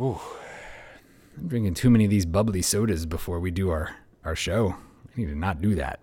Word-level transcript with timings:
Ooh, 0.00 0.20
I'm 1.36 1.48
drinking 1.48 1.74
too 1.74 1.90
many 1.90 2.04
of 2.04 2.10
these 2.10 2.24
bubbly 2.24 2.62
sodas 2.62 3.04
before 3.04 3.40
we 3.40 3.50
do 3.50 3.70
our, 3.70 3.96
our 4.24 4.36
show. 4.36 4.76
I 4.76 5.20
need 5.20 5.26
to 5.26 5.34
not 5.34 5.60
do 5.60 5.74
that. 5.74 5.98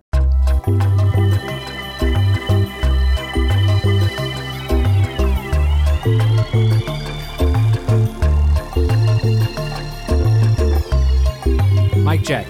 Mic 12.04 12.24
check. 12.24 12.48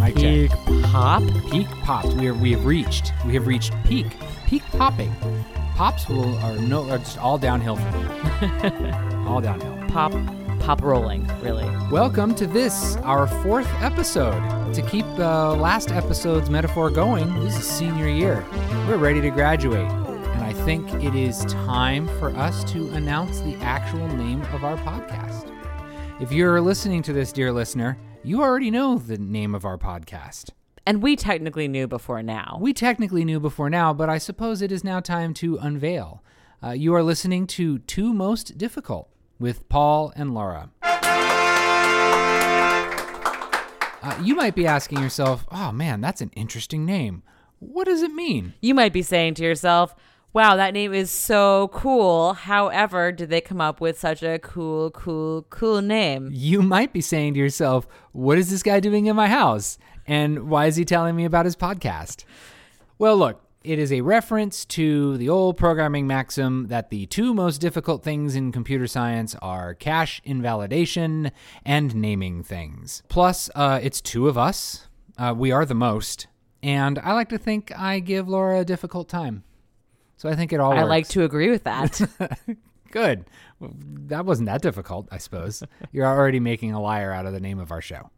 Mic 0.00 0.16
check. 0.16 0.50
Peak 0.50 0.50
pop. 0.82 1.22
Peak 1.52 1.68
pops. 1.84 2.12
We 2.14 2.26
are 2.26 2.34
we 2.34 2.50
have 2.50 2.64
reached. 2.64 3.12
We 3.24 3.34
have 3.34 3.46
reached 3.46 3.72
peak. 3.84 4.06
Peak 4.46 4.64
popping. 4.72 5.14
Pops 5.76 6.08
will 6.08 6.36
are 6.38 6.56
no 6.56 6.90
are 6.90 6.98
just 6.98 7.18
all 7.18 7.38
downhill 7.38 7.76
from 7.76 7.92
here. 7.94 9.24
all 9.28 9.40
downhill. 9.40 9.76
Pop. 9.90 10.12
Pop 10.60 10.82
rolling, 10.82 11.26
really. 11.40 11.64
Welcome 11.90 12.34
to 12.34 12.46
this, 12.46 12.96
our 12.98 13.26
fourth 13.42 13.66
episode. 13.80 14.74
To 14.74 14.82
keep 14.82 15.06
the 15.16 15.56
last 15.56 15.90
episode's 15.90 16.50
metaphor 16.50 16.90
going, 16.90 17.34
this 17.40 17.58
is 17.58 17.64
senior 17.64 18.06
year. 18.06 18.46
We're 18.86 18.98
ready 18.98 19.22
to 19.22 19.30
graduate. 19.30 19.90
And 19.90 20.44
I 20.44 20.52
think 20.52 20.92
it 21.02 21.14
is 21.14 21.46
time 21.46 22.06
for 22.18 22.28
us 22.36 22.62
to 22.72 22.90
announce 22.90 23.40
the 23.40 23.56
actual 23.56 24.06
name 24.08 24.42
of 24.52 24.62
our 24.62 24.76
podcast. 24.76 25.50
If 26.20 26.30
you're 26.30 26.60
listening 26.60 27.02
to 27.04 27.14
this, 27.14 27.32
dear 27.32 27.52
listener, 27.52 27.96
you 28.22 28.42
already 28.42 28.70
know 28.70 28.98
the 28.98 29.16
name 29.16 29.54
of 29.54 29.64
our 29.64 29.78
podcast. 29.78 30.50
And 30.86 31.02
we 31.02 31.16
technically 31.16 31.68
knew 31.68 31.88
before 31.88 32.22
now. 32.22 32.58
We 32.60 32.74
technically 32.74 33.24
knew 33.24 33.40
before 33.40 33.70
now, 33.70 33.94
but 33.94 34.10
I 34.10 34.18
suppose 34.18 34.60
it 34.60 34.70
is 34.70 34.84
now 34.84 35.00
time 35.00 35.32
to 35.34 35.56
unveil. 35.56 36.22
Uh, 36.62 36.72
you 36.72 36.94
are 36.94 37.02
listening 37.02 37.46
to 37.46 37.78
Two 37.78 38.12
Most 38.12 38.58
Difficult 38.58 39.08
with 39.40 39.68
Paul 39.68 40.12
and 40.14 40.32
Laura. 40.34 40.70
Uh, 44.02 44.18
you 44.22 44.34
might 44.36 44.54
be 44.54 44.66
asking 44.66 45.00
yourself, 45.00 45.46
oh 45.50 45.72
man, 45.72 46.00
that's 46.00 46.20
an 46.20 46.30
interesting 46.36 46.86
name. 46.86 47.22
What 47.58 47.86
does 47.86 48.02
it 48.02 48.12
mean? 48.12 48.54
You 48.60 48.74
might 48.74 48.92
be 48.92 49.02
saying 49.02 49.34
to 49.34 49.42
yourself, 49.42 49.94
wow, 50.32 50.56
that 50.56 50.72
name 50.72 50.94
is 50.94 51.10
so 51.10 51.68
cool. 51.72 52.34
However, 52.34 53.12
did 53.12 53.30
they 53.30 53.40
come 53.40 53.60
up 53.60 53.80
with 53.80 53.98
such 53.98 54.22
a 54.22 54.38
cool, 54.38 54.90
cool, 54.92 55.42
cool 55.50 55.82
name? 55.82 56.30
You 56.32 56.62
might 56.62 56.92
be 56.92 57.00
saying 57.00 57.34
to 57.34 57.40
yourself, 57.40 57.86
what 58.12 58.38
is 58.38 58.50
this 58.50 58.62
guy 58.62 58.80
doing 58.80 59.06
in 59.06 59.16
my 59.16 59.28
house? 59.28 59.76
And 60.06 60.48
why 60.48 60.66
is 60.66 60.76
he 60.76 60.84
telling 60.84 61.16
me 61.16 61.24
about 61.24 61.44
his 61.44 61.56
podcast? 61.56 62.24
Well, 62.98 63.16
look, 63.16 63.42
it 63.62 63.78
is 63.78 63.92
a 63.92 64.00
reference 64.00 64.64
to 64.64 65.16
the 65.18 65.28
old 65.28 65.56
programming 65.56 66.06
maxim 66.06 66.68
that 66.68 66.90
the 66.90 67.06
two 67.06 67.34
most 67.34 67.58
difficult 67.58 68.02
things 68.02 68.34
in 68.34 68.52
computer 68.52 68.86
science 68.86 69.34
are 69.42 69.74
cache 69.74 70.20
invalidation 70.24 71.30
and 71.64 71.94
naming 71.94 72.42
things. 72.42 73.02
Plus, 73.08 73.50
uh, 73.54 73.78
it's 73.82 74.00
two 74.00 74.28
of 74.28 74.38
us. 74.38 74.88
Uh, 75.18 75.34
we 75.36 75.52
are 75.52 75.66
the 75.66 75.74
most. 75.74 76.26
And 76.62 76.98
I 76.98 77.12
like 77.12 77.28
to 77.30 77.38
think 77.38 77.72
I 77.78 78.00
give 78.00 78.28
Laura 78.28 78.60
a 78.60 78.64
difficult 78.64 79.08
time. 79.08 79.44
So 80.16 80.28
I 80.28 80.36
think 80.36 80.52
it 80.52 80.60
all 80.60 80.72
I 80.72 80.76
works. 80.76 80.88
like 80.88 81.08
to 81.08 81.24
agree 81.24 81.50
with 81.50 81.64
that. 81.64 82.00
Good. 82.90 83.24
Well, 83.58 83.72
that 83.74 84.24
wasn't 84.26 84.48
that 84.48 84.62
difficult, 84.62 85.08
I 85.10 85.18
suppose. 85.18 85.62
You're 85.92 86.06
already 86.06 86.40
making 86.40 86.72
a 86.72 86.80
liar 86.80 87.12
out 87.12 87.26
of 87.26 87.32
the 87.32 87.40
name 87.40 87.58
of 87.58 87.70
our 87.70 87.80
show. 87.80 88.10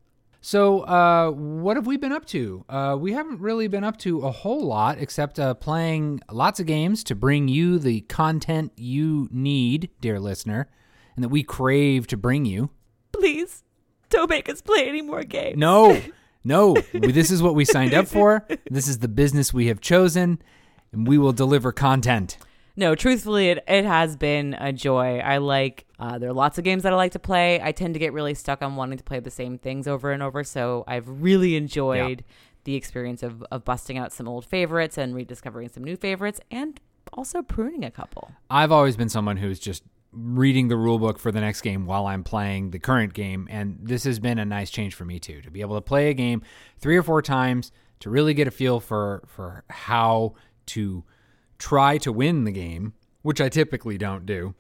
So, 0.45 0.81
uh, 0.81 1.31
what 1.31 1.77
have 1.77 1.87
we 1.87 1.97
been 1.97 2.11
up 2.11 2.27
to? 2.27 2.65
Uh, 2.69 2.97
we 2.98 3.12
haven't 3.12 3.41
really 3.41 3.69
been 3.69 3.85
up 3.85 3.97
to 3.98 4.23
a 4.23 4.33
whole 4.33 4.67
lot 4.67 4.99
except 4.99 5.39
uh, 5.39 5.55
playing 5.55 6.21
lots 6.33 6.59
of 6.59 6.67
games 6.67 7.05
to 7.05 7.15
bring 7.15 7.47
you 7.47 7.79
the 7.79 8.01
content 8.03 8.73
you 8.77 9.29
need, 9.31 9.91
dear 10.01 10.19
listener, 10.19 10.69
and 11.15 11.23
that 11.23 11.29
we 11.29 11.45
crave 11.45 12.09
to 12.09 12.17
bring 12.17 12.45
you. 12.45 12.71
Please, 13.12 13.62
don't 14.11 14.29
make 14.29 14.49
us 14.49 14.61
play 14.61 14.89
any 14.89 15.01
more 15.01 15.23
games. 15.23 15.59
No, 15.59 16.03
no. 16.45 16.75
this 16.93 17.31
is 17.31 17.41
what 17.41 17.55
we 17.55 17.65
signed 17.65 17.95
up 17.95 18.09
for. 18.09 18.45
This 18.69 18.89
is 18.89 18.99
the 18.99 19.09
business 19.09 19.55
we 19.55 19.69
have 19.69 19.81
chosen, 19.81 20.43
and 20.91 21.06
we 21.06 21.19
will 21.19 21.33
deliver 21.33 21.71
content. 21.71 22.37
No, 22.75 22.94
truthfully, 22.94 23.49
it, 23.50 23.62
it 23.69 23.84
has 23.84 24.16
been 24.16 24.55
a 24.55 24.72
joy. 24.72 25.19
I 25.19 25.38
like, 25.38 25.84
uh, 25.99 26.19
there 26.19 26.31
are 26.31 26.34
lots 26.34 26.56
of 26.59 26.65
games 26.65 26.84
that 26.84 26.93
I 26.93 26.97
like 26.97 27.12
to 27.12 27.19
play. 27.19 27.60
I 27.60 27.72
tend 27.72 27.94
to 27.94 28.00
get 28.00 28.12
really 28.12 28.34
stuck 28.34 28.62
on 28.62 28.77
wanting 28.77 28.99
to 28.99 29.05
play 29.05 29.21
the 29.21 29.31
same 29.31 29.59
things 29.59 29.87
over 29.87 30.10
and 30.10 30.22
over. 30.22 30.43
So 30.43 30.84
I've 30.87 31.06
really 31.06 31.56
enjoyed 31.56 32.25
the 32.65 32.75
experience 32.75 33.22
of, 33.22 33.43
of 33.50 33.65
busting 33.65 33.99
out 33.99 34.12
some 34.12 34.28
old 34.28 34.47
favorites 34.47 34.97
and 34.97 35.15
rediscovering 35.15 35.69
some 35.69 35.84
new 35.84 35.97
favorites 35.97 36.41
and 36.50 36.81
also 37.12 37.43
pruning 37.43 37.84
a 37.84 37.91
couple. 37.91 38.31
I've 38.49 38.72
always 38.72 38.97
been 38.97 39.09
someone 39.09 39.37
who's 39.37 39.59
just 39.59 39.83
reading 40.12 40.69
the 40.69 40.77
rule 40.77 40.99
book 40.99 41.19
for 41.19 41.33
the 41.33 41.41
next 41.41 41.62
game 41.62 41.87
while 41.87 42.06
I'm 42.06 42.22
playing 42.22 42.71
the 42.71 42.78
current 42.78 43.15
game, 43.15 43.49
and 43.50 43.78
this 43.83 44.04
has 44.04 44.19
been 44.19 44.39
a 44.39 44.44
nice 44.44 44.71
change 44.71 44.94
for 44.94 45.04
me 45.04 45.19
too 45.19 45.41
to 45.43 45.50
be 45.50 45.62
able 45.62 45.75
to 45.75 45.81
play 45.81 46.10
a 46.10 46.15
game 46.15 46.43
three 46.78 46.97
or 46.97 47.03
four 47.03 47.22
times 47.22 47.72
to 48.00 48.10
really 48.10 48.34
get 48.34 48.47
a 48.47 48.50
feel 48.50 48.78
for 48.78 49.22
for 49.27 49.65
how 49.71 50.34
to 50.66 51.04
try 51.62 51.97
to 51.99 52.11
win 52.11 52.43
the 52.43 52.50
game, 52.53 52.93
which 53.23 53.41
I 53.41 53.49
typically 53.49 53.97
don't 53.97 54.27
do. 54.27 54.55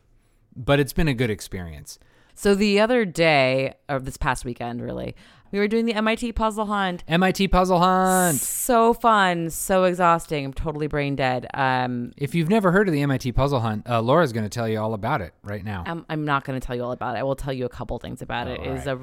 But 0.54 0.78
it's 0.78 0.92
been 0.92 1.08
a 1.08 1.14
good 1.14 1.30
experience. 1.30 1.98
So 2.34 2.54
the 2.54 2.78
other 2.78 3.04
day, 3.04 3.74
or 3.88 3.98
this 3.98 4.16
past 4.16 4.44
weekend, 4.44 4.80
really, 4.80 5.16
we 5.50 5.58
were 5.58 5.66
doing 5.68 5.84
the 5.84 5.94
MIT 5.94 6.32
puzzle 6.32 6.66
hunt. 6.66 7.02
MIT 7.08 7.48
Puzzle 7.48 7.78
Hunt. 7.78 8.36
So 8.38 8.94
fun, 8.94 9.50
so 9.50 9.84
exhausting. 9.84 10.46
I'm 10.46 10.52
totally 10.54 10.86
brain 10.86 11.14
dead. 11.16 11.46
Um, 11.52 12.12
If 12.16 12.34
you've 12.34 12.48
never 12.48 12.72
heard 12.72 12.88
of 12.88 12.94
the 12.94 13.02
MIT 13.02 13.32
Puzzle 13.32 13.60
Hunt, 13.60 13.86
uh, 13.86 14.00
Laura's 14.00 14.32
going 14.32 14.44
to 14.44 14.48
tell 14.48 14.66
you 14.66 14.80
all 14.80 14.94
about 14.94 15.20
it 15.20 15.34
right 15.42 15.62
now. 15.62 15.84
I'm, 15.86 16.06
I'm 16.08 16.24
not 16.24 16.44
going 16.44 16.58
to 16.58 16.66
tell 16.66 16.74
you 16.74 16.82
all 16.84 16.92
about 16.92 17.16
it. 17.16 17.18
I 17.18 17.22
will 17.22 17.36
tell 17.36 17.52
you 17.52 17.66
a 17.66 17.68
couple 17.68 17.98
things 17.98 18.22
about 18.22 18.48
it. 18.48 18.60
Oh, 18.62 18.70
It 18.70 18.78
is 18.78 18.86
a 18.86 19.00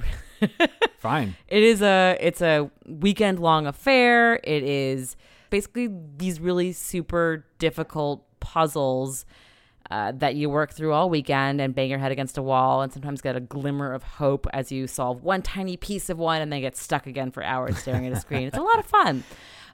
Fine. 0.97 1.35
it 1.47 1.61
is 1.63 1.81
a 1.83 2.17
it's 2.19 2.41
a 2.41 2.71
weekend 2.87 3.37
long 3.39 3.67
affair. 3.67 4.39
It 4.43 4.63
is 4.63 5.15
basically 5.49 5.89
these 6.17 6.39
really 6.39 6.71
super 6.71 7.45
difficult 7.57 8.25
puzzles 8.39 9.25
uh, 9.91 10.11
that 10.17 10.35
you 10.35 10.49
work 10.49 10.71
through 10.71 10.93
all 10.93 11.09
weekend 11.09 11.59
and 11.59 11.73
bang 11.73 11.89
your 11.89 11.97
head 11.99 12.11
against 12.11 12.37
a 12.37 12.41
wall 12.43 12.81
and 12.81 12.93
sometimes 12.93 13.21
get 13.21 13.35
a 13.35 13.39
glimmer 13.39 13.91
of 13.91 14.03
hope 14.03 14.45
as 14.53 14.71
you 14.71 14.85
solve 14.85 15.23
one 15.23 15.41
tiny 15.41 15.77
piece 15.77 16.09
of 16.09 16.17
one 16.19 16.41
and 16.41 16.53
then 16.53 16.61
get 16.61 16.77
stuck 16.77 17.07
again 17.07 17.31
for 17.31 17.43
hours 17.43 17.77
staring 17.79 18.05
at 18.05 18.13
a 18.13 18.19
screen. 18.19 18.47
It's 18.47 18.57
a 18.57 18.61
lot 18.61 18.77
of 18.79 18.85
fun. 18.85 19.23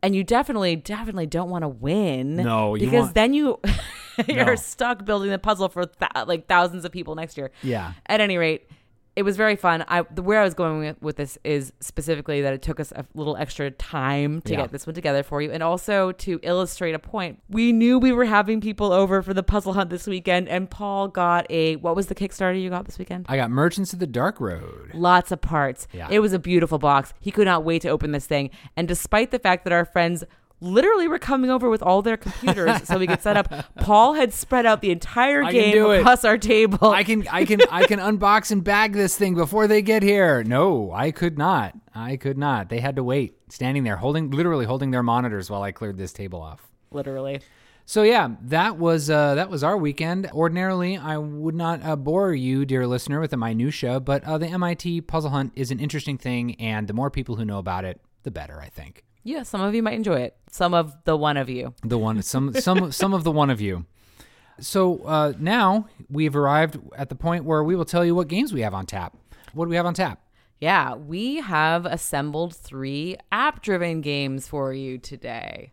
And 0.01 0.15
you 0.15 0.23
definitely, 0.23 0.75
definitely 0.77 1.25
don't 1.25 1.49
want 1.49 1.63
to 1.63 1.67
win. 1.67 2.35
No, 2.37 2.75
you 2.75 2.85
because 2.85 3.03
want- 3.05 3.15
then 3.15 3.33
you 3.33 3.59
you're 4.27 4.45
No. 4.45 4.55
stuck 4.55 5.03
building 5.03 5.31
the 5.31 5.39
puzzle 5.39 5.67
for 5.67 5.85
th- 5.85 6.11
like 6.27 6.47
thousands 6.47 6.85
of 6.85 6.91
people 6.91 7.15
next 7.15 7.37
year. 7.37 7.51
Yeah. 7.63 7.93
At 8.05 8.21
any 8.21 8.37
rate, 8.37 8.69
it 9.15 9.23
was 9.23 9.37
very 9.37 9.55
fun. 9.55 9.85
I 9.87 10.03
the 10.03 10.21
where 10.21 10.41
I 10.41 10.43
was 10.43 10.53
going 10.53 10.79
with, 10.79 11.01
with 11.01 11.15
this 11.15 11.37
is 11.43 11.71
specifically 11.79 12.41
that 12.41 12.53
it 12.53 12.61
took 12.61 12.79
us 12.79 12.91
a 12.91 13.05
little 13.13 13.37
extra 13.37 13.71
time 13.71 14.41
to 14.41 14.51
Yeah. 14.53 14.61
get 14.61 14.71
this 14.71 14.85
one 14.85 14.93
together 14.93 15.23
for 15.23 15.41
you, 15.41 15.51
and 15.51 15.63
also 15.63 16.11
to 16.11 16.39
illustrate 16.43 16.93
a 16.95 16.99
point. 16.99 17.39
We 17.49 17.71
knew 17.71 17.97
we 17.97 18.11
were 18.11 18.25
having 18.25 18.59
people 18.61 18.91
over 18.91 19.21
for 19.21 19.33
the 19.33 19.43
puzzle 19.43 19.73
hunt 19.73 19.89
this 19.89 20.05
weekend, 20.07 20.49
and 20.49 20.69
Paul 20.69 21.07
got 21.07 21.45
a 21.49 21.77
what 21.77 21.95
was 21.95 22.07
the 22.07 22.15
Kickstarter 22.15 22.61
you 22.61 22.69
got 22.69 22.85
this 22.85 22.99
weekend? 22.99 23.25
I 23.29 23.37
got 23.37 23.49
Merchants 23.51 23.93
of 23.93 23.99
the 23.99 24.07
Dark 24.07 24.39
Road. 24.41 24.91
Lots 24.93 25.31
of 25.31 25.39
parts. 25.41 25.87
Yeah. 25.93 26.07
It 26.11 26.19
was 26.19 26.33
a 26.33 26.39
beautiful 26.39 26.77
box. 26.79 27.13
He 27.19 27.31
could 27.31 27.45
not 27.45 27.63
wait 27.63 27.81
to 27.83 27.89
open 27.89 28.11
this 28.11 28.25
thing. 28.27 28.49
And 28.75 28.87
despite 28.87 29.31
the 29.31 29.39
fact 29.39 29.63
that 29.63 29.73
our 29.73 29.85
friends 29.85 30.23
literally 30.61 31.07
were 31.07 31.19
coming 31.19 31.49
over 31.49 31.69
with 31.69 31.81
all 31.81 32.01
their 32.01 32.17
computers 32.17 32.87
so 32.87 32.97
we 32.97 33.07
could 33.07 33.21
set 33.21 33.37
up, 33.37 33.51
Paul 33.77 34.13
had 34.13 34.33
spread 34.33 34.65
out 34.65 34.81
the 34.81 34.91
entire 34.91 35.43
I 35.43 35.51
game 35.51 35.85
across 35.85 36.23
our 36.25 36.37
table. 36.37 36.89
I 36.89 37.03
can 37.03 37.27
I 37.27 37.45
can 37.45 37.61
I 37.69 37.85
can 37.85 37.99
unbox 38.17 38.51
and 38.51 38.63
bag 38.63 38.93
this 38.93 39.17
thing 39.17 39.35
before 39.35 39.67
they 39.67 39.81
get 39.81 40.03
here. 40.03 40.43
No, 40.43 40.91
I 40.91 41.11
could 41.11 41.37
not. 41.37 41.75
I 41.93 42.17
could 42.17 42.37
not. 42.37 42.69
They 42.69 42.79
had 42.79 42.95
to 42.97 43.03
wait, 43.03 43.35
standing 43.49 43.83
there 43.83 43.97
holding 43.97 44.31
literally 44.31 44.65
holding 44.65 44.91
their 44.91 45.03
monitors 45.03 45.49
while 45.49 45.63
I 45.63 45.71
cleared 45.71 45.97
this 45.97 46.13
table 46.13 46.41
off. 46.41 46.67
literally. 46.91 47.41
So 47.87 48.01
yeah, 48.01 48.29
that 48.41 48.77
was 48.77 49.11
uh, 49.11 49.35
that 49.35 49.51
was 49.51 49.63
our 49.63 49.77
weekend. 49.77 50.27
Ordinarily, 50.31 50.97
I 50.97 51.17
would 51.19 51.53
not 51.53 51.85
uh, 51.85 51.95
bore 51.95 52.33
you, 52.33 52.65
dear 52.65 52.87
listener, 52.87 53.19
with 53.19 53.31
a 53.31 53.37
minutia, 53.37 53.99
but 53.99 54.23
uh, 54.23 54.39
the 54.39 54.47
MIT 54.47 55.01
Puzzle 55.01 55.29
Hunt 55.29 55.53
is 55.55 55.69
an 55.69 55.79
interesting 55.79 56.17
thing, 56.17 56.55
and 56.55 56.87
the 56.87 56.93
more 56.93 57.11
people 57.11 57.35
who 57.35 57.45
know 57.45 57.59
about 57.59 57.85
it, 57.85 58.01
the 58.23 58.31
better. 58.31 58.59
I 58.59 58.69
think 58.69 59.03
Yeah, 59.27 59.41
some 59.41 59.59
of 59.61 59.73
you 59.73 59.81
might 59.81 59.95
enjoy 59.95 60.21
it. 60.21 60.37
Some 60.51 60.75
of 60.75 60.93
the 61.03 61.17
one 61.17 61.35
of 61.35 61.49
you. 61.49 61.73
the 61.81 61.97
one 61.97 62.21
some 62.21 62.53
some 62.53 62.91
some 62.91 63.11
of 63.11 63.23
the 63.23 63.31
one 63.31 63.49
of 63.49 63.59
you. 63.59 63.85
So 64.59 64.99
uh, 65.03 65.33
now 65.39 65.87
we've 66.09 66.35
arrived 66.35 66.77
at 66.95 67.09
the 67.09 67.15
point 67.15 67.43
where 67.43 67.63
we 67.63 67.75
will 67.75 67.85
tell 67.85 68.05
you 68.05 68.13
what 68.13 68.27
games 68.27 68.53
we 68.53 68.61
have 68.61 68.75
on 68.75 68.85
tap. 68.85 69.17
What 69.53 69.65
do 69.65 69.69
we 69.69 69.77
have 69.77 69.87
on 69.87 69.95
tap? 69.95 70.21
Yeah, 70.61 70.93
we 70.93 71.37
have 71.37 71.87
assembled 71.87 72.55
three 72.55 73.17
app 73.31 73.63
driven 73.63 74.01
games 74.01 74.47
for 74.47 74.71
you 74.71 74.99
today. 74.99 75.71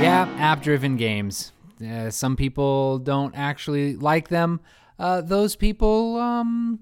Yeah, 0.00 0.26
app 0.38 0.62
driven 0.62 0.96
games. 0.96 1.52
Uh, 1.86 2.08
some 2.08 2.34
people 2.34 2.98
don't 2.98 3.34
actually 3.36 3.94
like 3.96 4.28
them. 4.28 4.60
Uh, 4.98 5.20
those 5.20 5.54
people, 5.54 6.16
um, 6.16 6.80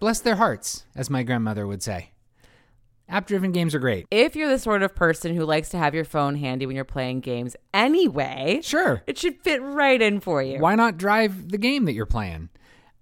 bless 0.00 0.18
their 0.18 0.34
hearts, 0.34 0.84
as 0.96 1.08
my 1.08 1.22
grandmother 1.22 1.66
would 1.66 1.82
say. 1.82 2.09
App 3.10 3.26
driven 3.26 3.50
games 3.52 3.74
are 3.74 3.80
great. 3.80 4.06
If 4.10 4.36
you're 4.36 4.48
the 4.48 4.58
sort 4.58 4.82
of 4.82 4.94
person 4.94 5.34
who 5.34 5.44
likes 5.44 5.68
to 5.70 5.78
have 5.78 5.94
your 5.94 6.04
phone 6.04 6.36
handy 6.36 6.64
when 6.64 6.76
you're 6.76 6.84
playing 6.84 7.20
games 7.20 7.56
anyway, 7.74 8.60
Sure. 8.62 9.02
it 9.06 9.18
should 9.18 9.40
fit 9.42 9.60
right 9.62 10.00
in 10.00 10.20
for 10.20 10.42
you. 10.42 10.60
Why 10.60 10.76
not 10.76 10.96
drive 10.96 11.50
the 11.50 11.58
game 11.58 11.84
that 11.86 11.92
you're 11.92 12.06
playing? 12.06 12.50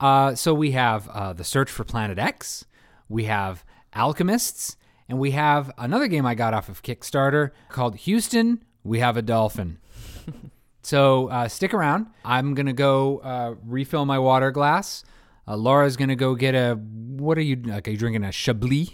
Uh, 0.01 0.35
so 0.35 0.55
we 0.55 0.71
have 0.71 1.09
uh, 1.11 1.33
the 1.35 1.45
Search 1.45 1.71
for 1.71 1.85
Planet 1.85 2.19
X, 2.19 2.65
we 3.09 3.25
have 3.25 3.65
Alchemists, 3.95 4.77
and 5.09 5.19
we 5.19 5.33
have 5.33 5.71
another 5.77 6.07
game 6.09 6.25
I 6.25 6.35
got 6.35 6.55
off 6.55 6.69
of 6.69 6.83
Kickstarter 6.83 7.51
called 7.69 7.97
Houston. 7.97 8.65
We 8.85 9.01
have 9.01 9.17
a 9.17 9.23
dolphin. 9.23 9.79
so 10.83 11.29
uh, 11.29 11.49
stick 11.49 11.75
around. 11.75 12.07
I'm 12.25 12.55
gonna 12.55 12.73
go 12.73 13.19
uh, 13.19 13.55
refill 13.67 14.05
my 14.07 14.19
water 14.19 14.51
glass. 14.51 15.05
Uh, 15.47 15.57
Laura's 15.57 15.97
gonna 15.97 16.17
go 16.17 16.35
get 16.35 16.55
a. 16.55 16.75
What 16.77 17.37
are 17.39 17.43
you? 17.43 17.57
Like, 17.57 17.89
are 17.89 17.91
you 17.91 17.97
drinking 17.97 18.25
a 18.25 18.33
Chablis? 18.33 18.91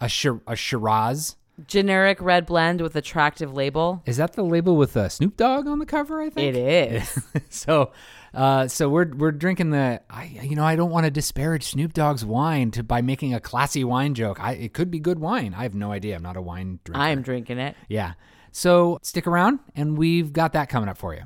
A, 0.00 0.08
Shir- 0.08 0.40
a 0.46 0.56
Shiraz? 0.56 1.36
Generic 1.66 2.20
red 2.20 2.44
blend 2.44 2.82
with 2.82 2.94
attractive 2.96 3.54
label. 3.54 4.02
Is 4.04 4.18
that 4.18 4.34
the 4.34 4.42
label 4.44 4.76
with 4.76 4.94
uh, 4.94 5.08
Snoop 5.08 5.38
Dogg 5.38 5.66
on 5.66 5.78
the 5.78 5.86
cover? 5.86 6.20
I 6.20 6.28
think 6.28 6.54
It 6.54 6.58
is. 6.58 7.18
so 7.48 7.92
uh, 8.34 8.68
so 8.68 8.90
we're 8.90 9.08
we're 9.14 9.32
drinking 9.32 9.70
the 9.70 10.02
I 10.10 10.24
you 10.42 10.54
know 10.54 10.64
I 10.64 10.76
don't 10.76 10.90
want 10.90 11.04
to 11.06 11.10
disparage 11.10 11.64
Snoop 11.64 11.94
Dogg's 11.94 12.26
wine 12.26 12.72
to 12.72 12.82
by 12.82 13.00
making 13.00 13.32
a 13.32 13.40
classy 13.40 13.84
wine 13.84 14.12
joke. 14.12 14.38
I 14.38 14.52
it 14.52 14.74
could 14.74 14.90
be 14.90 14.98
good 14.98 15.18
wine. 15.18 15.54
I 15.56 15.62
have 15.62 15.74
no 15.74 15.92
idea. 15.92 16.14
I'm 16.16 16.22
not 16.22 16.36
a 16.36 16.42
wine 16.42 16.78
drinker. 16.84 17.00
I'm 17.02 17.22
drinking 17.22 17.58
it. 17.58 17.74
yeah. 17.88 18.12
So 18.52 18.98
stick 19.02 19.26
around 19.26 19.60
and 19.74 19.96
we've 19.96 20.34
got 20.34 20.52
that 20.52 20.68
coming 20.68 20.90
up 20.90 20.98
for 20.98 21.14
you. 21.14 21.22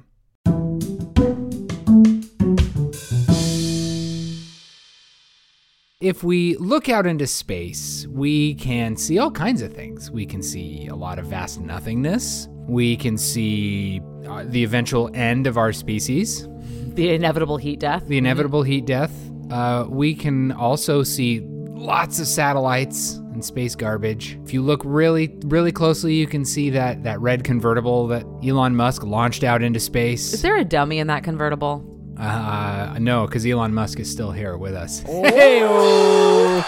If 6.00 6.24
we 6.24 6.56
look 6.56 6.88
out 6.88 7.06
into 7.06 7.26
space, 7.26 8.06
we 8.08 8.54
can 8.54 8.96
see 8.96 9.18
all 9.18 9.30
kinds 9.30 9.60
of 9.60 9.74
things. 9.74 10.10
We 10.10 10.24
can 10.24 10.42
see 10.42 10.86
a 10.86 10.94
lot 10.96 11.18
of 11.18 11.26
vast 11.26 11.60
nothingness. 11.60 12.48
We 12.66 12.96
can 12.96 13.18
see 13.18 14.00
uh, 14.26 14.44
the 14.46 14.64
eventual 14.64 15.10
end 15.12 15.46
of 15.46 15.58
our 15.58 15.74
species, 15.74 16.48
The 16.94 17.10
inevitable 17.12 17.58
heat 17.58 17.80
death. 17.80 18.06
the 18.06 18.16
inevitable 18.16 18.62
heat 18.62 18.86
death. 18.86 19.12
Uh, 19.50 19.84
we 19.90 20.14
can 20.14 20.52
also 20.52 21.02
see 21.02 21.40
lots 21.44 22.18
of 22.18 22.26
satellites 22.26 23.16
and 23.34 23.44
space 23.44 23.74
garbage. 23.74 24.38
If 24.42 24.54
you 24.54 24.62
look 24.62 24.80
really, 24.86 25.36
really 25.44 25.70
closely, 25.72 26.14
you 26.14 26.26
can 26.26 26.46
see 26.46 26.70
that 26.70 27.02
that 27.02 27.20
red 27.20 27.44
convertible 27.44 28.06
that 28.06 28.24
Elon 28.42 28.74
Musk 28.74 29.02
launched 29.04 29.44
out 29.44 29.60
into 29.62 29.78
space. 29.80 30.32
Is 30.32 30.40
there 30.40 30.56
a 30.56 30.64
dummy 30.64 30.98
in 30.98 31.08
that 31.08 31.24
convertible? 31.24 31.84
Uh, 32.20 32.98
no, 33.00 33.26
because 33.26 33.46
Elon 33.46 33.72
Musk 33.72 33.98
is 33.98 34.10
still 34.10 34.30
here 34.30 34.56
with 34.56 34.74
us. 34.74 35.00
Hey-o. 35.06 36.64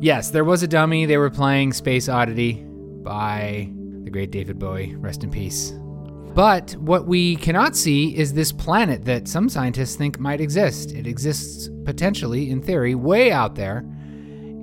yes, 0.00 0.30
there 0.30 0.44
was 0.44 0.62
a 0.62 0.68
dummy. 0.68 1.06
They 1.06 1.18
were 1.18 1.30
playing 1.30 1.72
Space 1.72 2.08
Oddity 2.08 2.64
by 3.02 3.70
the 4.04 4.10
great 4.10 4.30
David 4.30 4.58
Bowie. 4.58 4.94
Rest 4.96 5.22
in 5.22 5.30
peace. 5.30 5.72
But 6.34 6.72
what 6.76 7.06
we 7.06 7.36
cannot 7.36 7.76
see 7.76 8.16
is 8.16 8.32
this 8.32 8.50
planet 8.50 9.04
that 9.04 9.28
some 9.28 9.48
scientists 9.48 9.94
think 9.94 10.18
might 10.18 10.40
exist. 10.40 10.90
It 10.92 11.06
exists 11.06 11.68
potentially, 11.84 12.50
in 12.50 12.60
theory, 12.60 12.94
way 12.94 13.30
out 13.30 13.54
there. 13.54 13.84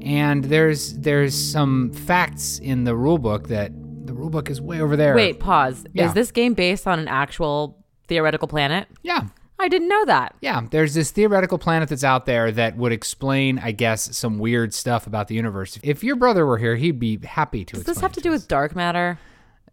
And 0.01 0.44
there's 0.45 0.94
there's 0.97 1.36
some 1.36 1.94
facts 1.94 2.59
in 2.59 2.83
the 2.83 2.92
rulebook 2.92 3.47
that 3.47 3.71
the 4.06 4.13
rulebook 4.13 4.50
is 4.50 4.59
way 4.59 4.81
over 4.81 4.97
there. 4.97 5.15
Wait, 5.15 5.39
pause. 5.39 5.86
Yeah. 5.94 6.07
Is 6.07 6.13
this 6.13 6.31
game 6.31 6.56
based 6.56 6.88
on 6.88 7.00
an 7.00 7.07
actual 7.07 7.77
theoretical 8.07 8.47
planet? 8.47 8.88
Yeah, 9.04 9.27
I 9.61 9.67
didn't 9.67 9.87
know 9.87 10.05
that. 10.05 10.35
Yeah, 10.41 10.61
there's 10.69 10.93
this 10.93 11.11
theoretical 11.11 11.57
planet 11.57 11.89
that's 11.89 12.03
out 12.03 12.25
there 12.25 12.51
that 12.51 12.75
would 12.77 12.91
explain, 12.91 13.59
I 13.59 13.71
guess, 13.71 14.15
some 14.17 14.39
weird 14.39 14.73
stuff 14.73 15.07
about 15.07 15.27
the 15.27 15.35
universe. 15.35 15.77
If 15.83 16.03
your 16.03 16.15
brother 16.15 16.45
were 16.45 16.57
here, 16.57 16.75
he'd 16.75 16.99
be 16.99 17.17
happy 17.23 17.63
to 17.65 17.75
Does 17.75 17.83
this 17.85 17.99
have 17.99 18.11
to 18.13 18.19
it 18.19 18.23
do 18.23 18.29
us. 18.29 18.41
with 18.41 18.47
dark 18.47 18.75
matter? 18.75 19.19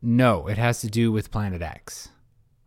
No, 0.03 0.47
it 0.47 0.59
has 0.59 0.81
to 0.83 0.89
do 0.89 1.11
with 1.11 1.31
Planet 1.31 1.63
X. 1.63 2.11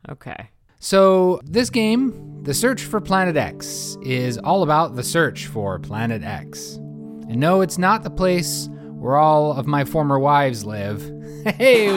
Okay. 0.09 0.49
So, 0.79 1.39
this 1.43 1.69
game, 1.69 2.41
The 2.43 2.55
Search 2.55 2.81
for 2.81 2.99
Planet 2.99 3.37
X, 3.37 3.97
is 4.01 4.39
all 4.39 4.63
about 4.63 4.95
the 4.95 5.03
search 5.03 5.45
for 5.45 5.77
Planet 5.77 6.23
X. 6.23 6.77
And 6.77 7.37
no, 7.37 7.61
it's 7.61 7.77
not 7.77 8.01
the 8.03 8.09
place 8.09 8.67
where 8.95 9.15
all 9.17 9.53
of 9.53 9.67
my 9.67 9.85
former 9.85 10.17
wives 10.19 10.65
live. 10.65 11.01
Hey, 11.57 11.87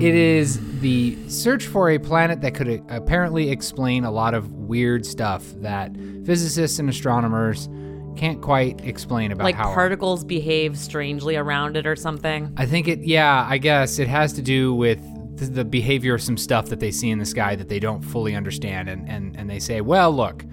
it 0.00 0.14
is 0.14 0.56
the 0.86 1.28
search 1.28 1.66
for 1.66 1.90
a 1.90 1.98
planet 1.98 2.40
that 2.42 2.54
could 2.54 2.68
uh, 2.68 2.80
apparently 2.90 3.50
explain 3.50 4.04
a 4.04 4.10
lot 4.10 4.34
of 4.34 4.52
weird 4.52 5.04
stuff 5.04 5.44
that 5.56 5.92
physicists 6.24 6.78
and 6.78 6.88
astronomers 6.88 7.68
can't 8.16 8.40
quite 8.40 8.80
explain 8.84 9.32
about 9.32 9.42
Like 9.42 9.56
how 9.56 9.74
particles 9.74 10.22
behave 10.22 10.78
strangely 10.78 11.34
around 11.34 11.76
it 11.76 11.88
or 11.88 11.96
something. 11.96 12.54
I 12.56 12.66
think 12.66 12.86
it, 12.86 13.00
yeah, 13.00 13.44
I 13.50 13.58
guess 13.58 13.98
it 13.98 14.06
has 14.06 14.32
to 14.34 14.42
do 14.42 14.74
with 14.74 15.00
the 15.52 15.64
behavior 15.64 16.14
of 16.14 16.22
some 16.22 16.36
stuff 16.36 16.66
that 16.66 16.78
they 16.78 16.92
see 16.92 17.10
in 17.10 17.18
the 17.18 17.26
sky 17.26 17.56
that 17.56 17.68
they 17.68 17.80
don't 17.80 18.02
fully 18.02 18.36
understand. 18.36 18.88
And, 18.88 19.08
and, 19.08 19.36
and 19.36 19.50
they 19.50 19.58
say, 19.58 19.80
well, 19.80 20.12
look, 20.12 20.44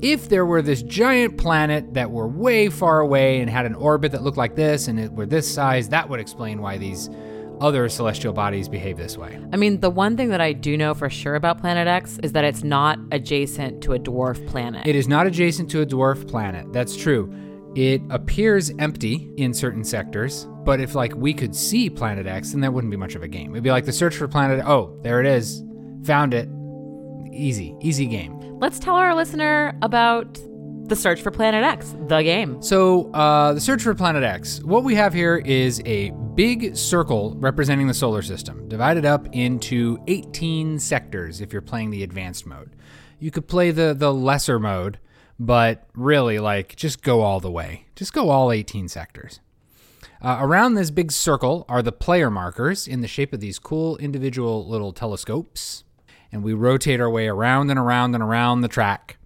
if 0.00 0.30
there 0.30 0.46
were 0.46 0.62
this 0.62 0.82
giant 0.82 1.36
planet 1.36 1.92
that 1.92 2.10
were 2.10 2.26
way 2.26 2.70
far 2.70 3.00
away 3.00 3.38
and 3.40 3.50
had 3.50 3.66
an 3.66 3.74
orbit 3.74 4.12
that 4.12 4.22
looked 4.22 4.38
like 4.38 4.56
this 4.56 4.88
and 4.88 4.98
it 4.98 5.12
were 5.12 5.26
this 5.26 5.46
size, 5.46 5.90
that 5.90 6.08
would 6.08 6.20
explain 6.20 6.62
why 6.62 6.78
these 6.78 7.10
other 7.60 7.88
celestial 7.88 8.32
bodies 8.32 8.68
behave 8.68 8.96
this 8.96 9.16
way. 9.16 9.38
I 9.52 9.56
mean, 9.56 9.80
the 9.80 9.90
one 9.90 10.16
thing 10.16 10.28
that 10.30 10.40
I 10.40 10.52
do 10.52 10.76
know 10.76 10.94
for 10.94 11.10
sure 11.10 11.34
about 11.34 11.58
Planet 11.58 11.86
X 11.88 12.18
is 12.22 12.32
that 12.32 12.44
it's 12.44 12.64
not 12.64 12.98
adjacent 13.12 13.82
to 13.82 13.94
a 13.94 13.98
dwarf 13.98 14.46
planet. 14.48 14.86
It 14.86 14.96
is 14.96 15.08
not 15.08 15.26
adjacent 15.26 15.70
to 15.72 15.82
a 15.82 15.86
dwarf 15.86 16.28
planet. 16.28 16.72
That's 16.72 16.96
true. 16.96 17.32
It 17.76 18.00
appears 18.10 18.72
empty 18.78 19.30
in 19.36 19.52
certain 19.54 19.84
sectors, 19.84 20.46
but 20.64 20.80
if 20.80 20.94
like 20.94 21.14
we 21.14 21.34
could 21.34 21.54
see 21.54 21.88
Planet 21.90 22.26
X, 22.26 22.52
then 22.52 22.60
that 22.62 22.72
wouldn't 22.72 22.90
be 22.90 22.96
much 22.96 23.14
of 23.14 23.22
a 23.22 23.28
game. 23.28 23.52
It'd 23.52 23.62
be 23.62 23.70
like 23.70 23.84
the 23.84 23.92
search 23.92 24.16
for 24.16 24.26
Planet. 24.26 24.64
Oh, 24.66 24.98
there 25.02 25.20
it 25.20 25.26
is. 25.26 25.62
Found 26.04 26.34
it. 26.34 26.48
Easy, 27.32 27.76
easy 27.80 28.06
game. 28.06 28.38
Let's 28.58 28.78
tell 28.78 28.96
our 28.96 29.14
listener 29.14 29.78
about 29.82 30.40
the 30.88 30.96
search 30.96 31.20
for 31.20 31.30
Planet 31.30 31.62
X, 31.62 31.94
the 32.08 32.22
game. 32.22 32.60
So, 32.62 33.12
uh, 33.12 33.52
the 33.52 33.60
search 33.60 33.82
for 33.82 33.94
Planet 33.94 34.24
X. 34.24 34.62
What 34.64 34.82
we 34.82 34.94
have 34.94 35.12
here 35.12 35.36
is 35.36 35.80
a 35.84 36.10
big 36.38 36.76
circle 36.76 37.34
representing 37.40 37.88
the 37.88 37.92
solar 37.92 38.22
system, 38.22 38.68
divided 38.68 39.04
up 39.04 39.26
into 39.32 39.98
18 40.06 40.78
sectors 40.78 41.40
if 41.40 41.52
you're 41.52 41.60
playing 41.60 41.90
the 41.90 42.04
advanced 42.04 42.46
mode. 42.46 42.76
You 43.18 43.32
could 43.32 43.48
play 43.48 43.72
the, 43.72 43.92
the 43.92 44.14
lesser 44.14 44.60
mode, 44.60 45.00
but 45.40 45.88
really, 45.94 46.38
like, 46.38 46.76
just 46.76 47.02
go 47.02 47.22
all 47.22 47.40
the 47.40 47.50
way. 47.50 47.86
Just 47.96 48.12
go 48.12 48.30
all 48.30 48.52
18 48.52 48.86
sectors. 48.86 49.40
Uh, 50.22 50.36
around 50.38 50.74
this 50.74 50.92
big 50.92 51.10
circle 51.10 51.64
are 51.68 51.82
the 51.82 51.90
player 51.90 52.30
markers 52.30 52.86
in 52.86 53.00
the 53.00 53.08
shape 53.08 53.32
of 53.32 53.40
these 53.40 53.58
cool 53.58 53.96
individual 53.96 54.64
little 54.64 54.92
telescopes. 54.92 55.82
And 56.30 56.44
we 56.44 56.52
rotate 56.52 57.00
our 57.00 57.10
way 57.10 57.26
around 57.26 57.68
and 57.68 57.80
around 57.80 58.14
and 58.14 58.22
around 58.22 58.60
the 58.60 58.68
track 58.68 59.17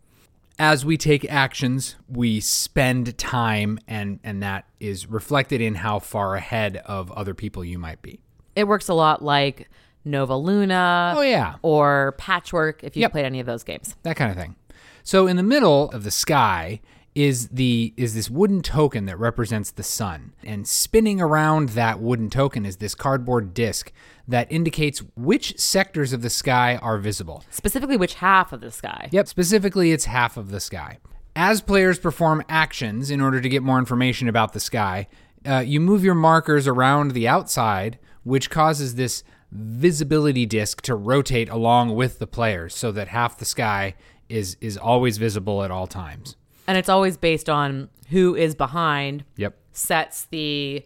as 0.58 0.84
we 0.84 0.96
take 0.96 1.24
actions, 1.30 1.96
we 2.08 2.40
spend 2.40 3.16
time, 3.18 3.78
and, 3.88 4.20
and 4.22 4.42
that 4.42 4.66
is 4.80 5.06
reflected 5.08 5.60
in 5.60 5.76
how 5.76 5.98
far 5.98 6.34
ahead 6.36 6.76
of 6.86 7.10
other 7.12 7.34
people 7.34 7.64
you 7.64 7.78
might 7.78 8.02
be. 8.02 8.20
It 8.54 8.64
works 8.68 8.88
a 8.88 8.94
lot 8.94 9.22
like 9.22 9.68
Nova 10.04 10.36
Luna 10.36 11.14
Oh, 11.16 11.22
yeah, 11.22 11.54
or 11.62 12.14
Patchwork 12.18 12.84
if 12.84 12.96
you've 12.96 13.02
Yep. 13.02 13.12
played 13.12 13.24
any 13.24 13.40
of 13.40 13.46
those 13.46 13.62
games. 13.64 13.96
that 14.02 14.16
kind 14.16 14.30
of 14.30 14.36
thing. 14.36 14.56
So, 15.04 15.26
in 15.26 15.36
the 15.36 15.42
middle 15.42 15.90
of 15.90 16.04
the 16.04 16.10
sky 16.10 16.80
is 17.14 17.48
the 17.48 17.92
is 17.96 18.14
this 18.14 18.30
wooden 18.30 18.62
token 18.62 19.04
that 19.06 19.18
represents 19.18 19.70
the 19.70 19.82
sun 19.82 20.32
and 20.42 20.66
spinning 20.66 21.20
around 21.20 21.70
that 21.70 22.00
wooden 22.00 22.30
token 22.30 22.64
is 22.64 22.78
this 22.78 22.94
cardboard 22.94 23.52
disc 23.52 23.92
that 24.28 24.50
indicates 24.50 25.02
which 25.16 25.58
sectors 25.58 26.12
of 26.12 26.22
the 26.22 26.30
sky 26.30 26.76
are 26.76 26.98
visible 26.98 27.44
Specifically, 27.50 27.96
which 27.96 28.14
half 28.14 28.52
of 28.52 28.60
the 28.60 28.70
sky? 28.70 29.08
Yep, 29.12 29.28
specifically, 29.28 29.92
it's 29.92 30.04
half 30.04 30.36
of 30.36 30.50
the 30.50 30.60
sky. 30.60 30.98
As 31.34 31.60
players 31.60 31.98
perform 31.98 32.42
actions 32.48 33.10
in 33.10 33.20
order 33.20 33.40
to 33.40 33.48
get 33.48 33.62
more 33.62 33.78
information 33.78 34.28
about 34.28 34.52
the 34.52 34.60
sky, 34.60 35.08
uh, 35.46 35.58
you 35.66 35.80
move 35.80 36.04
your 36.04 36.14
markers 36.14 36.68
around 36.68 37.12
the 37.12 37.26
outside, 37.26 37.98
which 38.22 38.50
causes 38.50 38.94
this 38.94 39.24
visibility 39.50 40.46
disk 40.46 40.80
to 40.82 40.94
rotate 40.94 41.48
along 41.48 41.94
with 41.94 42.18
the 42.18 42.26
players 42.26 42.74
so 42.74 42.92
that 42.92 43.08
half 43.08 43.38
the 43.38 43.44
sky 43.44 43.94
is, 44.28 44.56
is 44.60 44.76
always 44.76 45.18
visible 45.18 45.62
at 45.62 45.70
all 45.70 45.86
times. 45.86 46.36
And 46.66 46.78
it's 46.78 46.88
always 46.88 47.16
based 47.16 47.48
on 47.50 47.88
who 48.10 48.34
is 48.34 48.54
behind, 48.54 49.24
Yep. 49.36 49.56
sets 49.72 50.24
the 50.30 50.84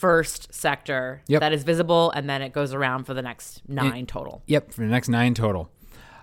first 0.00 0.52
sector 0.54 1.20
Yep. 1.28 1.40
that 1.40 1.52
is 1.52 1.62
visible, 1.62 2.10
and 2.12 2.28
then 2.28 2.40
it 2.40 2.54
goes 2.54 2.72
around 2.72 3.04
for 3.04 3.12
the 3.12 3.20
next 3.20 3.62
nine 3.68 4.06
total. 4.06 4.42
Yep, 4.46 4.72
for 4.72 4.80
the 4.80 4.86
next 4.86 5.08
nine 5.10 5.34
total. 5.34 5.70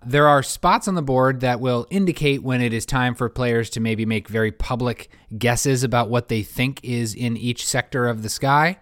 There 0.04 0.28
are 0.28 0.42
spots 0.42 0.88
on 0.88 0.96
the 0.96 1.02
board 1.04 1.42
that 1.42 1.60
will 1.60 1.86
indicate 1.92 2.42
when 2.42 2.62
it 2.62 2.74
is 2.74 2.86
time 2.86 3.14
for 3.14 3.30
players 3.30 3.70
to 3.72 3.80
maybe 3.80 4.06
make 4.06 4.28
very 4.30 4.52
public 4.52 5.10
guesses 5.38 5.84
about 5.84 6.10
what 6.10 6.28
they 6.28 6.42
think 6.42 6.80
is 6.84 7.14
in 7.14 7.38
each 7.38 7.68
sector 7.68 8.08
of 8.08 8.24
the 8.24 8.30
sky. 8.30 8.80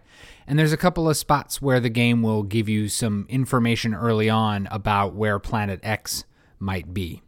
And 0.48 0.58
there's 0.58 0.74
a 0.74 0.78
couple 0.78 1.10
of 1.10 1.18
spots 1.18 1.62
where 1.62 1.80
the 1.80 1.90
game 1.90 2.22
will 2.22 2.44
give 2.44 2.70
you 2.70 2.88
some 2.88 3.26
information 3.28 3.94
early 3.94 4.30
on 4.30 4.68
about 4.72 5.14
where 5.16 5.40
Planet 5.40 5.80
X 5.84 6.24
might 6.60 6.94
be. 6.94 7.22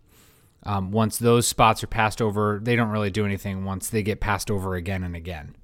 Um, 0.64 0.92
once 0.92 1.18
those 1.18 1.48
spots 1.48 1.84
are 1.84 1.88
passed 1.88 2.22
over, 2.22 2.60
they 2.62 2.76
don't 2.76 2.90
really 2.90 3.10
do 3.10 3.26
anything 3.26 3.66
once 3.66 3.90
they 3.90 4.04
get 4.04 4.20
passed 4.20 4.52
over 4.52 4.76
again 4.76 5.04
and 5.04 5.16
again. 5.16 5.56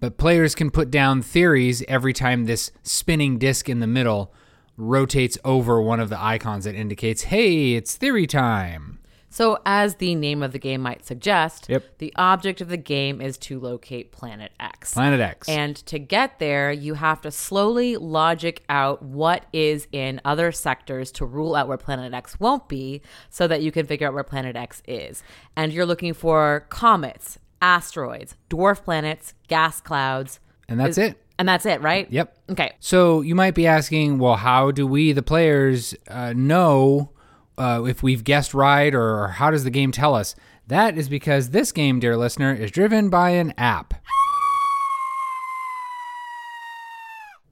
But 0.00 0.16
players 0.16 0.54
can 0.54 0.70
put 0.70 0.90
down 0.90 1.22
theories 1.22 1.82
every 1.86 2.12
time 2.12 2.46
this 2.46 2.72
spinning 2.82 3.38
disc 3.38 3.68
in 3.68 3.80
the 3.80 3.86
middle 3.86 4.32
rotates 4.76 5.36
over 5.44 5.80
one 5.80 6.00
of 6.00 6.08
the 6.08 6.20
icons 6.20 6.64
that 6.64 6.74
indicates, 6.74 7.24
hey, 7.24 7.74
it's 7.74 7.94
theory 7.96 8.26
time. 8.26 8.96
So, 9.32 9.60
as 9.64 9.96
the 9.96 10.16
name 10.16 10.42
of 10.42 10.50
the 10.50 10.58
game 10.58 10.80
might 10.80 11.06
suggest, 11.06 11.66
Yep. 11.68 11.98
the 11.98 12.12
object 12.16 12.60
of 12.60 12.68
the 12.68 12.76
game 12.76 13.20
is 13.20 13.38
to 13.38 13.60
locate 13.60 14.10
Planet 14.10 14.50
X. 14.58 14.92
Planet 14.94 15.20
X. 15.20 15.48
And 15.48 15.76
to 15.86 16.00
get 16.00 16.40
there, 16.40 16.72
you 16.72 16.94
have 16.94 17.20
to 17.20 17.30
slowly 17.30 17.96
logic 17.96 18.64
out 18.68 19.04
what 19.04 19.46
is 19.52 19.86
in 19.92 20.20
other 20.24 20.50
sectors 20.50 21.12
to 21.12 21.24
rule 21.24 21.54
out 21.54 21.68
where 21.68 21.76
Planet 21.76 22.12
X 22.12 22.40
won't 22.40 22.68
be 22.68 23.02
so 23.28 23.46
that 23.46 23.62
you 23.62 23.70
can 23.70 23.86
figure 23.86 24.08
out 24.08 24.14
where 24.14 24.24
Planet 24.24 24.56
X 24.56 24.82
is. 24.88 25.22
And 25.54 25.72
you're 25.72 25.86
looking 25.86 26.12
for 26.12 26.66
comets, 26.68 27.38
asteroids, 27.60 28.36
dwarf 28.48 28.84
planets, 28.84 29.34
gas 29.48 29.80
clouds. 29.80 30.40
and 30.68 30.78
that's 30.78 30.98
it. 30.98 31.16
And 31.38 31.48
that's 31.48 31.64
it, 31.64 31.80
right? 31.80 32.06
Yep. 32.10 32.36
Okay. 32.50 32.72
So 32.80 33.22
you 33.22 33.34
might 33.34 33.54
be 33.54 33.66
asking, 33.66 34.18
well, 34.18 34.36
how 34.36 34.70
do 34.70 34.86
we, 34.86 35.12
the 35.12 35.22
players, 35.22 35.94
uh, 36.08 36.34
know 36.36 37.12
uh, 37.56 37.84
if 37.84 38.02
we've 38.02 38.24
guessed 38.24 38.52
right, 38.52 38.94
or 38.94 39.28
how 39.28 39.50
does 39.50 39.64
the 39.64 39.70
game 39.70 39.90
tell 39.90 40.14
us? 40.14 40.34
That 40.66 40.98
is 40.98 41.08
because 41.08 41.50
this 41.50 41.72
game, 41.72 41.98
dear 41.98 42.16
listener, 42.16 42.52
is 42.52 42.70
driven 42.70 43.08
by 43.08 43.30
an 43.30 43.54
app. 43.56 43.94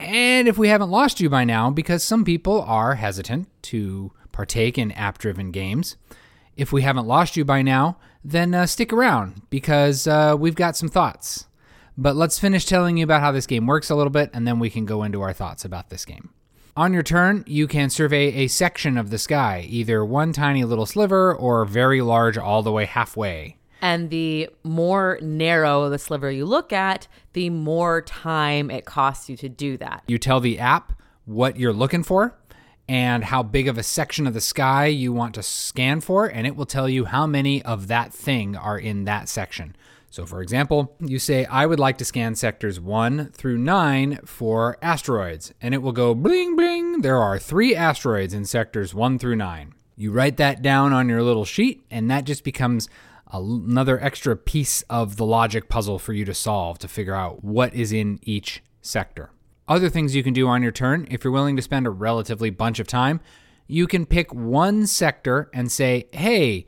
And 0.00 0.46
if 0.46 0.56
we 0.56 0.68
haven't 0.68 0.90
lost 0.90 1.20
you 1.20 1.28
by 1.28 1.44
now, 1.44 1.70
because 1.70 2.02
some 2.04 2.24
people 2.24 2.62
are 2.62 2.94
hesitant 2.94 3.48
to 3.64 4.12
partake 4.32 4.78
in 4.78 4.92
app 4.92 5.18
driven 5.18 5.50
games, 5.50 5.96
if 6.56 6.72
we 6.72 6.82
haven't 6.82 7.06
lost 7.06 7.36
you 7.36 7.44
by 7.44 7.62
now, 7.62 7.96
then 8.24 8.54
uh, 8.54 8.66
stick 8.66 8.92
around 8.92 9.42
because 9.50 10.06
uh, 10.06 10.36
we've 10.38 10.54
got 10.54 10.76
some 10.76 10.88
thoughts. 10.88 11.46
But 11.96 12.14
let's 12.14 12.38
finish 12.38 12.64
telling 12.64 12.96
you 12.96 13.04
about 13.04 13.22
how 13.22 13.32
this 13.32 13.46
game 13.46 13.66
works 13.66 13.90
a 13.90 13.96
little 13.96 14.10
bit, 14.10 14.30
and 14.32 14.46
then 14.46 14.58
we 14.58 14.70
can 14.70 14.84
go 14.84 15.02
into 15.02 15.20
our 15.20 15.32
thoughts 15.32 15.64
about 15.64 15.90
this 15.90 16.04
game. 16.04 16.30
On 16.76 16.92
your 16.92 17.02
turn, 17.02 17.42
you 17.48 17.66
can 17.66 17.90
survey 17.90 18.32
a 18.34 18.46
section 18.46 18.96
of 18.96 19.10
the 19.10 19.18
sky, 19.18 19.66
either 19.68 20.04
one 20.04 20.32
tiny 20.32 20.62
little 20.62 20.86
sliver 20.86 21.34
or 21.34 21.64
very 21.64 22.00
large 22.00 22.38
all 22.38 22.62
the 22.62 22.70
way 22.70 22.84
halfway. 22.84 23.56
And 23.82 24.10
the 24.10 24.48
more 24.62 25.18
narrow 25.20 25.88
the 25.88 25.98
sliver 25.98 26.30
you 26.30 26.44
look 26.46 26.72
at, 26.72 27.08
the 27.32 27.50
more 27.50 28.02
time 28.02 28.70
it 28.70 28.84
costs 28.84 29.28
you 29.28 29.36
to 29.38 29.48
do 29.48 29.76
that. 29.78 30.04
You 30.06 30.18
tell 30.18 30.38
the 30.38 30.60
app 30.60 30.92
what 31.24 31.56
you're 31.56 31.72
looking 31.72 32.04
for 32.04 32.37
and 32.88 33.24
how 33.24 33.42
big 33.42 33.68
of 33.68 33.76
a 33.76 33.82
section 33.82 34.26
of 34.26 34.34
the 34.34 34.40
sky 34.40 34.86
you 34.86 35.12
want 35.12 35.34
to 35.34 35.42
scan 35.42 36.00
for, 36.00 36.26
and 36.26 36.46
it 36.46 36.56
will 36.56 36.66
tell 36.66 36.88
you 36.88 37.04
how 37.04 37.26
many 37.26 37.62
of 37.62 37.88
that 37.88 38.12
thing 38.12 38.56
are 38.56 38.78
in 38.78 39.04
that 39.04 39.28
section. 39.28 39.76
So, 40.10 40.24
for 40.24 40.40
example, 40.40 40.96
you 41.00 41.18
say, 41.18 41.44
I 41.44 41.66
would 41.66 41.78
like 41.78 41.98
to 41.98 42.04
scan 42.04 42.34
sectors 42.34 42.80
1 42.80 43.32
through 43.32 43.58
9 43.58 44.20
for 44.24 44.78
asteroids, 44.80 45.52
and 45.60 45.74
it 45.74 45.82
will 45.82 45.92
go 45.92 46.14
bling 46.14 46.56
bling. 46.56 47.02
There 47.02 47.18
are 47.18 47.38
three 47.38 47.76
asteroids 47.76 48.32
in 48.32 48.46
sectors 48.46 48.94
1 48.94 49.18
through 49.18 49.36
9. 49.36 49.74
You 49.96 50.10
write 50.10 50.38
that 50.38 50.62
down 50.62 50.94
on 50.94 51.10
your 51.10 51.22
little 51.22 51.44
sheet, 51.44 51.84
and 51.90 52.10
that 52.10 52.24
just 52.24 52.42
becomes 52.42 52.88
another 53.30 54.00
extra 54.02 54.34
piece 54.34 54.80
of 54.82 55.16
the 55.16 55.26
logic 55.26 55.68
puzzle 55.68 55.98
for 55.98 56.14
you 56.14 56.24
to 56.24 56.32
solve 56.32 56.78
to 56.78 56.88
figure 56.88 57.14
out 57.14 57.44
what 57.44 57.74
is 57.74 57.92
in 57.92 58.18
each 58.22 58.62
sector. 58.80 59.30
Other 59.68 59.88
things 59.90 60.16
you 60.16 60.22
can 60.22 60.32
do 60.32 60.48
on 60.48 60.62
your 60.62 60.72
turn, 60.72 61.06
if 61.10 61.22
you're 61.22 61.32
willing 61.32 61.56
to 61.56 61.62
spend 61.62 61.86
a 61.86 61.90
relatively 61.90 62.50
bunch 62.50 62.78
of 62.78 62.86
time, 62.86 63.20
you 63.66 63.86
can 63.86 64.06
pick 64.06 64.32
one 64.32 64.86
sector 64.86 65.50
and 65.52 65.70
say, 65.70 66.08
hey, 66.12 66.64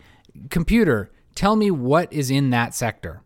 computer, 0.50 1.11
tell 1.35 1.57
me 1.57 1.71
what 1.71 2.12
is 2.12 2.30
in 2.30 2.50
that 2.50 2.75
sector. 2.75 3.23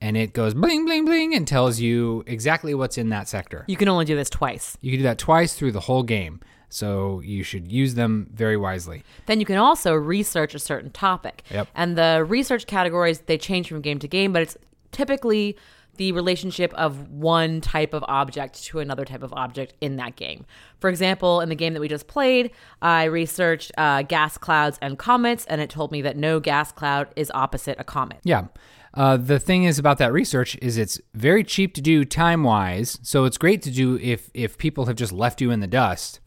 And 0.00 0.16
it 0.16 0.32
goes 0.32 0.54
bling, 0.54 0.86
bling, 0.86 1.04
bling 1.04 1.34
and 1.34 1.46
tells 1.46 1.78
you 1.78 2.24
exactly 2.26 2.74
what's 2.74 2.96
in 2.96 3.10
that 3.10 3.28
sector. 3.28 3.66
You 3.68 3.76
can 3.76 3.88
only 3.88 4.06
do 4.06 4.16
this 4.16 4.30
twice. 4.30 4.78
You 4.80 4.90
can 4.90 5.00
do 5.00 5.04
that 5.04 5.18
twice 5.18 5.52
through 5.52 5.72
the 5.72 5.80
whole 5.80 6.02
game. 6.02 6.40
So 6.70 7.20
you 7.20 7.42
should 7.42 7.70
use 7.70 7.94
them 7.94 8.30
very 8.32 8.56
wisely. 8.56 9.02
Then 9.26 9.40
you 9.40 9.44
can 9.44 9.58
also 9.58 9.92
research 9.92 10.54
a 10.54 10.58
certain 10.58 10.90
topic. 10.90 11.42
Yep. 11.50 11.68
And 11.74 11.98
the 11.98 12.24
research 12.26 12.66
categories, 12.66 13.20
they 13.20 13.36
change 13.36 13.68
from 13.68 13.82
game 13.82 13.98
to 13.98 14.08
game, 14.08 14.32
but 14.32 14.40
it's 14.40 14.56
typically 14.92 15.58
the 16.00 16.12
relationship 16.12 16.72
of 16.76 17.10
one 17.10 17.60
type 17.60 17.92
of 17.92 18.02
object 18.08 18.64
to 18.64 18.78
another 18.78 19.04
type 19.04 19.22
of 19.22 19.34
object 19.34 19.74
in 19.82 19.96
that 19.96 20.16
game. 20.16 20.46
For 20.78 20.88
example, 20.88 21.42
in 21.42 21.50
the 21.50 21.54
game 21.54 21.74
that 21.74 21.80
we 21.80 21.88
just 21.88 22.06
played, 22.06 22.52
I 22.80 23.04
researched 23.04 23.70
uh, 23.76 24.00
gas 24.00 24.38
clouds 24.38 24.78
and 24.80 24.98
comets, 24.98 25.44
and 25.44 25.60
it 25.60 25.68
told 25.68 25.92
me 25.92 26.00
that 26.00 26.16
no 26.16 26.40
gas 26.40 26.72
cloud 26.72 27.08
is 27.16 27.30
opposite 27.34 27.78
a 27.78 27.84
comet. 27.84 28.20
Yeah. 28.24 28.46
Uh, 28.94 29.18
the 29.18 29.38
thing 29.38 29.64
is 29.64 29.78
about 29.78 29.98
that 29.98 30.10
research 30.10 30.56
is 30.62 30.78
it's 30.78 30.98
very 31.12 31.44
cheap 31.44 31.74
to 31.74 31.82
do 31.82 32.06
time 32.06 32.44
wise, 32.44 32.98
so 33.02 33.26
it's 33.26 33.36
great 33.36 33.60
to 33.60 33.70
do 33.70 33.98
if 33.98 34.30
if 34.32 34.56
people 34.56 34.86
have 34.86 34.96
just 34.96 35.12
left 35.12 35.42
you 35.42 35.50
in 35.50 35.60
the 35.60 35.66
dust. 35.66 36.18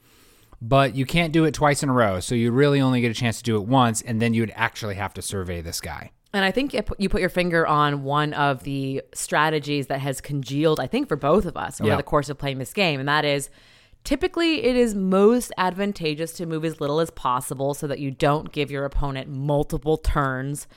But 0.61 0.93
you 0.93 1.07
can't 1.07 1.33
do 1.33 1.45
it 1.45 1.55
twice 1.55 1.81
in 1.81 1.89
a 1.89 1.93
row, 1.93 2.19
so 2.19 2.35
you 2.35 2.51
really 2.51 2.79
only 2.79 3.01
get 3.01 3.09
a 3.09 3.15
chance 3.15 3.39
to 3.39 3.43
do 3.43 3.55
it 3.55 3.65
once, 3.65 4.03
and 4.03 4.21
then 4.21 4.35
you 4.35 4.43
would 4.43 4.53
actually 4.55 4.95
have 4.95 5.15
to 5.15 5.23
survey 5.23 5.61
this 5.61 5.81
guy. 5.81 6.11
And 6.33 6.43
I 6.43 6.51
think 6.51 6.73
it, 6.73 6.89
you 6.97 7.09
put 7.09 7.21
your 7.21 7.29
finger 7.29 7.65
on 7.67 8.03
one 8.03 8.33
of 8.33 8.63
the 8.63 9.03
strategies 9.13 9.87
that 9.87 9.99
has 9.99 10.19
congealed, 10.19 10.79
I 10.79 10.87
think, 10.87 11.07
for 11.07 11.15
both 11.15 11.45
of 11.45 11.55
us 11.55 11.79
over 11.79 11.91
Yeah. 11.91 11.95
the 11.97 12.03
course 12.03 12.29
of 12.29 12.37
playing 12.37 12.57
this 12.57 12.73
game. 12.73 12.99
And 12.99 13.07
that 13.07 13.23
is 13.23 13.49
typically 14.03 14.63
it 14.63 14.75
is 14.75 14.95
most 14.95 15.51
advantageous 15.57 16.33
to 16.33 16.45
move 16.45 16.65
as 16.65 16.81
little 16.81 16.99
as 16.99 17.09
possible 17.11 17.73
so 17.73 17.85
that 17.87 17.99
you 17.99 18.09
don't 18.11 18.51
give 18.51 18.71
your 18.71 18.83
opponent 18.85 19.29
multiple 19.29 19.97
turns 19.97 20.67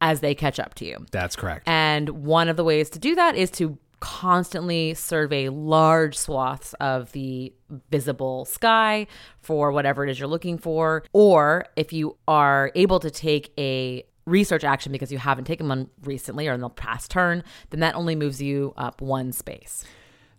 as 0.00 0.20
they 0.20 0.34
catch 0.34 0.60
up 0.60 0.74
to 0.74 0.84
you. 0.84 1.06
That's 1.10 1.34
correct. 1.36 1.66
And 1.66 2.10
one 2.10 2.48
of 2.48 2.56
the 2.56 2.62
ways 2.64 2.90
to 2.90 2.98
do 2.98 3.14
that 3.16 3.34
is 3.34 3.50
to 3.52 3.78
constantly 4.00 4.94
survey 4.94 5.48
large 5.48 6.16
swaths 6.16 6.72
of 6.74 7.10
the 7.12 7.52
visible 7.90 8.44
sky 8.44 9.06
for 9.38 9.72
whatever 9.72 10.04
it 10.04 10.10
is 10.10 10.20
you're 10.20 10.28
looking 10.28 10.56
for. 10.56 11.02
Or 11.12 11.66
if 11.74 11.92
you 11.92 12.16
are 12.28 12.70
able 12.76 13.00
to 13.00 13.10
take 13.10 13.52
a 13.58 14.04
research 14.28 14.64
action 14.64 14.92
because 14.92 15.10
you 15.10 15.18
haven't 15.18 15.44
taken 15.44 15.68
one 15.68 15.90
recently 16.02 16.48
or 16.48 16.52
in 16.52 16.60
the 16.60 16.68
past 16.68 17.10
turn, 17.10 17.42
then 17.70 17.80
that 17.80 17.94
only 17.94 18.14
moves 18.14 18.40
you 18.40 18.74
up 18.76 19.00
one 19.00 19.32
space. 19.32 19.84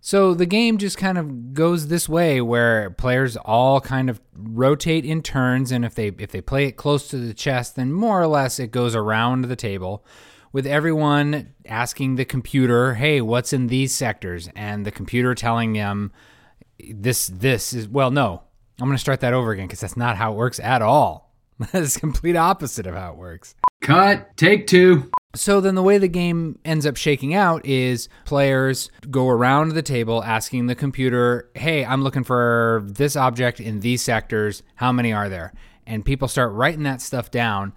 So 0.01 0.34
the 0.34 0.46
game 0.46 0.77
just 0.77 0.98
kind 0.98 1.17
of 1.17 1.53
goes 1.53 1.88
this 1.88 2.08
way 2.08 2.39
where 2.39 2.89
players 2.91 3.36
all 3.38 3.81
kind 3.81 4.10
of 4.10 4.22
rotate 4.34 5.03
in 5.03 5.22
turns 5.22 5.72
and 5.72 5.84
if 5.84 5.93
they 5.93 6.08
if 6.08 6.31
they 6.31 6.39
play 6.39 6.65
it 6.65 6.77
close 6.77 7.10
to 7.10 7.17
the 7.17 7.34
chest 7.34 7.75
then 7.75 7.91
more 7.91 8.22
or 8.22 8.27
less 8.27 8.60
it 8.60 8.72
goes 8.72 8.96
around 8.96 9.46
the 9.46 9.58
table 9.58 10.05
with 10.51 10.65
everyone 10.65 11.53
asking 11.65 12.15
the 12.15 12.25
computer, 12.25 12.96
"Hey, 12.96 13.22
what's 13.22 13.53
in 13.53 13.67
these 13.67 13.93
sectors?" 13.93 14.50
and 14.55 14.86
the 14.86 14.91
computer 14.91 15.36
telling 15.36 15.74
them 15.74 16.12
this 16.79 17.27
this 17.27 17.74
is 17.74 17.88
well 17.88 18.10
no. 18.10 18.43
I'm 18.79 18.88
going 18.88 18.96
to 18.96 19.01
start 19.01 19.19
that 19.19 19.34
over 19.34 19.51
again 19.51 19.67
cuz 19.67 19.81
that's 19.81 19.98
not 19.98 20.15
how 20.15 20.31
it 20.31 20.38
works 20.38 20.60
at 20.62 20.81
all. 20.81 21.29
That's 21.74 21.98
complete 21.98 22.38
opposite 22.38 22.88
of 22.88 22.96
how 22.96 23.12
it 23.12 23.17
works. 23.17 23.53
Cut. 23.81 24.36
Take 24.38 24.67
two. 24.67 25.09
So 25.36 25.62
then 25.62 25.75
the 25.75 25.83
way 25.83 25.98
the 25.98 26.07
game 26.07 26.57
ends 26.65 26.86
up 26.86 26.98
shaking 26.98 27.33
out 27.33 27.65
is 27.65 28.09
players 28.25 28.89
go 29.12 29.29
around 29.29 29.74
the 29.74 29.81
table 29.81 30.24
asking 30.24 30.65
the 30.65 30.75
computer, 30.75 31.50
"Hey, 31.53 31.86
I'm 31.86 32.03
looking 32.03 32.24
for 32.24 32.83
this 32.86 33.15
object 33.15 33.59
in 33.59 33.79
these 33.79 34.01
sectors. 34.01 34.63
How 34.75 34.91
many 34.91 35.13
are 35.13 35.29
there?" 35.29 35.53
And 35.86 36.03
people 36.03 36.27
start 36.27 36.53
writing 36.53 36.83
that 36.83 37.01
stuff 37.01 37.29
down 37.31 37.74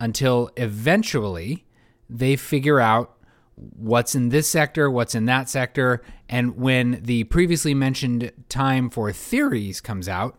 until 0.00 0.50
eventually 0.56 1.66
they 2.08 2.36
figure 2.36 2.80
out 2.80 3.16
what's 3.56 4.14
in 4.14 4.30
this 4.30 4.48
sector, 4.48 4.90
what's 4.90 5.14
in 5.14 5.26
that 5.26 5.48
sector, 5.48 6.02
and 6.28 6.56
when 6.56 7.00
the 7.02 7.24
previously 7.24 7.74
mentioned 7.74 8.32
time 8.48 8.90
for 8.90 9.12
theories 9.12 9.80
comes 9.80 10.08
out, 10.08 10.38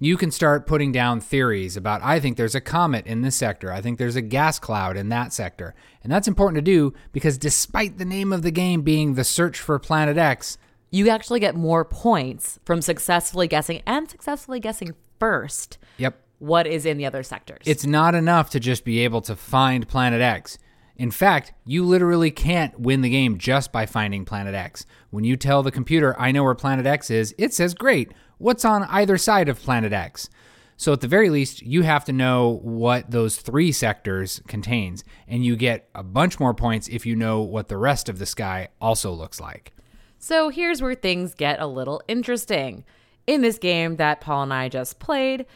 you 0.00 0.16
can 0.16 0.30
start 0.30 0.66
putting 0.66 0.92
down 0.92 1.20
theories 1.20 1.76
about 1.76 2.02
I 2.02 2.20
think 2.20 2.36
there's 2.36 2.54
a 2.54 2.60
comet 2.60 3.06
in 3.06 3.22
this 3.22 3.36
sector. 3.36 3.72
I 3.72 3.80
think 3.80 3.98
there's 3.98 4.16
a 4.16 4.22
gas 4.22 4.58
cloud 4.58 4.96
in 4.96 5.08
that 5.08 5.32
sector. 5.32 5.74
And 6.02 6.12
that's 6.12 6.28
important 6.28 6.56
to 6.56 6.62
do 6.62 6.94
because 7.12 7.36
despite 7.38 7.98
the 7.98 8.04
name 8.04 8.32
of 8.32 8.42
the 8.42 8.50
game 8.50 8.82
being 8.82 9.14
the 9.14 9.24
search 9.24 9.58
for 9.60 9.78
planet 9.78 10.16
X, 10.16 10.56
You 10.90 11.10
actually 11.10 11.40
get 11.40 11.54
more 11.54 11.84
points 11.84 12.58
from 12.64 12.80
successfully 12.80 13.48
guessing 13.48 13.82
and 13.86 14.08
successfully 14.08 14.60
guessing 14.60 14.94
first 15.18 15.78
yep, 15.98 16.16
what 16.38 16.66
is 16.66 16.86
in 16.86 16.96
the 16.96 17.04
other 17.04 17.22
sectors. 17.22 17.62
it's 17.66 17.84
not 17.84 18.14
enough 18.14 18.50
to 18.50 18.60
just 18.60 18.84
be 18.84 19.00
able 19.00 19.20
to 19.22 19.34
find 19.34 19.88
planet 19.88 20.20
X. 20.22 20.58
In 20.96 21.10
fact, 21.12 21.52
you 21.64 21.84
literally 21.84 22.30
can't 22.30 22.78
win 22.80 23.02
the 23.02 23.10
game 23.10 23.38
just 23.38 23.70
by 23.70 23.86
finding 23.86 24.24
planet 24.24 24.54
X. 24.54 24.86
When 25.10 25.24
you 25.24 25.36
tell 25.36 25.62
the 25.62 25.70
computer, 25.70 26.18
I 26.18 26.32
know 26.32 26.42
where 26.42 26.54
planet 26.56 26.86
X 26.86 27.10
is, 27.10 27.34
it 27.38 27.52
says, 27.54 27.74
Great, 27.74 28.12
what's 28.38 28.64
on 28.64 28.84
either 28.84 29.18
side 29.18 29.48
of 29.48 29.60
planet 29.60 29.92
X? 29.92 30.28
So 30.76 30.92
at 30.92 31.00
the 31.00 31.08
very 31.08 31.28
least, 31.28 31.60
you 31.62 31.82
have 31.82 32.04
to 32.04 32.12
know 32.12 32.60
what 32.62 33.10
those 33.10 33.36
three 33.36 33.72
sectors 33.72 34.40
contains, 34.46 35.02
and 35.26 35.44
you 35.44 35.56
get 35.56 35.88
a 35.92 36.04
bunch 36.04 36.38
more 36.38 36.54
points 36.54 36.86
if 36.86 37.04
you 37.04 37.16
know 37.16 37.40
what 37.40 37.66
the 37.66 37.76
rest 37.76 38.08
of 38.08 38.20
the 38.20 38.26
sky 38.26 38.68
also 38.80 39.10
looks 39.10 39.40
like. 39.40 39.72
So 40.20 40.50
here's 40.50 40.80
where 40.80 40.94
things 40.94 41.34
get 41.34 41.60
a 41.60 41.66
little 41.66 42.00
interesting. 42.06 42.84
In 43.26 43.42
this 43.42 43.58
game 43.58 43.96
that 43.96 44.20
Paul 44.20 44.44
and 44.44 44.54
I 44.54 44.68
just 44.68 45.00
played, 45.00 45.46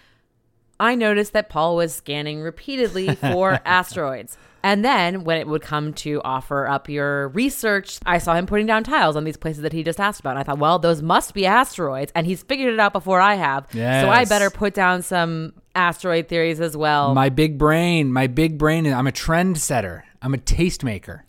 I 0.80 0.96
noticed 0.96 1.32
that 1.34 1.48
Paul 1.48 1.76
was 1.76 1.94
scanning 1.94 2.40
repeatedly 2.40 3.14
for 3.14 3.60
asteroids. 3.64 4.36
And 4.64 4.85
then 4.85 5.25
when 5.25 5.38
it 5.38 5.47
would 5.49 5.62
come 5.62 5.92
to 5.95 6.21
offer 6.25 6.66
up 6.69 6.88
your 6.88 7.28
research, 7.28 7.99
I 8.07 8.19
saw 8.19 8.35
him 8.35 8.47
putting 8.47 8.66
down 8.66 8.85
tiles 8.85 9.16
on 9.16 9.25
these 9.25 9.37
places 9.37 9.62
that 9.62 9.73
he 9.73 9.83
just 9.83 9.99
asked 9.99 10.21
about. 10.21 10.31
And 10.31 10.38
I 10.38 10.42
thought, 10.45 10.59
well, 10.59 10.78
those 10.78 11.02
must 11.02 11.35
be 11.35 11.47
asteroids. 11.47 12.12
And 12.14 12.26
he's 12.26 12.42
figured 12.45 12.73
it 12.73 12.78
out 12.78 12.92
before 12.92 13.21
I 13.21 13.35
have. 13.35 13.66
So 13.73 13.78
I 14.09 14.25
better 14.25 14.50
put 14.50 14.73
down 14.75 15.02
some 15.02 15.52
asteroid 15.75 16.28
theories 16.28 16.61
as 16.61 16.76
well. 16.76 17.12
My 17.14 17.28
big 17.28 17.59
brain, 17.59 18.12
my 18.12 18.28
big 18.28 18.57
brain. 18.57 18.87
I'm 18.87 19.07
a 19.09 19.12
trend 19.12 19.59
setter. 19.59 20.04
I'm 20.23 20.33
a 20.35 20.38
tastemaker. 20.38 21.23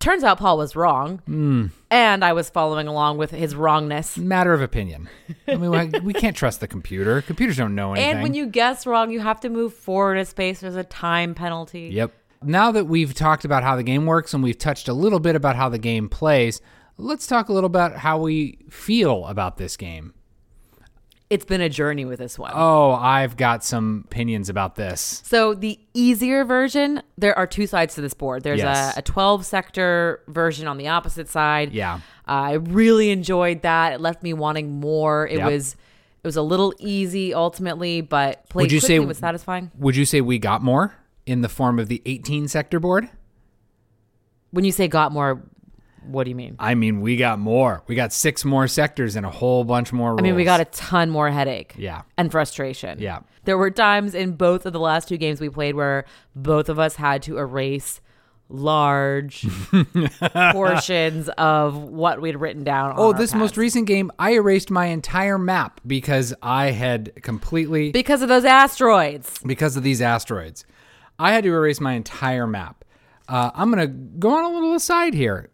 Turns 0.00 0.24
out 0.24 0.38
Paul 0.38 0.56
was 0.56 0.74
wrong. 0.74 1.18
Hmm. 1.26 1.66
And 1.90 2.24
I 2.24 2.32
was 2.32 2.48
following 2.48 2.88
along 2.88 3.18
with 3.18 3.30
his 3.32 3.54
wrongness. 3.54 4.16
Matter 4.16 4.54
of 4.54 4.62
opinion. 4.62 5.10
I 5.46 5.56
mean, 5.56 5.70
we- 5.92 6.00
we 6.04 6.12
can't 6.14 6.34
trust 6.34 6.60
the 6.60 6.66
computer. 6.66 7.20
Computers 7.20 7.58
don't 7.58 7.74
know 7.74 7.92
anything. 7.92 8.10
And 8.14 8.22
when 8.22 8.32
you 8.34 8.46
guess 8.46 8.86
wrong, 8.86 9.10
you 9.10 9.20
have 9.20 9.40
to 9.40 9.50
move 9.50 9.74
forward 9.74 10.16
a 10.16 10.24
space. 10.24 10.60
There's 10.60 10.74
a 10.74 10.84
time 10.84 11.34
penalty. 11.34 11.90
Yep. 11.92 12.12
Now 12.42 12.72
that 12.72 12.86
we've 12.86 13.12
talked 13.14 13.44
about 13.44 13.62
how 13.62 13.76
the 13.76 13.82
game 13.82 14.06
works 14.06 14.32
and 14.32 14.42
we've 14.42 14.56
touched 14.58 14.88
a 14.88 14.94
little 14.94 15.20
bit 15.20 15.36
about 15.36 15.56
how 15.56 15.68
the 15.68 15.78
game 15.78 16.08
plays, 16.08 16.60
let's 16.96 17.26
talk 17.26 17.48
a 17.48 17.52
little 17.52 17.66
about 17.66 17.96
how 17.96 18.18
we 18.18 18.58
feel 18.70 19.26
about 19.26 19.58
this 19.58 19.76
game. 19.76 20.14
It's 21.28 21.44
been 21.44 21.60
a 21.60 21.68
journey 21.68 22.04
with 22.06 22.18
this 22.18 22.38
one. 22.38 22.50
Oh, 22.54 22.90
I've 22.92 23.36
got 23.36 23.62
some 23.62 24.04
opinions 24.06 24.48
about 24.48 24.74
this. 24.74 25.22
So 25.24 25.54
the 25.54 25.78
easier 25.94 26.44
version, 26.44 27.02
there 27.16 27.36
are 27.38 27.46
two 27.46 27.68
sides 27.68 27.94
to 27.96 28.00
this 28.00 28.14
board. 28.14 28.42
There's 28.42 28.58
Yes. 28.58 28.96
a, 28.96 28.98
a 28.98 29.02
12 29.02 29.44
sector 29.46 30.22
version 30.26 30.66
on 30.66 30.76
the 30.76 30.88
opposite 30.88 31.28
side. 31.28 31.72
Yeah. 31.72 31.96
Uh, 32.26 32.30
I 32.32 32.52
really 32.54 33.10
enjoyed 33.10 33.62
that. 33.62 33.92
It 33.92 34.00
left 34.00 34.22
me 34.24 34.32
wanting 34.32 34.80
more. 34.80 35.28
It 35.28 35.36
Yep. 35.38 35.52
was 35.52 35.76
it 36.22 36.26
was 36.26 36.36
a 36.36 36.42
little 36.42 36.74
easy 36.78 37.32
ultimately, 37.32 38.00
but 38.02 38.46
played 38.50 38.64
Would 38.64 38.72
you 38.72 38.80
quickly 38.80 38.96
say- 38.96 38.98
was 39.06 39.18
satisfying. 39.18 39.70
Would 39.78 39.96
you 39.96 40.04
say 40.04 40.20
we 40.20 40.38
got 40.38 40.62
more 40.62 40.94
in 41.30 41.40
the 41.42 41.48
form 41.48 41.78
of 41.78 41.88
the 41.88 42.02
18 42.06 42.48
sector 42.48 42.80
board? 42.80 43.08
When 44.50 44.64
you 44.64 44.72
say 44.72 44.88
got 44.88 45.12
more, 45.12 45.42
what 46.04 46.24
do 46.24 46.30
you 46.30 46.36
mean? 46.36 46.56
I 46.58 46.74
mean, 46.74 47.00
we 47.00 47.16
got 47.16 47.38
more. 47.38 47.82
We 47.86 47.94
got 47.94 48.12
six 48.12 48.44
more 48.44 48.66
sectors 48.66 49.14
and 49.16 49.24
a 49.24 49.30
whole 49.30 49.62
bunch 49.64 49.92
more 49.92 50.10
rules. 50.10 50.20
I 50.20 50.22
mean, 50.22 50.34
we 50.34 50.44
got 50.44 50.60
a 50.60 50.64
ton 50.66 51.08
more 51.10 51.30
headache. 51.30 51.74
Yeah. 51.78 52.02
And 52.18 52.30
frustration. 52.32 52.98
Yeah. 53.00 53.20
There 53.44 53.56
were 53.56 53.70
times 53.70 54.14
in 54.14 54.32
both 54.32 54.66
of 54.66 54.72
the 54.72 54.80
last 54.80 55.08
two 55.08 55.16
games 55.16 55.40
we 55.40 55.48
played 55.48 55.76
where 55.76 56.04
both 56.34 56.68
of 56.68 56.78
us 56.78 56.96
had 56.96 57.22
to 57.22 57.38
erase 57.38 58.00
large 58.52 59.46
portions 60.52 61.28
of 61.38 61.76
what 61.76 62.20
we'd 62.20 62.36
written 62.36 62.64
down. 62.64 62.90
on 62.90 62.96
Oh, 62.98 63.12
this 63.12 63.32
most 63.34 63.56
recent 63.56 63.86
game, 63.86 64.10
I 64.18 64.32
erased 64.32 64.70
my 64.70 64.86
entire 64.86 65.38
map 65.38 65.80
because 65.86 66.34
I 66.42 66.72
had 66.72 67.22
completely 67.22 67.92
because 67.92 68.22
of 68.22 68.28
those 68.28 68.44
asteroids. 68.44 69.38
because 69.46 69.76
of 69.76 69.84
these 69.84 70.02
asteroids. 70.02 70.64
I 71.20 71.32
had 71.32 71.44
to 71.44 71.52
erase 71.52 71.80
my 71.80 71.92
entire 71.92 72.46
map. 72.46 72.82
Uh, 73.28 73.50
I'm 73.54 73.70
going 73.70 73.86
to 73.86 73.94
go 74.18 74.30
on 74.30 74.44
a 74.44 74.48
little 74.48 74.74
aside 74.74 75.12
here. 75.12 75.50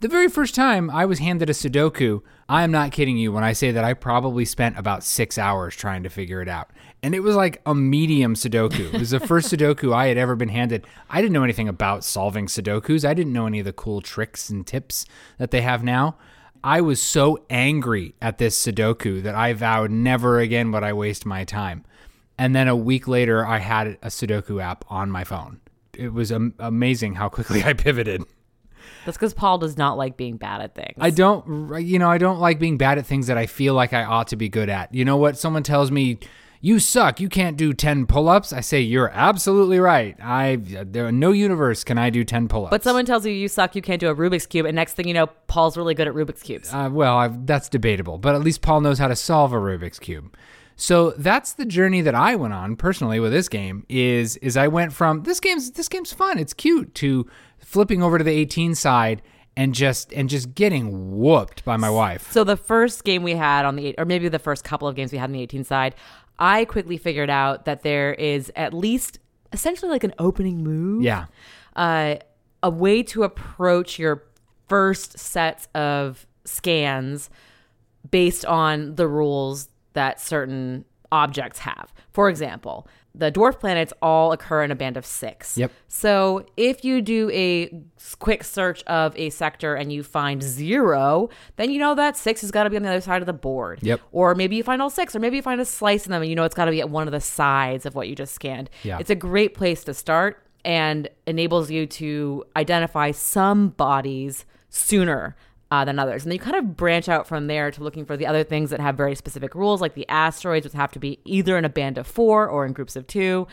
The 0.00 0.08
very 0.08 0.28
first 0.28 0.54
time 0.54 0.88
I 0.88 1.04
was 1.04 1.18
handed 1.18 1.50
a 1.50 1.52
Sudoku, 1.52 2.22
I 2.48 2.62
am 2.62 2.70
not 2.70 2.90
kidding 2.90 3.18
you 3.18 3.30
when 3.30 3.44
I 3.44 3.52
say 3.52 3.70
that 3.70 3.84
I 3.84 3.92
probably 3.92 4.46
spent 4.46 4.78
about 4.78 5.04
six 5.04 5.36
hours 5.36 5.76
trying 5.76 6.04
to 6.04 6.08
figure 6.08 6.40
it 6.40 6.48
out. 6.48 6.70
And 7.02 7.14
it 7.14 7.20
was 7.20 7.36
like 7.36 7.60
a 7.66 7.74
medium 7.74 8.34
Sudoku. 8.34 8.94
It 8.94 8.98
was 8.98 9.10
the 9.10 9.20
first 9.20 9.48
Sudoku 9.52 9.94
I 9.94 10.06
had 10.06 10.16
ever 10.16 10.36
been 10.36 10.48
handed. 10.48 10.86
I 11.10 11.20
didn't 11.20 11.34
know 11.34 11.44
anything 11.44 11.68
about 11.68 12.02
solving 12.02 12.46
Sudokus, 12.46 13.04
I 13.04 13.12
didn't 13.12 13.34
know 13.34 13.46
any 13.46 13.58
of 13.58 13.66
the 13.66 13.74
cool 13.74 14.00
tricks 14.00 14.48
and 14.48 14.66
tips 14.66 15.04
that 15.36 15.50
they 15.50 15.60
have 15.60 15.84
now. 15.84 16.16
I 16.64 16.80
was 16.80 17.00
so 17.00 17.44
angry 17.50 18.14
at 18.22 18.38
this 18.38 18.58
Sudoku 18.58 19.22
that 19.22 19.34
I 19.34 19.52
vowed 19.52 19.90
never 19.90 20.38
again 20.38 20.72
would 20.72 20.82
I 20.82 20.94
waste 20.94 21.26
my 21.26 21.44
time. 21.44 21.84
And 22.40 22.56
then 22.56 22.68
a 22.68 22.74
week 22.74 23.06
later, 23.06 23.46
I 23.46 23.58
had 23.58 23.98
a 24.02 24.06
Sudoku 24.08 24.62
app 24.62 24.86
on 24.88 25.10
my 25.10 25.24
phone. 25.24 25.60
It 25.94 26.14
was 26.14 26.32
am- 26.32 26.54
amazing 26.58 27.14
how 27.14 27.28
quickly 27.28 27.62
I 27.64 27.74
pivoted. 27.74 28.24
That's 29.04 29.18
because 29.18 29.34
Paul 29.34 29.58
does 29.58 29.76
not 29.76 29.98
like 29.98 30.16
being 30.16 30.38
bad 30.38 30.62
at 30.62 30.74
things. 30.74 30.96
I 30.98 31.10
don't, 31.10 31.84
you 31.84 31.98
know, 31.98 32.10
I 32.10 32.16
don't 32.16 32.40
like 32.40 32.58
being 32.58 32.78
bad 32.78 32.96
at 32.96 33.04
things 33.04 33.26
that 33.26 33.36
I 33.36 33.44
feel 33.44 33.74
like 33.74 33.92
I 33.92 34.04
ought 34.04 34.28
to 34.28 34.36
be 34.36 34.48
good 34.48 34.70
at. 34.70 34.94
You 34.94 35.04
know 35.04 35.18
what? 35.18 35.36
Someone 35.36 35.62
tells 35.62 35.90
me, 35.90 36.18
"You 36.62 36.78
suck. 36.78 37.20
You 37.20 37.28
can't 37.28 37.58
do 37.58 37.74
ten 37.74 38.06
pull-ups." 38.06 38.54
I 38.54 38.60
say, 38.60 38.80
"You're 38.80 39.10
absolutely 39.10 39.78
right. 39.78 40.16
I 40.22 40.56
there 40.56 41.08
in 41.08 41.18
no 41.18 41.32
universe 41.32 41.84
can 41.84 41.98
I 41.98 42.08
do 42.08 42.24
ten 42.24 42.48
pull-ups." 42.48 42.70
but 42.70 42.82
someone 42.82 43.04
tells 43.04 43.26
you 43.26 43.32
you 43.32 43.48
suck, 43.48 43.76
you 43.76 43.82
can't 43.82 44.00
do 44.00 44.08
a 44.08 44.14
Rubik's 44.14 44.46
cube, 44.46 44.64
and 44.64 44.74
next 44.74 44.94
thing 44.94 45.06
you 45.06 45.14
know, 45.14 45.26
Paul's 45.46 45.76
really 45.76 45.94
good 45.94 46.08
at 46.08 46.14
Rubik's 46.14 46.42
cubes. 46.42 46.72
Uh, 46.72 46.88
well, 46.90 47.18
I've, 47.18 47.44
that's 47.44 47.68
debatable, 47.68 48.16
but 48.16 48.34
at 48.34 48.40
least 48.40 48.62
Paul 48.62 48.80
knows 48.80 48.98
how 48.98 49.08
to 49.08 49.16
solve 49.16 49.52
a 49.52 49.56
Rubik's 49.56 49.98
cube. 49.98 50.34
So 50.80 51.10
that's 51.10 51.52
the 51.52 51.66
journey 51.66 52.00
that 52.00 52.14
I 52.14 52.36
went 52.36 52.54
on 52.54 52.74
personally 52.74 53.20
with 53.20 53.32
this 53.32 53.50
game. 53.50 53.84
Is 53.90 54.38
is 54.38 54.56
I 54.56 54.66
went 54.68 54.94
from 54.94 55.24
this 55.24 55.38
game's 55.38 55.72
this 55.72 55.90
game's 55.90 56.10
fun, 56.10 56.38
it's 56.38 56.54
cute, 56.54 56.94
to 56.96 57.28
flipping 57.58 58.02
over 58.02 58.16
to 58.16 58.24
the 58.24 58.30
18 58.30 58.74
side 58.74 59.20
and 59.58 59.74
just 59.74 60.10
and 60.14 60.30
just 60.30 60.54
getting 60.54 61.18
whooped 61.18 61.66
by 61.66 61.76
my 61.76 61.90
wife. 61.90 62.32
So 62.32 62.44
the 62.44 62.56
first 62.56 63.04
game 63.04 63.22
we 63.22 63.34
had 63.34 63.66
on 63.66 63.76
the 63.76 63.88
eight, 63.88 63.96
or 63.98 64.06
maybe 64.06 64.30
the 64.30 64.38
first 64.38 64.64
couple 64.64 64.88
of 64.88 64.96
games 64.96 65.12
we 65.12 65.18
had 65.18 65.24
on 65.24 65.32
the 65.32 65.42
18 65.42 65.64
side, 65.64 65.94
I 66.38 66.64
quickly 66.64 66.96
figured 66.96 67.28
out 67.28 67.66
that 67.66 67.82
there 67.82 68.14
is 68.14 68.50
at 68.56 68.72
least 68.72 69.18
essentially 69.52 69.90
like 69.90 70.02
an 70.02 70.14
opening 70.18 70.64
move. 70.64 71.02
Yeah, 71.02 71.26
uh, 71.76 72.16
a 72.62 72.70
way 72.70 73.02
to 73.02 73.24
approach 73.24 73.98
your 73.98 74.24
first 74.66 75.18
sets 75.18 75.68
of 75.74 76.26
scans 76.46 77.28
based 78.10 78.46
on 78.46 78.94
the 78.94 79.06
rules 79.06 79.68
that 79.92 80.20
certain 80.20 80.84
objects 81.12 81.60
have. 81.60 81.92
For 82.12 82.28
example, 82.28 82.86
the 83.14 83.32
dwarf 83.32 83.58
planets 83.58 83.92
all 84.00 84.32
occur 84.32 84.62
in 84.62 84.70
a 84.70 84.76
band 84.76 84.96
of 84.96 85.04
six. 85.04 85.58
Yep. 85.58 85.72
So 85.88 86.46
if 86.56 86.84
you 86.84 87.02
do 87.02 87.28
a 87.32 87.82
quick 88.20 88.44
search 88.44 88.84
of 88.84 89.16
a 89.16 89.30
sector 89.30 89.74
and 89.74 89.92
you 89.92 90.02
find 90.02 90.42
zero, 90.42 91.28
then 91.56 91.70
you 91.70 91.80
know 91.80 91.94
that 91.96 92.16
six 92.16 92.40
has 92.42 92.50
got 92.50 92.64
to 92.64 92.70
be 92.70 92.76
on 92.76 92.82
the 92.82 92.88
other 92.88 93.00
side 93.00 93.20
of 93.22 93.26
the 93.26 93.32
board. 93.32 93.80
Yep. 93.82 94.00
Or 94.12 94.34
maybe 94.34 94.56
you 94.56 94.62
find 94.62 94.80
all 94.80 94.90
six, 94.90 95.16
or 95.16 95.18
maybe 95.18 95.36
you 95.36 95.42
find 95.42 95.60
a 95.60 95.64
slice 95.64 96.06
in 96.06 96.12
them 96.12 96.22
and 96.22 96.30
you 96.30 96.36
know 96.36 96.44
it's 96.44 96.54
got 96.54 96.66
to 96.66 96.70
be 96.70 96.80
at 96.80 96.90
one 96.90 97.08
of 97.08 97.12
the 97.12 97.20
sides 97.20 97.84
of 97.84 97.94
what 97.94 98.08
you 98.08 98.14
just 98.14 98.34
scanned. 98.34 98.70
Yeah. 98.84 98.98
It's 98.98 99.10
a 99.10 99.16
great 99.16 99.54
place 99.54 99.82
to 99.84 99.94
start 99.94 100.44
and 100.64 101.08
enables 101.26 101.70
you 101.70 101.86
to 101.86 102.44
identify 102.56 103.10
some 103.10 103.70
bodies 103.70 104.44
sooner 104.68 105.36
uh, 105.70 105.84
than 105.84 105.98
others. 105.98 106.24
And 106.24 106.30
then 106.32 106.36
you 106.36 106.40
kind 106.40 106.56
of 106.56 106.76
branch 106.76 107.08
out 107.08 107.26
from 107.26 107.46
there 107.46 107.70
to 107.70 107.82
looking 107.82 108.04
for 108.04 108.16
the 108.16 108.26
other 108.26 108.42
things 108.44 108.70
that 108.70 108.80
have 108.80 108.96
very 108.96 109.14
specific 109.14 109.54
rules, 109.54 109.80
like 109.80 109.94
the 109.94 110.08
asteroids, 110.08 110.64
which 110.64 110.72
have 110.74 110.92
to 110.92 110.98
be 110.98 111.20
either 111.24 111.56
in 111.56 111.64
a 111.64 111.68
band 111.68 111.98
of 111.98 112.06
four 112.06 112.48
or 112.48 112.66
in 112.66 112.72
groups 112.72 112.96
of 112.96 113.06
two. 113.06 113.46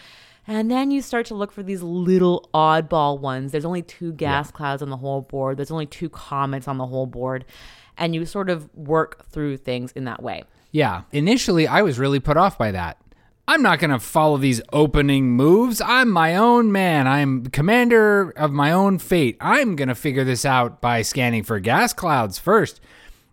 And 0.47 0.71
then 0.71 0.91
you 0.91 1.01
start 1.01 1.25
to 1.27 1.36
look 1.36 1.51
for 1.51 1.62
these 1.62 1.84
little 1.84 2.49
oddball 2.53 3.19
ones. 3.19 3.51
There's 3.51 3.65
only 3.65 3.82
two 3.82 4.13
gas 4.13 4.49
clouds 4.49 4.82
on 4.82 4.89
the 4.89 4.97
whole 4.97 5.21
board, 5.21 5.58
there's 5.58 5.71
only 5.71 5.86
two 5.86 6.10
comets 6.10 6.67
on 6.67 6.77
the 6.77 6.86
whole 6.86 7.06
board. 7.06 7.45
And 7.97 8.13
you 8.15 8.25
sort 8.25 8.49
of 8.49 8.73
work 8.75 9.25
through 9.30 9.58
things 9.58 9.91
in 9.91 10.06
that 10.06 10.21
way. 10.21 10.43
yeah. 10.71 11.01
Initially, 11.12 11.67
I 11.67 11.82
was 11.82 11.97
really 11.97 12.19
put 12.19 12.38
off 12.38 12.58
by 12.58 12.71
that. 12.71 12.97
I'm 13.49 13.62
not 13.62 13.79
going 13.79 13.91
to 13.91 13.99
follow 13.99 14.38
these 14.38 14.62
opening 14.73 15.31
moves. 15.31 15.79
I'm 15.79 16.10
my 16.10 16.36
own 16.36 16.69
man. 16.71 17.07
I'm 17.07 17.45
commander 17.45 18.31
of 18.31 18.51
my 18.51 18.73
own 18.73 18.99
fate. 18.99 19.38
I'm 19.39 19.77
going 19.77 19.88
to 19.88 19.95
figure 19.95 20.25
this 20.25 20.43
out 20.43 20.81
by 20.81 21.01
scanning 21.01 21.43
for 21.43 21.57
gas 21.62 21.93
clouds 21.93 22.38
first. 22.38 22.81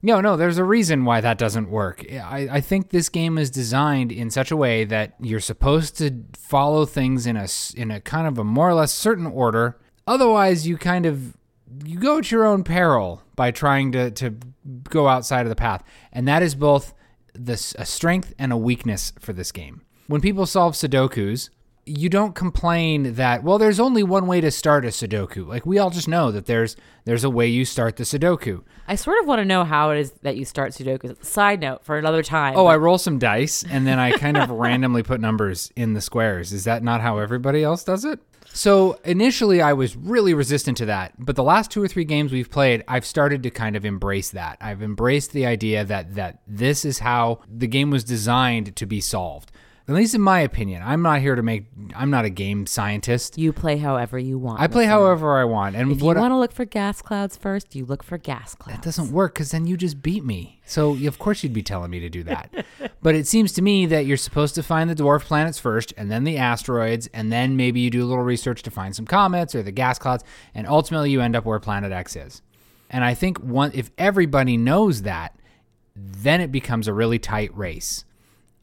No, 0.03 0.21
no, 0.21 0.37
there's 0.37 0.59
a 0.59 0.65
reason 0.65 1.05
why 1.05 1.21
that 1.21 1.39
doesn't 1.39 1.69
work. 1.69 2.05
I, 2.13 2.49
I 2.51 2.61
think 2.61 2.91
this 2.91 3.09
game 3.09 3.39
is 3.39 3.51
designed 3.51 4.13
in 4.13 4.31
such 4.31 4.53
a 4.53 4.57
way 4.57 4.85
that 4.85 5.15
you're 5.19 5.41
supposed 5.41 5.99
to 5.99 6.13
follow 6.35 6.87
things 6.87 7.27
in 7.27 7.37
a, 7.37 7.49
in 7.75 7.91
a 7.91 8.01
kind 8.01 8.29
of 8.29 8.39
a 8.39 8.45
more 8.45 8.69
or 8.69 8.75
less 8.75 8.93
certain 8.93 9.27
order. 9.27 9.81
Otherwise, 10.07 10.67
you 10.67 10.77
kind 10.77 11.07
of 11.07 11.37
you 11.85 11.99
go 11.99 12.19
at 12.19 12.31
your 12.31 12.45
own 12.45 12.63
peril 12.63 13.23
by 13.35 13.51
trying 13.51 13.91
to, 13.93 14.11
to 14.13 14.37
go 14.91 15.09
outside 15.09 15.43
of 15.43 15.49
the 15.49 15.57
path. 15.57 15.83
And 16.13 16.29
that 16.29 16.43
is 16.43 16.55
both 16.55 16.95
a 17.35 17.57
strength 17.57 18.33
and 18.39 18.53
a 18.53 18.57
weakness 18.57 19.13
for 19.19 19.33
this 19.33 19.51
game. 19.51 19.84
When 20.07 20.21
people 20.21 20.45
solve 20.47 20.75
Sudokus, 20.75 21.49
you 21.87 22.09
don't 22.09 22.35
complain 22.35 23.15
that 23.15 23.43
well 23.45 23.59
there's 23.59 23.79
only 23.79 24.03
one 24.03 24.27
way 24.27 24.41
to 24.41 24.51
start 24.51 24.85
a 24.85 24.89
Sudoku. 24.89 25.47
Like 25.47 25.67
we 25.67 25.79
all 25.79 25.91
just 25.91 26.09
know 26.09 26.31
that 26.31 26.47
there's 26.47 26.77
there's 27.05 27.25
a 27.25 27.31
way 27.31 27.47
you 27.47 27.65
start 27.65 27.97
the 27.97 28.05
Sudoku. 28.05 28.63
I 28.89 28.95
sort 28.95 29.21
of 29.21 29.27
want 29.27 29.41
to 29.41 29.45
know 29.45 29.65
how 29.65 29.91
it 29.91 29.99
is 29.99 30.13
that 30.23 30.37
you 30.37 30.45
start 30.45 30.73
Sudoku. 30.73 31.23
Side 31.25 31.61
note 31.61 31.85
for 31.85 31.99
another 31.99 32.23
time. 32.23 32.55
Oh, 32.57 32.67
I 32.67 32.77
roll 32.77 32.99
some 32.99 33.19
dice 33.19 33.65
and 33.71 33.87
then 33.87 33.99
I 33.99 34.13
kind 34.13 34.37
of 34.37 34.51
randomly 34.51 35.03
put 35.03 35.21
numbers 35.21 35.73
in 35.77 35.95
the 35.95 36.01
squares. 36.01 36.53
Is 36.53 36.65
that 36.65 36.83
not 36.83 37.01
how 37.01 37.19
everybody 37.19 37.63
else 37.63 37.85
does 37.85 38.05
it? 38.05 38.19
So 38.55 39.01
initially, 39.05 39.61
I 39.61 39.73
was 39.73 39.97
really 39.97 40.33
resistant 40.33 40.77
to 40.79 40.87
that. 40.87 41.13
But 41.19 41.35
the 41.35 41.43
last 41.43 41.73
two 41.73 41.83
or 41.83 41.89
three 41.89 42.05
games 42.05 42.31
we've 42.31 42.51
played, 42.51 42.85
I've 42.87 43.05
started 43.05 43.43
to 43.43 43.51
kind 43.51 43.75
of 43.75 43.85
embrace 43.85 44.31
that. 44.31 44.59
I've 44.61 44.81
embraced 44.81 45.33
the 45.33 45.45
idea 45.45 45.85
that 45.85 46.15
that 46.15 46.41
this 46.47 46.85
is 46.85 47.01
how 47.01 47.41
the 47.49 47.67
game 47.67 47.91
was 47.91 48.05
designed 48.05 48.77
to 48.77 48.87
be 48.87 49.01
solved. 49.01 49.51
At 49.87 49.95
least 49.95 50.15
in 50.15 50.23
my 50.23 50.41
opinion. 50.41 50.83
I'm 50.83 51.03
not 51.03 51.21
here 51.21 51.35
to 51.35 51.43
make 51.43 51.67
I'm 51.95 52.09
not 52.09 52.25
a 52.25 52.31
game 52.31 52.67
scientist. 52.67 53.37
You 53.37 53.53
play 53.53 53.77
however 53.77 54.19
you 54.19 54.39
want. 54.39 54.61
I 54.61 54.67
play 54.67 54.87
however 54.87 55.39
I 55.39 55.45
want. 55.45 55.77
And 55.77 55.93
If 55.93 56.01
you 56.01 56.07
want 56.07 56.33
to 56.33 56.39
look 56.39 56.53
for 56.53 56.65
gas 56.65 57.03
clouds 57.03 57.37
first, 57.37 57.75
you 57.75 57.85
look 57.85 58.03
for 58.03 58.17
gas 58.17 58.55
clouds. 58.55 58.79
That 58.79 58.85
doesn't 58.85 59.13
work 59.13 59.35
because 59.35 59.51
then 59.51 59.67
you 59.67 59.77
just 59.77 60.03
beat 60.03 60.25
me. 60.25 60.63
So 60.65 60.97
of 61.07 61.19
course 61.19 61.43
you'd 61.43 61.53
be 61.53 61.63
telling 61.63 61.91
me 61.91 62.01
to 62.01 62.09
do 62.09 62.23
that. 62.23 62.65
but 63.03 63.15
it 63.15 63.27
seems 63.27 63.53
to 63.53 63.63
me 63.63 63.85
that 63.87 64.07
you're 64.07 64.17
supposed 64.17 64.55
to 64.55 64.63
find 64.63 64.89
the 64.89 64.95
dwarf 64.95 65.25
planets 65.25 65.59
first, 65.59 65.93
and 65.99 66.11
then 66.11 66.25
the 66.25 66.39
asteroids, 66.39 67.07
and 67.13 67.31
then 67.31 67.55
maybe 67.55 67.81
you 67.81 67.91
do 67.91 68.03
a 68.03 68.07
little 68.07 68.25
research 68.25 68.63
to 68.63 68.71
find 68.71 68.97
some 68.97 69.05
comets 69.05 69.55
or 69.55 69.63
the 69.63 69.73
gas 69.73 69.99
clouds, 69.99 70.25
and 70.55 70.67
ultimately 70.67 71.11
you 71.11 71.21
end 71.21 71.37
up 71.37 71.45
where 71.45 71.61
Planet 71.61 71.93
X 71.93 72.17
is. 72.17 72.41
And 72.89 73.05
I 73.05 73.13
think 73.13 73.39
one, 73.39 73.71
if 73.75 73.91
everybody 73.99 74.57
knows 74.57 75.03
that, 75.03 75.37
then 75.95 76.41
it 76.41 76.51
becomes 76.51 76.89
a 76.89 76.95
really 76.95 77.19
tight 77.19 77.55
race. 77.55 78.05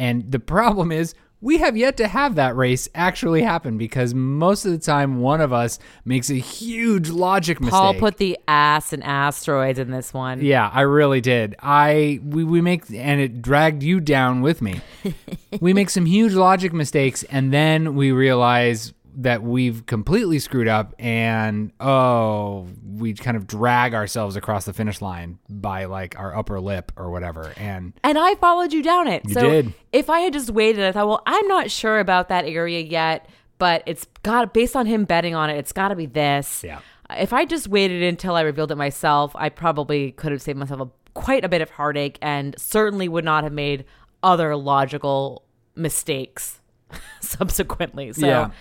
And 0.01 0.31
the 0.31 0.39
problem 0.39 0.91
is, 0.91 1.13
we 1.41 1.59
have 1.59 1.77
yet 1.77 1.95
to 1.97 2.07
have 2.07 2.33
that 2.35 2.55
race 2.55 2.89
actually 2.95 3.43
happen 3.43 3.77
because 3.77 4.15
most 4.15 4.65
of 4.65 4.71
the 4.71 4.79
time 4.79 5.19
one 5.19 5.41
of 5.41 5.53
us 5.53 5.77
makes 6.05 6.31
a 6.31 6.35
huge 6.35 7.09
logic 7.09 7.61
mistake. 7.61 7.71
Paul 7.71 7.93
put 7.93 8.17
the 8.17 8.35
ass 8.47 8.93
and 8.93 9.03
asteroids 9.03 9.77
in 9.77 9.91
this 9.91 10.11
one. 10.11 10.43
Yeah, 10.43 10.71
I 10.73 10.81
really 10.81 11.21
did. 11.21 11.55
I 11.59 12.19
we, 12.23 12.43
we 12.43 12.61
make 12.61 12.89
and 12.91 13.21
it 13.21 13.43
dragged 13.43 13.83
you 13.83 13.99
down 13.99 14.41
with 14.41 14.59
me. 14.59 14.81
we 15.61 15.71
make 15.71 15.91
some 15.91 16.07
huge 16.07 16.33
logic 16.33 16.73
mistakes 16.73 17.21
and 17.23 17.53
then 17.53 17.93
we 17.93 18.11
realize 18.11 18.93
that 19.15 19.43
we've 19.43 19.85
completely 19.85 20.39
screwed 20.39 20.67
up 20.67 20.93
and 20.99 21.71
oh, 21.79 22.67
we 22.85 23.13
kind 23.13 23.35
of 23.35 23.47
drag 23.47 23.93
ourselves 23.93 24.35
across 24.35 24.65
the 24.65 24.73
finish 24.73 25.01
line 25.01 25.39
by 25.49 25.85
like 25.85 26.17
our 26.17 26.35
upper 26.35 26.59
lip 26.59 26.91
or 26.95 27.11
whatever. 27.11 27.53
And 27.57 27.93
And 28.03 28.17
I 28.17 28.35
followed 28.35 28.73
you 28.73 28.81
down 28.83 29.07
it. 29.07 29.23
You 29.27 29.33
so 29.33 29.41
did. 29.41 29.73
if 29.91 30.09
I 30.09 30.19
had 30.21 30.33
just 30.33 30.49
waited, 30.49 30.83
I 30.83 30.91
thought, 30.91 31.07
well, 31.07 31.23
I'm 31.25 31.47
not 31.47 31.69
sure 31.71 31.99
about 31.99 32.29
that 32.29 32.45
area 32.45 32.79
yet, 32.79 33.27
but 33.57 33.83
it's 33.85 34.05
got 34.23 34.53
based 34.53 34.75
on 34.75 34.85
him 34.85 35.05
betting 35.05 35.35
on 35.35 35.49
it, 35.49 35.57
it's 35.57 35.73
got 35.73 35.89
to 35.89 35.95
be 35.95 36.05
this. 36.05 36.63
Yeah. 36.63 36.79
If 37.09 37.33
I 37.33 37.45
just 37.45 37.67
waited 37.67 38.03
until 38.03 38.35
I 38.35 38.41
revealed 38.41 38.71
it 38.71 38.77
myself, 38.77 39.35
I 39.35 39.49
probably 39.49 40.13
could 40.13 40.31
have 40.31 40.41
saved 40.41 40.57
myself 40.57 40.79
a, 40.79 40.89
quite 41.13 41.43
a 41.43 41.49
bit 41.49 41.61
of 41.61 41.69
heartache 41.71 42.17
and 42.21 42.55
certainly 42.57 43.09
would 43.09 43.25
not 43.25 43.43
have 43.43 43.51
made 43.51 43.83
other 44.23 44.55
logical 44.55 45.43
mistakes 45.75 46.61
subsequently. 47.19 48.13
So 48.13 48.25
Yeah. 48.25 48.51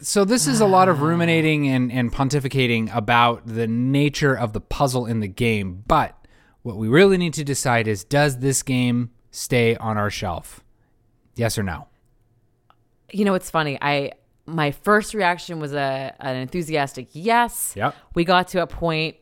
So 0.00 0.24
this 0.24 0.46
is 0.46 0.60
a 0.60 0.66
lot 0.66 0.88
of 0.88 1.00
ah. 1.00 1.06
ruminating 1.06 1.68
and, 1.68 1.90
and 1.90 2.12
pontificating 2.12 2.94
about 2.94 3.46
the 3.46 3.66
nature 3.66 4.34
of 4.34 4.52
the 4.52 4.60
puzzle 4.60 5.06
in 5.06 5.20
the 5.20 5.28
game. 5.28 5.84
But 5.86 6.16
what 6.62 6.76
we 6.76 6.88
really 6.88 7.16
need 7.16 7.34
to 7.34 7.44
decide 7.44 7.88
is 7.88 8.04
does 8.04 8.38
this 8.38 8.62
game 8.62 9.10
stay 9.30 9.76
on 9.76 9.96
our 9.96 10.10
shelf? 10.10 10.62
Yes 11.36 11.58
or 11.58 11.62
no? 11.62 11.88
you 13.14 13.24
know, 13.24 13.34
it's 13.34 13.50
funny. 13.50 13.78
I 13.80 14.12
my 14.46 14.72
first 14.72 15.14
reaction 15.14 15.60
was 15.60 15.72
a 15.72 16.14
an 16.20 16.36
enthusiastic 16.36 17.08
yes. 17.12 17.72
Yep. 17.76 17.94
We 18.14 18.24
got 18.24 18.48
to 18.48 18.62
a 18.62 18.66
point 18.66 19.16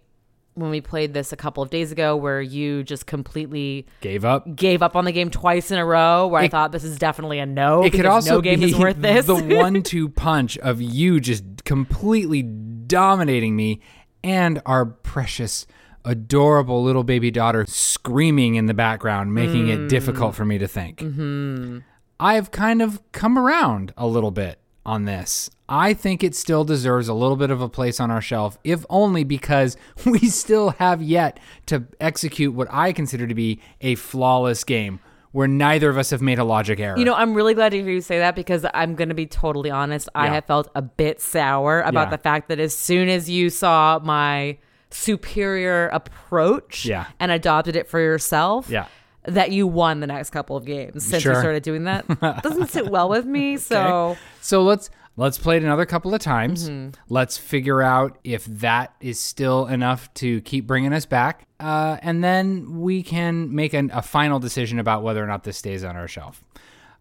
when 0.55 0.71
we 0.71 0.81
played 0.81 1.15
this 1.15 1.33
a 1.33 1.37
couple 1.37 1.63
of 1.63 1.71
days 1.71 1.93
ago 1.93 2.17
where 2.17 2.41
you 2.41 2.83
just 2.83 3.07
completely 3.07 3.87
Gave 4.01 4.25
up. 4.25 4.55
gave 4.55 4.83
up 4.83 4.97
on 4.97 5.05
the 5.05 5.13
game 5.13 5.31
twice 5.31 5.71
in 5.71 5.79
a 5.79 5.85
row. 5.85 6.27
Where 6.27 6.43
I 6.43 6.49
thought 6.49 6.73
this 6.73 6.85
is 6.85 6.99
definitely 6.99 7.39
a 7.39 7.47
no. 7.47 7.85
It 7.85 7.91
could 7.93 8.07
also 8.07 8.35
no 8.35 8.41
game 8.41 8.63
is 8.63 8.77
worth 8.77 8.97
this. 9.01 9.27
the 9.27 9.35
one-two 9.57 10.09
punch 10.11 10.59
of 10.59 10.81
you 10.81 11.21
just 11.21 11.65
completely 11.65 12.43
dominating 12.43 13.57
me 13.57 13.81
and 14.23 14.61
our 14.67 14.85
precious, 14.85 15.67
adorable 16.05 16.83
little 16.83 17.05
baby 17.05 17.31
daughter 17.31 17.65
screaming 17.67 18.57
in 18.57 18.67
the 18.67 18.75
background, 18.75 19.35
making 19.35 19.69
it 19.69 19.89
difficult 19.89 20.35
for 20.35 20.45
me 20.45 20.59
to 20.59 20.69
think. 20.69 20.99
Mm-hmm. 20.99 21.79
I've 22.21 22.51
kind 22.51 22.83
of 22.83 23.01
come 23.13 23.37
around 23.39 23.93
a 23.97 24.07
little 24.07 24.31
bit 24.31 24.61
on 24.85 25.05
this. 25.05 25.51
I 25.69 25.95
think 25.95 26.23
it 26.25 26.35
still 26.35 26.65
deserves 26.65 27.09
a 27.09 27.15
little 27.15 27.37
bit 27.37 27.51
of 27.51 27.61
a 27.61 27.69
place 27.69 28.01
on 28.01 28.11
our 28.11 28.21
shelf, 28.21 28.59
if 28.65 28.85
only 28.91 29.25
because 29.25 29.77
we 30.05 30.19
still 30.21 30.71
have 30.71 31.01
yet 31.03 31.39
to 31.67 31.85
execute 32.01 32.53
what 32.55 32.69
I 32.71 32.93
consider 32.93 33.27
to 33.27 33.35
be 33.35 33.61
a 33.81 33.95
flawless 33.95 34.65
game 34.65 35.01
where 35.31 35.49
neither 35.49 35.89
of 35.89 35.97
us 35.97 36.11
have 36.11 36.21
made 36.21 36.39
a 36.39 36.45
logic 36.45 36.79
error. 36.79 36.99
You 36.99 37.07
know, 37.07 37.15
I'm 37.15 37.33
really 37.33 37.55
glad 37.55 37.71
to 37.71 37.81
hear 37.83 37.91
you 37.91 38.03
say 38.03 38.19
that 38.19 38.35
because 38.35 38.67
I'm 38.75 38.95
going 38.95 39.09
to 39.09 39.15
be 39.15 39.25
totally 39.25 39.71
honest. 39.71 40.11
I 40.15 40.27
Yeah. 40.27 40.35
have 40.35 40.45
felt 40.45 40.69
a 40.75 40.83
bit 40.83 41.23
sour 41.23 41.81
about 41.81 42.09
Yeah. 42.09 42.17
the 42.17 42.19
fact 42.19 42.49
that 42.49 42.61
as 42.61 42.77
soon 42.77 43.09
as 43.09 43.31
you 43.31 43.49
saw 43.49 43.99
my 44.03 44.59
superior 44.91 45.89
approach 45.89 46.85
Yeah. 46.85 47.07
and 47.19 47.33
adopted 47.33 47.77
it 47.77 47.89
for 47.89 47.99
yourself, 47.99 48.69
Yeah. 48.69 48.87
That 49.25 49.53
you 49.53 49.67
won 49.67 50.01
the 50.01 50.07
next 50.07 50.31
couple 50.31 50.57
of 50.57 50.65
games 50.65 51.05
since 51.07 51.23
Sure. 51.23 51.35
you 51.35 51.39
started 51.39 51.63
doing 51.63 51.85
that. 51.85 52.07
Doesn't 52.43 52.69
sit 52.71 52.89
well 52.89 53.09
with 53.09 53.25
me. 53.25 53.57
So 53.57 53.81
Okay. 54.11 54.21
So 54.41 54.63
let's 54.63 54.91
let's 55.17 55.39
play 55.39 55.57
it 55.59 55.63
another 55.63 55.87
couple 55.87 56.15
of 56.15 56.21
times. 56.21 56.71
Let's 57.09 57.39
figure 57.39 57.83
out 57.83 58.19
if 58.25 58.45
that 58.47 58.95
is 59.01 59.21
still 59.21 59.67
enough 59.67 60.13
to 60.15 60.41
keep 60.43 60.67
bringing 60.67 60.93
us 60.93 61.07
back, 61.07 61.47
uh, 61.61 61.99
and 62.03 62.25
then 62.25 62.81
we 62.81 63.03
can 63.03 63.55
make 63.55 63.75
an, 63.75 63.91
a 63.95 64.03
final 64.03 64.39
decision 64.41 64.79
about 64.79 65.03
whether 65.03 65.23
or 65.23 65.27
not 65.27 65.45
this 65.45 65.57
stays 65.59 65.85
on 65.85 65.97
our 65.97 66.09
shelf. 66.09 66.43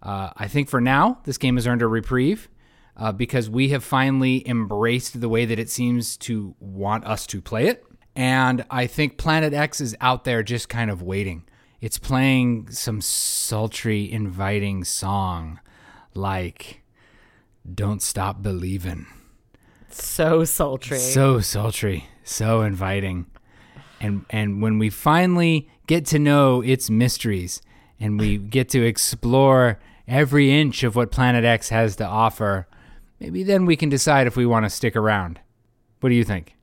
Uh, 0.04 0.32
I 0.36 0.48
think 0.48 0.70
for 0.70 0.82
now, 0.82 1.20
this 1.26 1.38
game 1.38 1.56
has 1.56 1.66
earned 1.68 1.82
a 1.82 1.88
reprieve. 1.88 2.50
Uh, 2.98 3.12
because 3.12 3.50
we 3.50 3.70
have 3.70 3.84
finally 3.86 4.48
embraced 4.48 5.22
the 5.22 5.30
way 5.30 5.46
that 5.46 5.58
it 5.58 5.70
seems 5.70 6.18
to 6.18 6.54
want 6.60 7.06
us 7.06 7.26
to 7.26 7.42
play 7.42 7.68
it. 7.68 7.86
And 8.18 8.66
I 8.70 8.86
think 8.86 9.18
Planet 9.18 9.54
X 9.54 9.80
is 9.80 9.96
out 10.02 10.26
there 10.26 10.44
just 10.44 10.68
kind 10.68 10.92
of 10.92 11.02
waiting. 11.02 11.46
It's 11.82 11.98
playing 11.98 12.70
some 12.70 13.02
sultry, 13.02 14.10
inviting 14.10 14.84
song 14.84 15.60
like 16.13 16.84
Don't 17.74 18.04
Stop 18.04 18.44
Believing. 18.44 19.08
so 19.89 20.44
sultry. 20.44 21.00
So 21.00 21.39
sultry, 21.39 22.06
so 22.24 22.62
inviting. 22.62 23.26
And 24.00 24.26
and 24.30 24.62
when 24.62 24.78
we 24.78 24.91
finally 24.91 25.70
get 25.88 26.06
to 26.08 26.20
know 26.20 26.62
its 26.62 26.91
mysteries 26.91 27.63
and 28.00 28.20
we 28.20 28.38
get 28.38 28.70
to 28.70 28.84
explore 28.86 29.80
every 30.08 30.52
inch 30.52 30.84
of 30.84 30.96
what 30.96 31.10
Planet 31.10 31.44
X 31.44 31.70
has 31.70 31.96
to 31.96 32.06
offer, 32.06 32.67
maybe 33.20 33.41
then 33.41 33.65
we 33.65 33.76
can 33.76 33.89
decide 33.89 34.28
if 34.28 34.38
we 34.38 34.46
want 34.46 34.65
to 34.65 34.70
stick 34.70 34.96
around. 34.96 35.39
What 36.00 36.10
do 36.10 36.15
you 36.15 36.24
think? 36.24 36.56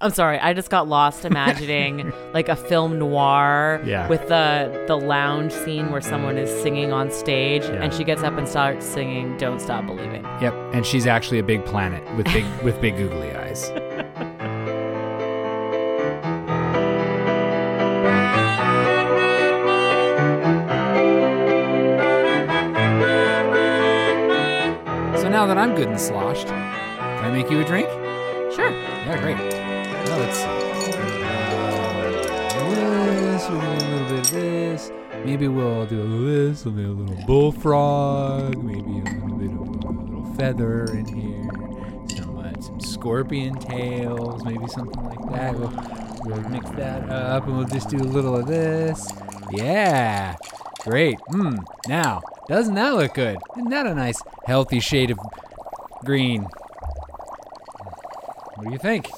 I'm 0.00 0.12
sorry, 0.12 0.38
I 0.38 0.52
just 0.52 0.70
got 0.70 0.86
lost 0.86 1.24
imagining 1.24 2.12
like 2.32 2.48
a 2.48 2.54
film 2.54 2.98
noir 3.00 3.82
Yeah. 3.84 4.06
with 4.08 4.28
the 4.28 4.84
the 4.86 4.96
lounge 4.96 5.52
scene 5.52 5.90
where 5.90 6.00
someone 6.00 6.38
is 6.38 6.50
singing 6.62 6.92
on 6.92 7.10
stage 7.10 7.62
Yeah. 7.64 7.82
and 7.82 7.92
she 7.92 8.04
gets 8.04 8.22
up 8.22 8.38
and 8.38 8.46
starts 8.48 8.86
singing 8.86 9.36
"Don't 9.38 9.60
Stop 9.60 9.86
Believing." 9.86 10.22
Yep, 10.40 10.54
and 10.72 10.86
she's 10.86 11.06
actually 11.08 11.40
a 11.40 11.42
big 11.42 11.64
planet 11.64 12.02
with 12.16 12.26
big 12.26 12.44
with 12.62 12.80
big 12.80 12.96
googly 12.96 13.32
eyes. 13.34 13.72
So 25.20 25.28
now 25.28 25.46
that 25.46 25.58
I'm 25.58 25.74
good 25.74 25.88
and 25.88 26.00
sloshed, 26.00 26.46
can 26.46 27.24
I 27.24 27.30
make 27.30 27.50
you 27.50 27.60
a 27.60 27.64
drink? 27.64 27.88
Sure. 28.54 28.70
Yeah, 28.70 29.18
great. 29.20 29.57
Well, 30.04 30.18
let's 30.20 30.38
see. 30.38 30.44
This, 33.38 33.46
gonna 33.46 33.78
do 33.78 33.86
a 33.86 33.90
little 33.90 34.08
bit 34.08 34.18
of 34.18 34.30
this. 34.32 34.92
Maybe 35.24 35.48
we'll 35.48 35.86
do 35.86 36.02
a 36.02 36.04
little 36.04 36.26
this, 36.26 36.66
maybe 36.66 36.84
a 36.84 36.88
little 36.88 37.26
bullfrog, 37.26 38.62
maybe 38.62 38.80
a 38.80 39.04
little 39.14 39.38
bit 39.38 39.50
of 39.50 39.58
a 39.58 39.90
little 39.90 40.34
feather 40.34 40.84
in 40.92 41.06
here, 41.06 41.48
some 42.16 42.38
uh, 42.38 42.60
some 42.60 42.80
scorpion 42.80 43.54
tails, 43.58 44.44
maybe 44.44 44.66
something 44.66 45.02
like 45.04 45.30
that. 45.32 45.54
We'll, 45.58 45.72
we'll 46.24 46.48
mix 46.50 46.68
that 46.70 47.08
up, 47.08 47.46
and 47.46 47.56
we'll 47.56 47.66
just 47.66 47.88
do 47.88 47.96
a 47.98 48.04
little 48.04 48.36
of 48.36 48.46
this. 48.46 49.08
Yeah, 49.50 50.36
great. 50.80 51.18
Mmm. 51.30 51.64
Now, 51.86 52.20
doesn't 52.48 52.74
that 52.74 52.94
look 52.94 53.14
good? 53.14 53.38
Isn't 53.56 53.70
that 53.70 53.86
a 53.86 53.94
nice, 53.94 54.20
healthy 54.46 54.80
shade 54.80 55.10
of 55.10 55.18
green? 56.04 56.42
What 58.56 58.66
do 58.66 58.72
you 58.72 58.78
think? 58.78 59.08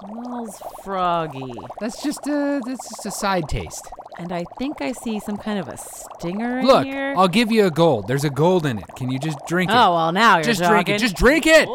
Smells 0.00 0.62
froggy, 0.82 1.52
That's 1.80 2.02
just 2.02 2.26
a 2.26 2.60
that's 2.64 2.88
just 2.88 3.06
a 3.06 3.10
side 3.10 3.48
taste. 3.48 3.86
and 4.18 4.32
I 4.32 4.44
think 4.58 4.80
I 4.80 4.92
see 4.92 5.20
some 5.20 5.36
kind 5.36 5.58
of 5.58 5.68
a 5.68 5.76
stinger 5.76 6.58
in 6.60 6.66
Look, 6.66 6.86
here. 6.86 7.14
I'll 7.16 7.28
give 7.28 7.52
you 7.52 7.66
a 7.66 7.70
gold. 7.70 8.08
There's 8.08 8.24
a 8.24 8.30
gold 8.30 8.64
in 8.66 8.78
it. 8.78 8.86
Can 8.96 9.10
you 9.10 9.18
just 9.18 9.38
drink 9.46 9.70
it? 9.70 9.74
oh 9.74 9.94
well, 9.94 10.12
now 10.12 10.36
you're 10.36 10.44
just 10.44 10.62
drink 10.62 10.88
it. 10.88 10.98
Just 11.00 11.16
drink 11.16 11.44
it. 11.46 11.68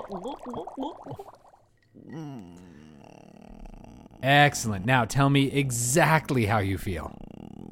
Excellent. 4.23 4.85
Now 4.85 5.05
tell 5.05 5.29
me 5.29 5.51
exactly 5.51 6.45
how 6.45 6.59
you 6.59 6.77
feel. 6.77 7.11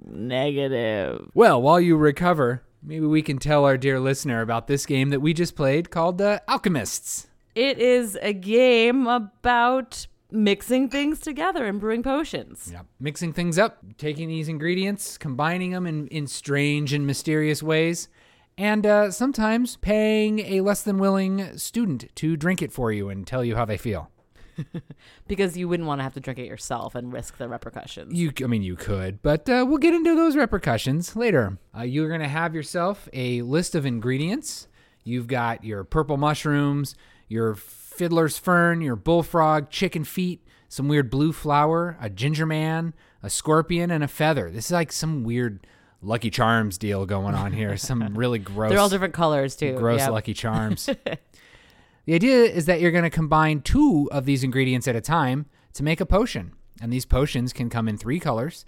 negative. 0.07 1.31
Well, 1.33 1.61
while 1.61 1.81
you 1.81 1.97
recover, 1.97 2.63
maybe 2.83 3.05
we 3.07 3.21
can 3.23 3.39
tell 3.39 3.65
our 3.65 3.77
dear 3.77 3.99
listener 3.99 4.41
about 4.41 4.67
this 4.67 4.85
game 4.85 5.09
that 5.09 5.19
we 5.19 5.33
just 5.33 5.55
played 5.55 5.89
called 5.89 6.21
uh, 6.21 6.39
Alchemists. 6.47 7.27
It 7.55 7.79
is 7.79 8.17
a 8.21 8.33
game 8.33 9.07
about 9.07 10.05
mixing 10.33 10.89
things 10.89 11.19
together 11.19 11.65
and 11.65 11.79
brewing 11.79 12.03
potions. 12.03 12.69
Yeah. 12.71 12.81
Mixing 12.99 13.31
things 13.33 13.57
up, 13.57 13.77
taking 13.97 14.27
these 14.27 14.49
ingredients, 14.49 15.17
combining 15.17 15.71
them 15.71 15.85
in, 15.85 16.07
in 16.07 16.27
strange 16.27 16.91
and 16.91 17.05
mysterious 17.05 17.61
ways, 17.61 18.09
and 18.57 18.85
uh, 18.85 19.11
sometimes 19.11 19.77
paying 19.77 20.39
a 20.39 20.61
less 20.61 20.81
than 20.81 20.97
willing 20.97 21.57
student 21.57 22.13
to 22.15 22.35
drink 22.35 22.61
it 22.61 22.71
for 22.71 22.91
you 22.91 23.09
and 23.09 23.25
tell 23.25 23.43
you 23.43 23.55
how 23.55 23.65
they 23.65 23.77
feel. 23.77 24.09
because 25.27 25.57
you 25.57 25.67
wouldn't 25.67 25.87
want 25.87 25.99
to 25.99 26.03
have 26.03 26.13
to 26.13 26.19
drink 26.19 26.37
it 26.39 26.45
yourself 26.45 26.93
and 26.93 27.11
risk 27.11 27.37
the 27.37 27.47
repercussions. 27.49 28.13
You, 28.13 28.31
I 28.43 28.47
mean, 28.47 28.61
you 28.61 28.75
could, 28.75 29.21
but 29.23 29.49
uh, 29.49 29.65
we'll 29.67 29.79
get 29.79 29.95
into 29.95 30.15
those 30.15 30.35
repercussions 30.35 31.15
later. 31.15 31.57
Uh, 31.75 31.81
you're 31.81 32.07
going 32.07 32.21
to 32.21 32.27
have 32.27 32.53
yourself 32.53 33.09
a 33.13 33.41
list 33.41 33.73
of 33.73 33.85
ingredients. 33.85 34.67
You've 35.03 35.27
got 35.27 35.63
your 35.63 35.83
purple 35.83 36.17
mushrooms, 36.17 36.95
your 37.27 37.55
fiddler's 37.95 38.37
fern, 38.37 38.81
your 38.81 38.95
bullfrog, 38.95 39.69
chicken 39.69 40.03
feet, 40.03 40.45
some 40.69 40.87
weird 40.87 41.09
blue 41.09 41.31
flower, 41.31 41.97
a 42.01 42.09
ginger 42.09 42.45
man, 42.45 42.93
a 43.21 43.29
scorpion, 43.29 43.91
and 43.91 44.03
a 44.03 44.07
feather. 44.07 44.49
This 44.51 44.65
is 44.65 44.71
like 44.71 44.91
some 44.91 45.23
weird 45.23 45.65
Lucky 46.01 46.29
Charms 46.29 46.77
deal 46.77 47.05
going 47.05 47.35
on 47.35 47.53
here. 47.53 47.77
Some 47.77 48.13
really 48.17 48.39
gross. 48.39 48.69
They're 48.71 48.79
all 48.79 48.89
different 48.89 49.13
colors 49.13 49.55
too. 49.55 49.75
Gross 49.77 49.99
Yep. 49.99 50.11
Lucky 50.11 50.33
Charms. 50.33 50.85
the 52.05 52.13
idea 52.13 52.43
is 52.43 52.65
that 52.65 52.81
you're 52.81 52.91
going 52.91 53.03
to 53.03 53.09
combine 53.09 53.61
two 53.61 54.09
of 54.11 54.25
these 54.25 54.43
ingredients 54.43 54.87
at 54.87 54.95
a 54.95 55.01
time 55.01 55.45
to 55.73 55.83
make 55.83 56.01
a 56.01 56.05
potion. 56.05 56.53
And 56.81 56.91
these 56.91 57.05
potions 57.05 57.53
can 57.53 57.69
come 57.69 57.87
in 57.87 57.97
three 57.97 58.19
colors 58.19 58.65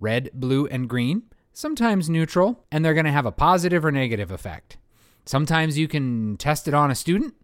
red, 0.00 0.30
blue, 0.32 0.66
and 0.66 0.88
green, 0.88 1.22
sometimes 1.52 2.08
neutral, 2.08 2.64
and 2.70 2.84
they're 2.84 2.94
going 2.94 3.06
to 3.06 3.10
have 3.10 3.26
a 3.26 3.32
positive 3.32 3.84
or 3.84 3.90
negative 3.90 4.30
effect. 4.30 4.76
Sometimes 5.24 5.76
you 5.76 5.88
can 5.88 6.36
test 6.36 6.68
it 6.68 6.74
on 6.74 6.90
a 6.90 6.94
student. 6.94 7.34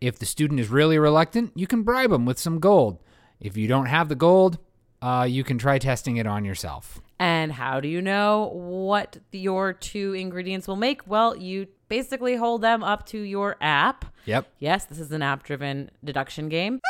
If 0.00 0.18
the 0.18 0.26
student 0.26 0.60
is 0.60 0.68
really 0.68 0.98
reluctant, 0.98 1.52
you 1.54 1.66
can 1.66 1.82
bribe 1.82 2.10
them 2.10 2.26
with 2.26 2.38
some 2.38 2.60
gold. 2.60 2.98
If 3.40 3.56
you 3.56 3.66
don't 3.66 3.86
have 3.86 4.08
the 4.08 4.14
gold, 4.14 4.58
uh, 5.00 5.26
you 5.28 5.42
can 5.44 5.58
try 5.58 5.78
testing 5.78 6.16
it 6.16 6.26
on 6.26 6.44
yourself. 6.44 7.00
And 7.18 7.52
how 7.52 7.80
do 7.80 7.88
you 7.88 8.02
know 8.02 8.50
what 8.52 9.18
your 9.32 9.72
two 9.72 10.12
ingredients 10.12 10.68
will 10.68 10.76
make? 10.76 11.06
Well, 11.06 11.36
you 11.36 11.68
basically 11.88 12.36
hold 12.36 12.60
them 12.60 12.82
up 12.82 13.06
to 13.06 13.18
your 13.18 13.56
app. 13.60 14.04
Yep. 14.26 14.46
Yes, 14.58 14.84
this 14.84 14.98
is 14.98 15.12
an 15.12 15.22
app 15.22 15.42
driven 15.42 15.90
deduction 16.04 16.48
game. 16.48 16.80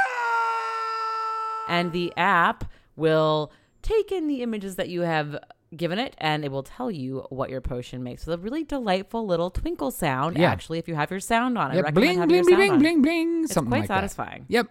And 1.69 1.93
the 1.93 2.13
app 2.17 2.65
will 2.97 3.53
take 3.83 4.11
in 4.11 4.27
the 4.27 4.43
images 4.43 4.77
that 4.77 4.89
you 4.89 5.03
have 5.03 5.39
given 5.77 5.99
it 5.99 6.15
and 6.19 6.45
it 6.45 6.51
will 6.53 6.63
tell 6.63 6.91
you 6.91 7.27
what 7.31 7.51
your 7.51 7.61
potion 7.61 8.03
makes 8.03 8.27
with 8.27 8.39
a 8.39 8.43
really 8.43 8.65
delightful 8.65 9.27
little 9.27 9.51
twinkle 9.51 9.91
sound. 9.91 10.37
Yeah. 10.39 10.51
Actually, 10.51 10.79
if 10.79 10.89
you 10.89 10.95
have 10.95 11.11
your 11.11 11.21
sound 11.21 11.57
on, 11.59 11.71
I 11.71 11.75
Yep. 11.77 11.85
recommend 11.85 11.95
Bling, 11.95 12.19
having 12.19 12.29
bling, 12.29 12.37
your 12.37 12.57
bling, 12.57 12.69
sound 12.71 12.81
bling, 12.81 12.95
on. 12.95 13.03
bling, 13.03 13.27
bling. 13.33 13.45
It's 13.45 13.53
Something 13.55 13.71
quite 13.71 13.79
like 13.81 13.89
that. 13.89 13.95
satisfying. 13.97 14.45
Yep. 14.49 14.69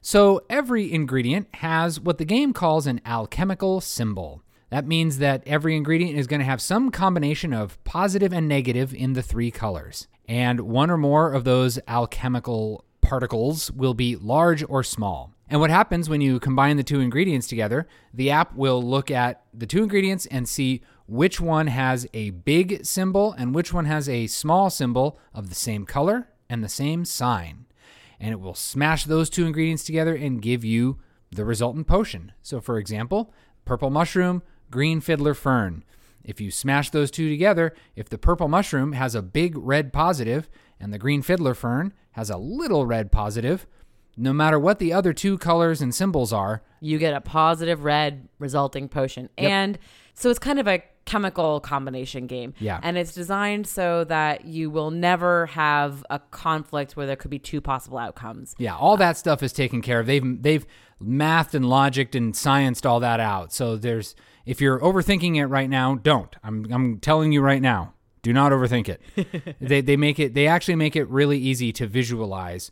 So 0.00 0.40
every 0.48 0.92
ingredient 0.92 1.48
has 1.54 1.98
what 2.00 2.18
the 2.18 2.24
game 2.24 2.52
calls 2.52 2.86
an 2.86 3.00
alchemical 3.04 3.80
symbol. 3.80 4.42
That 4.70 4.86
means 4.86 5.18
that 5.18 5.42
every 5.46 5.76
ingredient 5.76 6.18
is 6.18 6.26
going 6.26 6.40
to 6.40 6.46
have 6.46 6.60
some 6.60 6.90
combination 6.90 7.52
of 7.52 7.82
positive 7.84 8.32
and 8.32 8.48
negative 8.48 8.92
in 8.94 9.12
the 9.14 9.22
three 9.22 9.50
colors. 9.50 10.06
And 10.28 10.60
one 10.60 10.90
or 10.90 10.96
more 10.96 11.32
of 11.32 11.44
those 11.44 11.78
alchemical 11.86 12.84
particles 13.00 13.70
will 13.70 13.94
be 13.94 14.16
large 14.16 14.64
or 14.68 14.82
small. 14.82 15.32
And 15.48 15.60
what 15.60 15.70
happens 15.70 16.08
when 16.08 16.20
you 16.20 16.40
combine 16.40 16.76
the 16.76 16.82
two 16.82 17.00
ingredients 17.00 17.46
together, 17.46 17.86
the 18.12 18.30
app 18.30 18.54
will 18.54 18.82
look 18.82 19.10
at 19.10 19.44
the 19.54 19.66
two 19.66 19.82
ingredients 19.82 20.26
and 20.26 20.48
see 20.48 20.82
which 21.06 21.40
one 21.40 21.68
has 21.68 22.08
a 22.12 22.30
big 22.30 22.84
symbol 22.84 23.32
and 23.32 23.54
which 23.54 23.72
one 23.72 23.84
has 23.84 24.08
a 24.08 24.26
small 24.26 24.70
symbol 24.70 25.18
of 25.32 25.48
the 25.48 25.54
same 25.54 25.86
color 25.86 26.28
and 26.48 26.64
the 26.64 26.68
same 26.68 27.04
sign 27.04 27.66
and 28.20 28.32
it 28.32 28.40
will 28.40 28.54
smash 28.54 29.04
those 29.04 29.30
two 29.30 29.46
ingredients 29.46 29.84
together 29.84 30.14
and 30.14 30.42
give 30.42 30.64
you 30.64 30.98
the 31.30 31.44
resultant 31.44 31.86
potion. 31.86 32.32
So, 32.42 32.60
for 32.60 32.78
example, 32.78 33.32
purple 33.64 33.90
mushroom, 33.90 34.42
green 34.70 35.00
fiddler 35.00 35.34
fern. 35.34 35.84
If 36.24 36.40
you 36.40 36.50
smash 36.50 36.90
those 36.90 37.10
two 37.10 37.28
together, 37.28 37.74
if 37.94 38.08
the 38.08 38.18
purple 38.18 38.48
mushroom 38.48 38.92
has 38.92 39.14
a 39.14 39.22
big 39.22 39.56
red 39.56 39.92
positive 39.92 40.48
and 40.80 40.92
the 40.92 40.98
green 40.98 41.22
fiddler 41.22 41.54
fern 41.54 41.92
has 42.12 42.30
a 42.30 42.36
little 42.36 42.86
red 42.86 43.12
positive, 43.12 43.66
no 44.16 44.32
matter 44.32 44.58
what 44.58 44.78
the 44.78 44.92
other 44.92 45.12
two 45.12 45.38
colors 45.38 45.80
and 45.82 45.94
symbols 45.94 46.32
are, 46.32 46.62
you 46.80 46.98
get 46.98 47.14
a 47.14 47.20
positive 47.20 47.84
red 47.84 48.28
resulting 48.38 48.88
potion. 48.88 49.28
And 49.36 49.78
so 50.14 50.30
it's 50.30 50.38
kind 50.38 50.58
of 50.58 50.66
a 50.66 50.82
chemical 51.04 51.60
combination 51.60 52.26
game. 52.26 52.52
Yeah. 52.58 52.80
And 52.82 52.98
it's 52.98 53.14
designed 53.14 53.66
so 53.66 54.04
that 54.04 54.44
you 54.44 54.70
will 54.70 54.90
never 54.90 55.46
have 55.46 56.04
a 56.10 56.18
conflict 56.18 56.96
where 56.96 57.06
there 57.06 57.16
could 57.16 57.30
be 57.30 57.38
two 57.38 57.60
possible 57.60 57.98
outcomes. 57.98 58.54
Yeah, 58.58 58.76
all 58.76 58.96
that 58.96 59.16
stuff 59.16 59.42
is 59.42 59.52
taken 59.52 59.80
care 59.80 60.00
of. 60.00 60.06
They've 60.06 60.42
they've 60.42 60.66
mathed 61.00 61.54
and 61.54 61.64
logicked 61.64 62.14
and 62.14 62.34
scienced 62.34 62.84
all 62.84 63.00
that 63.00 63.20
out. 63.20 63.52
So 63.52 63.76
there's 63.76 64.14
if 64.44 64.60
you're 64.60 64.80
overthinking 64.80 65.36
it 65.36 65.46
right 65.46 65.70
now, 65.70 65.94
don't. 65.94 66.34
I'm 66.42 66.66
I'm 66.72 66.98
telling 66.98 67.32
you 67.32 67.40
right 67.40 67.62
now, 67.62 67.94
do 68.22 68.32
not 68.32 68.52
overthink 68.52 68.88
it. 68.88 69.56
they 69.60 69.80
they 69.80 69.96
make 69.96 70.18
it 70.18 70.34
they 70.34 70.46
actually 70.46 70.76
make 70.76 70.96
it 70.96 71.08
really 71.08 71.38
easy 71.38 71.72
to 71.74 71.86
visualize 71.86 72.70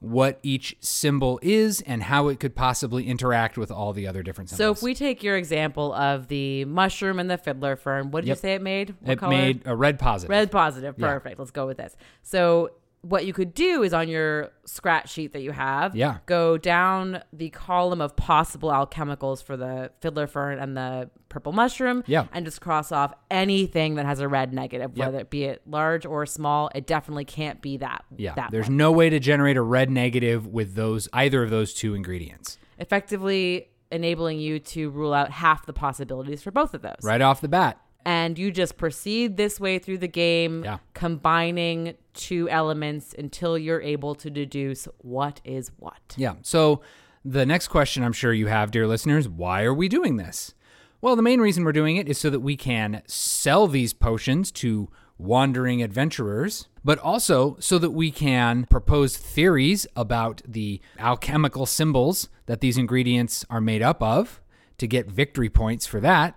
what 0.00 0.38
each 0.42 0.74
symbol 0.80 1.38
is 1.42 1.82
and 1.82 2.02
how 2.02 2.28
it 2.28 2.40
could 2.40 2.54
possibly 2.56 3.06
interact 3.06 3.58
with 3.58 3.70
all 3.70 3.92
the 3.92 4.06
other 4.06 4.22
different 4.22 4.48
symbols. 4.48 4.58
So 4.66 4.72
if 4.72 4.82
we 4.82 4.94
take 4.94 5.22
your 5.22 5.36
example 5.36 5.92
of 5.92 6.28
the 6.28 6.64
mushroom 6.64 7.18
and 7.20 7.30
the 7.30 7.36
fiddler 7.36 7.76
fern, 7.76 8.10
what 8.10 8.22
did 8.22 8.28
Yep. 8.28 8.36
you 8.36 8.40
say 8.40 8.54
it 8.54 8.62
made? 8.62 8.94
What 9.00 9.12
it 9.12 9.16
color? 9.18 9.30
made 9.30 9.62
a 9.66 9.76
red 9.76 9.98
positive. 9.98 10.30
Red 10.30 10.50
positive. 10.50 10.94
Yeah. 10.96 11.06
Perfect. 11.06 11.38
Let's 11.38 11.50
go 11.50 11.66
with 11.66 11.76
this. 11.76 11.94
So 12.22 12.70
what 13.02 13.24
you 13.24 13.32
could 13.32 13.54
do 13.54 13.82
is 13.82 13.94
on 13.94 14.08
your 14.08 14.50
scratch 14.66 15.10
sheet 15.10 15.32
that 15.32 15.40
you 15.40 15.52
have, 15.52 15.96
Yeah. 15.96 16.18
go 16.26 16.58
down 16.58 17.22
the 17.32 17.48
column 17.50 18.00
of 18.02 18.14
possible 18.14 18.68
alchemicals 18.70 19.42
for 19.42 19.56
the 19.56 19.90
fiddler 20.00 20.26
fern 20.26 20.58
and 20.58 20.76
the 20.76 21.08
purple 21.30 21.52
mushroom, 21.52 22.04
Yeah. 22.06 22.26
and 22.32 22.44
just 22.44 22.60
cross 22.60 22.92
off 22.92 23.14
anything 23.30 23.94
that 23.94 24.04
has 24.04 24.20
a 24.20 24.28
red 24.28 24.52
negative, 24.52 24.90
Yep. 24.94 25.06
whether 25.06 25.18
it 25.20 25.30
be 25.30 25.44
it 25.44 25.62
large 25.66 26.04
or 26.04 26.26
small. 26.26 26.70
It 26.74 26.86
definitely 26.86 27.24
can't 27.24 27.62
be 27.62 27.78
that. 27.78 28.04
yeah, 28.16 28.34
that 28.34 28.50
there's 28.50 28.66
one. 28.68 28.76
no 28.76 28.92
way 28.92 29.08
to 29.08 29.18
generate 29.18 29.56
a 29.56 29.62
red 29.62 29.90
negative 29.90 30.46
with 30.46 30.74
those 30.74 31.08
either 31.14 31.42
of 31.42 31.48
those 31.50 31.72
two 31.72 31.94
ingredients. 31.94 32.58
effectively 32.78 33.68
enabling 33.92 34.38
you 34.40 34.58
to 34.58 34.88
rule 34.90 35.12
out 35.12 35.30
half 35.30 35.66
the 35.66 35.72
possibilities 35.72 36.42
for 36.42 36.50
both 36.50 36.74
of 36.74 36.82
those. 36.82 36.96
Right 37.02 37.20
off 37.20 37.40
the 37.40 37.48
bat. 37.48 37.78
and 38.06 38.38
you 38.38 38.50
just 38.50 38.78
proceed 38.78 39.36
this 39.36 39.60
way 39.60 39.78
through 39.78 39.98
the 39.98 40.08
game, 40.08 40.64
Yeah. 40.64 40.78
combining 40.94 41.94
two 42.14 42.48
elements 42.48 43.14
until 43.18 43.56
you're 43.58 43.82
able 43.82 44.14
to 44.16 44.30
deduce 44.30 44.86
what 44.98 45.40
is 45.44 45.70
what. 45.78 46.14
Yeah. 46.16 46.34
So 46.42 46.80
the 47.24 47.46
next 47.46 47.68
question 47.68 48.02
I'm 48.02 48.12
sure 48.12 48.32
you 48.32 48.46
have, 48.46 48.70
dear 48.70 48.86
listeners, 48.86 49.28
why 49.28 49.62
are 49.64 49.74
we 49.74 49.88
doing 49.88 50.16
this? 50.16 50.54
Well, 51.00 51.16
the 51.16 51.22
main 51.22 51.40
reason 51.40 51.64
we're 51.64 51.72
doing 51.72 51.96
it 51.96 52.08
is 52.08 52.18
so 52.18 52.30
that 52.30 52.40
we 52.40 52.56
can 52.56 53.02
sell 53.06 53.66
these 53.66 53.92
potions 53.92 54.52
to 54.52 54.90
wandering 55.16 55.82
adventurers, 55.82 56.68
but 56.84 56.98
also 56.98 57.56
so 57.60 57.78
that 57.78 57.90
we 57.90 58.10
can 58.10 58.64
propose 58.66 59.16
theories 59.16 59.86
about 59.94 60.42
the 60.46 60.80
alchemical 60.98 61.66
symbols 61.66 62.28
that 62.46 62.60
these 62.60 62.78
ingredients 62.78 63.44
are 63.50 63.60
made 63.60 63.82
up 63.82 64.02
of 64.02 64.40
to 64.78 64.86
get 64.86 65.06
victory 65.06 65.50
points 65.50 65.86
for 65.86 66.00
that, 66.00 66.36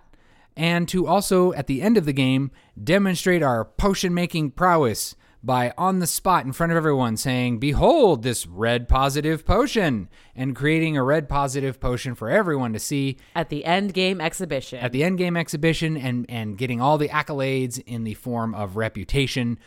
and 0.56 0.88
to 0.88 1.06
also, 1.06 1.52
at 1.54 1.66
the 1.66 1.82
end 1.82 1.96
of 1.96 2.04
the 2.04 2.12
game, 2.12 2.50
demonstrate 2.82 3.42
our 3.42 3.64
potion 3.64 4.14
making 4.14 4.50
prowess 4.50 5.16
by 5.44 5.72
on 5.76 5.98
the 5.98 6.06
spot 6.06 6.44
in 6.46 6.52
front 6.52 6.72
of 6.72 6.76
everyone 6.76 7.16
saying, 7.16 7.58
Behold 7.58 8.22
this 8.22 8.46
red 8.46 8.88
positive 8.88 9.44
potion, 9.44 10.08
and 10.34 10.56
creating 10.56 10.96
a 10.96 11.02
red 11.04 11.28
positive 11.28 11.78
potion 11.78 12.14
for 12.14 12.30
everyone 12.30 12.72
to 12.72 12.78
see 12.78 13.18
At 13.34 13.50
the 13.50 13.64
end 13.64 13.92
game 13.92 14.20
exhibition. 14.20 14.78
at 14.78 14.92
the 14.92 15.04
end 15.04 15.18
game 15.18 15.36
exhibition 15.36 15.96
and, 15.96 16.24
and 16.28 16.56
getting 16.56 16.80
all 16.80 16.96
the 16.98 17.08
accolades 17.08 17.78
in 17.86 18.04
the 18.04 18.14
form 18.14 18.54
of 18.54 18.76
reputation, 18.76 19.58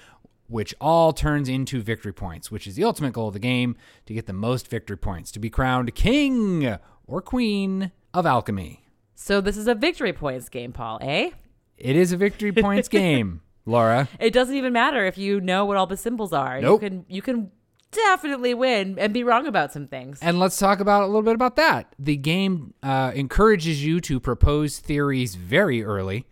which 0.48 0.74
all 0.82 1.14
turns 1.14 1.48
into 1.50 1.82
victory 1.82 2.14
points, 2.14 2.50
which 2.50 2.66
is 2.66 2.76
the 2.76 2.84
ultimate 2.84 3.14
goal 3.14 3.28
of 3.28 3.34
the 3.34 3.40
game 3.40 3.76
to 4.06 4.14
get 4.14 4.26
the 4.26 4.34
most 4.34 4.68
victory 4.70 4.98
points, 4.98 5.32
to 5.32 5.40
be 5.40 5.50
crowned 5.50 5.94
king 5.94 6.78
or 7.06 7.22
queen 7.22 7.92
of 8.14 8.26
alchemy. 8.26 8.84
so 9.14 9.42
this 9.42 9.58
is 9.58 9.68
a 9.68 9.76
victory 9.76 10.14
points 10.14 10.50
game, 10.50 10.72
Paul, 10.74 10.98
eh? 11.02 11.30
It 11.78 11.96
is 11.96 12.12
a 12.12 12.18
victory 12.18 12.52
points 12.52 12.88
game, 12.90 13.42
Laura. 13.68 14.08
It 14.20 14.34
doesn't 14.34 14.56
even 14.56 14.74
matter 14.74 15.06
if 15.06 15.18
you 15.18 15.40
know 15.42 15.66
what 15.66 15.78
all 15.78 15.86
the 15.86 15.98
symbols 15.98 16.34
are. 16.34 16.60
Nope. 16.60 16.82
You 16.82 16.90
can 16.90 17.06
you 17.10 17.22
can 17.22 17.52
definitely 17.92 18.54
win 18.54 18.98
and 18.98 19.14
be 19.14 19.24
wrong 19.24 19.46
about 19.48 19.72
some 19.74 19.88
things. 19.88 20.20
And 20.22 20.40
let's 20.40 20.58
talk 20.58 20.80
about 20.80 21.04
a 21.04 21.06
little 21.08 21.22
bit 21.22 21.36
about 21.36 21.56
that. 21.58 21.94
The 22.00 22.16
game 22.18 22.74
uh, 22.84 23.12
encourages 23.14 23.84
you 23.86 24.00
to 24.02 24.20
propose 24.20 24.80
theories 24.80 25.36
very 25.36 25.84
early. 25.84 26.26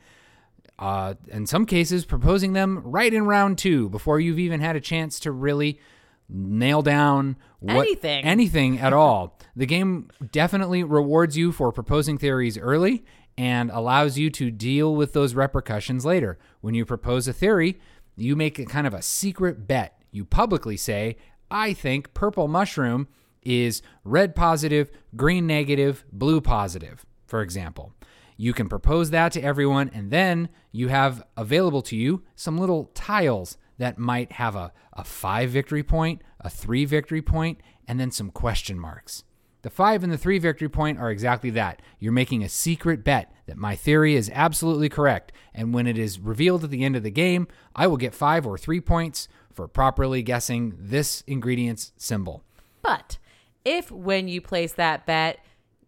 Uh, 0.78 1.14
in 1.30 1.46
some 1.48 1.66
cases, 1.66 2.04
proposing 2.06 2.54
them 2.54 2.82
right 2.84 3.14
in 3.14 3.26
round 3.26 3.58
two 3.58 3.90
before 3.90 4.20
you've 4.20 4.40
even 4.40 4.60
had 4.60 4.76
a 4.76 4.82
chance 4.82 5.20
to 5.22 5.32
really 5.32 5.80
nail 6.28 6.82
down 6.82 7.38
what, 7.60 7.88
Anything. 7.88 8.26
anything 8.26 8.80
at 8.80 8.92
all. 8.92 9.38
The 9.56 9.66
game 9.66 10.10
definitely 10.32 10.84
rewards 10.84 11.38
you 11.38 11.52
for 11.54 11.72
proposing 11.72 12.18
theories 12.18 12.58
early 12.58 13.06
and 13.38 13.70
allows 13.72 14.18
you 14.18 14.30
to 14.32 14.52
deal 14.52 14.96
with 14.96 15.14
those 15.14 15.36
repercussions 15.36 16.06
later. 16.06 16.38
When 16.62 16.74
you 16.74 16.86
propose 16.86 17.28
a 17.28 17.34
theory, 17.34 17.80
you 18.16 18.36
make 18.36 18.60
a 18.60 18.66
kind 18.66 18.88
of 18.88 18.94
a 18.94 19.02
secret 19.02 19.68
bet. 19.68 20.02
You 20.12 20.26
publicly 20.26 20.78
say, 20.78 21.18
I 21.52 21.74
think 21.74 22.14
purple 22.14 22.48
mushroom 22.48 23.08
is 23.44 23.82
red 24.04 24.36
positive, 24.36 24.90
green 25.16 25.46
negative, 25.46 26.06
blue 26.12 26.42
positive, 26.42 27.06
for 27.28 27.42
example. 27.42 27.94
You 28.38 28.54
can 28.54 28.68
propose 28.68 29.12
that 29.12 29.32
to 29.34 29.42
everyone, 29.42 29.90
and 29.94 30.12
then 30.12 30.50
you 30.72 30.90
have 30.90 31.24
available 31.38 31.82
to 31.84 31.96
you 31.96 32.24
some 32.36 32.58
little 32.58 32.92
tiles 32.94 33.58
that 33.78 33.98
might 33.98 34.34
have 34.34 34.56
a, 34.56 34.74
a 34.94 35.04
five 35.04 35.50
victory 35.50 35.84
point, 35.84 36.22
a 36.42 36.50
three 36.50 36.86
victory 36.86 37.22
point, 37.22 37.60
and 37.88 38.00
then 38.00 38.12
some 38.12 38.32
question 38.32 38.80
marks. 38.80 39.24
The 39.66 39.72
five 39.72 40.04
and 40.04 40.14
the 40.14 40.18
three 40.20 40.38
victory 40.38 40.70
point 40.70 41.00
are 41.00 41.10
exactly 41.10 41.50
that. 41.50 41.82
You're 41.98 42.12
making 42.12 42.44
a 42.44 42.50
secret 42.50 43.04
bet 43.04 43.34
that 43.48 43.58
my 43.58 43.76
theory 43.76 44.14
is 44.14 44.30
absolutely 44.32 44.90
correct, 44.90 45.32
and 45.56 45.74
when 45.74 45.88
it 45.88 45.98
is 45.98 46.20
revealed 46.20 46.64
at 46.64 46.70
the 46.70 46.84
end 46.84 46.96
of 46.96 47.02
the 47.02 47.10
game, 47.10 47.48
I 47.76 47.88
will 47.88 47.98
get 47.98 48.14
five 48.14 48.46
or 48.46 48.60
three 48.60 48.80
points 48.80 49.28
for 49.52 49.68
properly 49.68 50.22
guessing 50.22 50.76
this 50.78 51.24
ingredient's 51.26 51.94
symbol. 51.98 52.44
But 52.84 53.18
if 53.66 53.90
when 53.90 54.28
you 54.28 54.40
place 54.40 54.74
that 54.74 55.08
bet, 55.08 55.40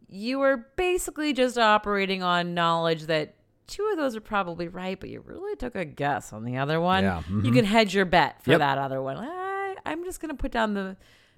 you 0.10 0.40
were 0.40 0.66
basically 0.76 1.32
just 1.32 1.60
operating 1.60 2.24
on 2.24 2.56
knowledge 2.56 3.04
that 3.04 3.36
two 3.68 3.88
of 3.92 3.98
those 3.98 4.16
are 4.16 4.22
probably 4.22 4.68
right, 4.68 5.00
but 5.00 5.10
you 5.12 5.22
really 5.22 5.56
took 5.56 5.76
a 5.76 5.86
guess 5.86 6.34
on 6.34 6.46
the 6.46 6.58
other 6.58 6.82
one, 6.82 7.04
Yeah, 7.04 7.22
you 7.30 7.36
mm-hmm. 7.36 7.54
can 7.54 7.66
hedge 7.66 7.94
your 7.94 8.06
bet 8.06 8.42
for 8.42 8.50
Yep. 8.50 8.60
that 8.60 8.80
other 8.80 9.04
one. 9.04 9.18
I, 9.18 9.76
I'm 9.86 10.04
just 10.04 10.20
going 10.20 10.30
to 10.30 10.36
put 10.36 10.52
down 10.52 10.74
the 10.74 10.98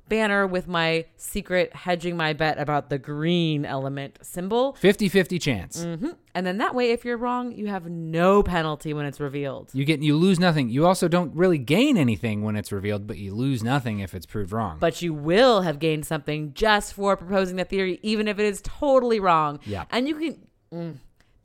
banner 0.10 0.46
with 0.48 0.68
my 0.68 1.06
secret 1.16 1.74
hedging 1.76 2.18
my 2.18 2.34
bet 2.34 2.60
about 2.60 2.90
the 2.90 2.98
green 2.98 3.66
element 3.66 4.20
symbol. 4.22 4.74
50 4.74 5.08
50 5.10 5.40
chance. 5.40 5.84
hmm 5.84 6.10
And 6.36 6.46
then 6.46 6.58
that 6.58 6.74
way, 6.76 6.92
if 6.92 7.06
you're 7.06 7.18
wrong, 7.18 7.52
you 7.52 7.68
have 7.68 7.90
no 7.90 8.44
penalty 8.44 8.94
when 8.94 9.06
it's 9.06 9.20
revealed. 9.20 9.70
You 9.74 9.86
get 9.86 10.02
you 10.02 10.16
lose 10.18 10.40
nothing. 10.40 10.70
You 10.70 10.86
also 10.86 11.08
don't 11.08 11.34
really 11.36 11.58
gain 11.58 11.96
anything 11.98 12.44
when 12.44 12.56
it's 12.56 12.72
revealed, 12.72 13.08
but 13.08 13.18
you 13.18 13.34
lose 13.34 13.64
nothing 13.64 14.00
if 14.00 14.14
it's 14.14 14.26
proved 14.26 14.52
wrong. 14.52 14.78
but 14.80 15.02
you 15.02 15.14
will 15.14 15.62
have 15.62 15.80
gained 15.80 16.06
something 16.06 16.54
just 16.54 16.94
for 16.94 17.16
proposing 17.16 17.56
the 17.58 17.66
theory, 17.66 18.00
even 18.02 18.28
if 18.28 18.40
it 18.40 18.46
is 18.46 18.62
totally 18.64 19.20
wrong. 19.20 19.60
Yeah. 19.66 19.86
And 19.92 20.08
you 20.08 20.16
can. 20.16 20.38
Mm, 20.74 20.96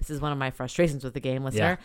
this 0.06 0.14
is 0.16 0.20
one 0.20 0.32
of 0.32 0.38
my 0.38 0.50
frustrations 0.50 1.02
with 1.04 1.14
the 1.14 1.20
game, 1.20 1.44
listener. 1.44 1.78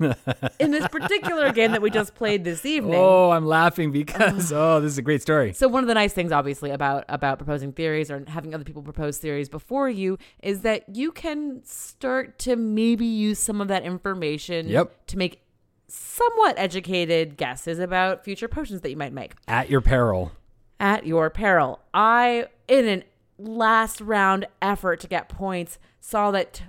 Yeah. 0.00 0.14
In 0.60 0.70
this 0.70 0.86
particular 0.88 1.52
game 1.52 1.72
that 1.72 1.82
we 1.82 1.90
just 1.90 2.14
played 2.14 2.44
this 2.44 2.64
evening. 2.64 2.94
oh, 2.96 3.30
I'm 3.30 3.46
laughing 3.46 3.90
because 3.92 4.52
oh, 4.52 4.80
this 4.80 4.92
is 4.92 4.98
a 4.98 5.02
great 5.02 5.22
story. 5.22 5.52
So 5.52 5.68
one 5.68 5.82
of 5.84 5.88
the 5.88 5.94
nice 5.94 6.12
things, 6.12 6.32
obviously, 6.32 6.70
about 6.70 7.04
about 7.08 7.38
proposing 7.38 7.72
theories 7.72 8.10
or 8.10 8.24
having 8.28 8.54
other 8.54 8.64
people 8.64 8.82
propose 8.82 9.18
theories 9.18 9.48
before 9.48 9.88
you 9.90 10.18
is 10.42 10.60
that 10.62 10.84
you 10.94 11.12
can 11.12 11.62
start 11.64 12.38
to 12.40 12.56
maybe 12.56 13.06
use 13.06 13.38
some 13.38 13.60
of 13.60 13.68
that 13.68 13.82
information 13.82 14.68
Yep. 14.68 15.06
to 15.08 15.18
make 15.18 15.42
somewhat 15.88 16.54
educated 16.58 17.36
guesses 17.36 17.78
about 17.78 18.24
future 18.24 18.48
potions 18.48 18.80
that 18.80 18.90
you 18.90 18.96
might 18.96 19.12
make. 19.12 19.34
At 19.46 19.68
your 19.68 19.80
peril. 19.80 20.32
at 20.80 21.06
your 21.06 21.28
peril. 21.30 21.80
I, 21.92 22.46
in 22.68 22.88
an 22.88 23.04
last 23.38 24.00
round 24.00 24.46
effort 24.60 25.00
to 25.00 25.06
get 25.06 25.28
points, 25.28 25.78
saw 26.00 26.30
that 26.30 26.62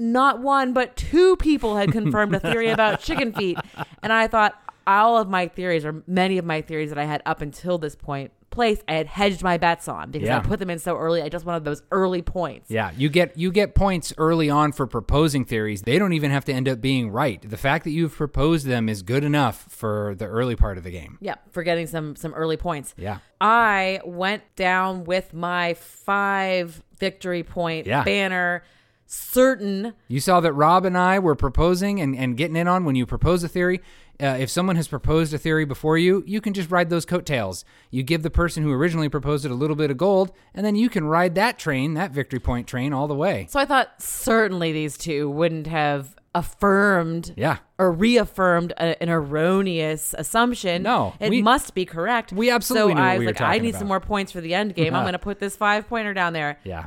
not 0.00 0.40
one 0.40 0.72
but 0.72 0.96
two 0.96 1.36
people 1.36 1.76
had 1.76 1.92
confirmed 1.92 2.34
a 2.34 2.40
theory 2.40 2.70
about 2.70 3.00
chicken 3.08 3.32
feet, 3.32 3.58
and 4.02 4.12
I 4.12 4.26
thought 4.26 4.60
all 4.86 5.18
of 5.18 5.28
my 5.28 5.46
theories, 5.46 5.84
or 5.84 6.02
many 6.06 6.38
of 6.38 6.44
my 6.44 6.62
theories 6.62 6.88
that 6.88 6.98
I 6.98 7.04
had 7.04 7.22
up 7.26 7.40
until 7.42 7.78
this 7.78 7.94
point 7.94 8.32
place 8.50 8.82
I 8.88 8.94
had 8.94 9.06
hedged 9.06 9.44
my 9.44 9.58
bets 9.58 9.86
on 9.86 10.10
because 10.10 10.26
Yeah. 10.26 10.38
I 10.38 10.40
put 10.40 10.58
them 10.58 10.70
in 10.70 10.80
so 10.80 10.96
early. 10.96 11.22
I 11.22 11.28
just 11.28 11.44
wanted 11.44 11.64
those 11.64 11.84
early 11.92 12.20
points. 12.20 12.68
Yeah, 12.68 12.90
you 12.96 13.08
get 13.08 13.38
you 13.38 13.52
get 13.52 13.76
points 13.76 14.12
early 14.18 14.50
on 14.50 14.72
for 14.72 14.88
proposing 14.88 15.44
theories. 15.44 15.82
They 15.82 16.00
don't 16.00 16.14
even 16.14 16.32
have 16.32 16.44
to 16.46 16.52
end 16.52 16.68
up 16.68 16.80
being 16.80 17.12
right. 17.12 17.40
The 17.48 17.56
fact 17.56 17.84
that 17.84 17.90
you've 17.92 18.16
proposed 18.16 18.66
them 18.66 18.88
is 18.88 19.02
good 19.02 19.22
enough 19.22 19.66
for 19.68 20.16
the 20.18 20.24
early 20.24 20.56
part 20.56 20.78
of 20.78 20.82
the 20.82 20.90
game. 20.90 21.16
Yeah, 21.20 21.36
for 21.52 21.62
getting 21.62 21.86
some 21.86 22.16
some 22.16 22.34
early 22.34 22.56
points. 22.56 22.92
Yeah. 22.98 23.18
I 23.40 24.00
went 24.04 24.42
down 24.56 25.04
with 25.04 25.32
my 25.32 25.74
five 25.74 26.82
victory 26.98 27.44
point 27.44 27.86
Yeah. 27.86 28.02
banner, 28.02 28.64
certain 29.12 29.92
You 30.08 30.20
saw 30.20 30.38
that 30.40 30.52
Rob 30.52 30.84
and 30.84 30.96
I 30.96 31.18
were 31.18 31.34
proposing 31.34 32.00
and, 32.00 32.14
and 32.16 32.36
getting 32.36 32.56
in 32.56 32.68
on 32.68 32.84
when 32.84 32.94
you 32.94 33.06
propose 33.06 33.42
a 33.42 33.48
theory. 33.48 33.80
Uh, 34.22 34.36
if 34.38 34.50
someone 34.50 34.76
has 34.76 34.86
proposed 34.86 35.32
a 35.34 35.38
theory 35.38 35.64
before 35.64 35.96
you, 35.98 36.22
you 36.26 36.40
can 36.40 36.52
just 36.52 36.70
ride 36.70 36.90
those 36.90 37.04
coattails. 37.06 37.64
You 37.90 38.02
give 38.02 38.22
the 38.22 38.30
person 38.30 38.62
who 38.62 38.70
originally 38.70 39.08
proposed 39.08 39.44
it 39.44 39.50
a 39.50 39.54
little 39.54 39.74
bit 39.76 39.90
of 39.90 39.96
gold, 39.96 40.30
and 40.54 40.64
then 40.64 40.76
you 40.76 40.88
can 40.90 41.04
ride 41.04 41.34
that 41.36 41.58
train, 41.58 41.94
that 41.94 42.12
victory 42.12 42.38
point 42.38 42.66
train, 42.68 42.92
all 42.92 43.08
the 43.08 43.14
way. 43.14 43.46
So 43.50 43.58
I 43.58 43.64
thought 43.64 44.00
certainly 44.00 44.72
these 44.72 44.96
two 44.98 45.28
wouldn't 45.30 45.66
have 45.66 46.14
affirmed 46.34 47.32
Yeah. 47.36 47.56
or 47.78 47.90
reaffirmed 47.90 48.72
a, 48.72 49.02
an 49.02 49.08
erroneous 49.08 50.14
assumption. 50.18 50.82
No, 50.82 51.14
it 51.18 51.30
we- 51.30 51.42
must 51.42 51.74
be 51.74 51.84
correct. 51.84 52.32
we 52.32 52.50
absolutely 52.50 52.94
so 52.94 52.98
I 53.00 53.14
was 53.14 53.20
we 53.20 53.26
like, 53.26 53.40
I 53.40 53.58
need 53.58 53.74
some 53.74 53.88
more 53.88 54.00
points 54.00 54.30
for 54.32 54.40
the 54.40 54.54
end 54.54 54.74
game. 54.74 54.94
I'm 54.94 55.02
going 55.02 55.14
to 55.14 55.18
put 55.18 55.40
this 55.40 55.56
five 55.56 55.88
pointer 55.88 56.14
down 56.14 56.32
there. 56.34 56.58
Yeah. 56.62 56.86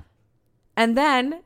And 0.78 0.96
then 0.98 1.42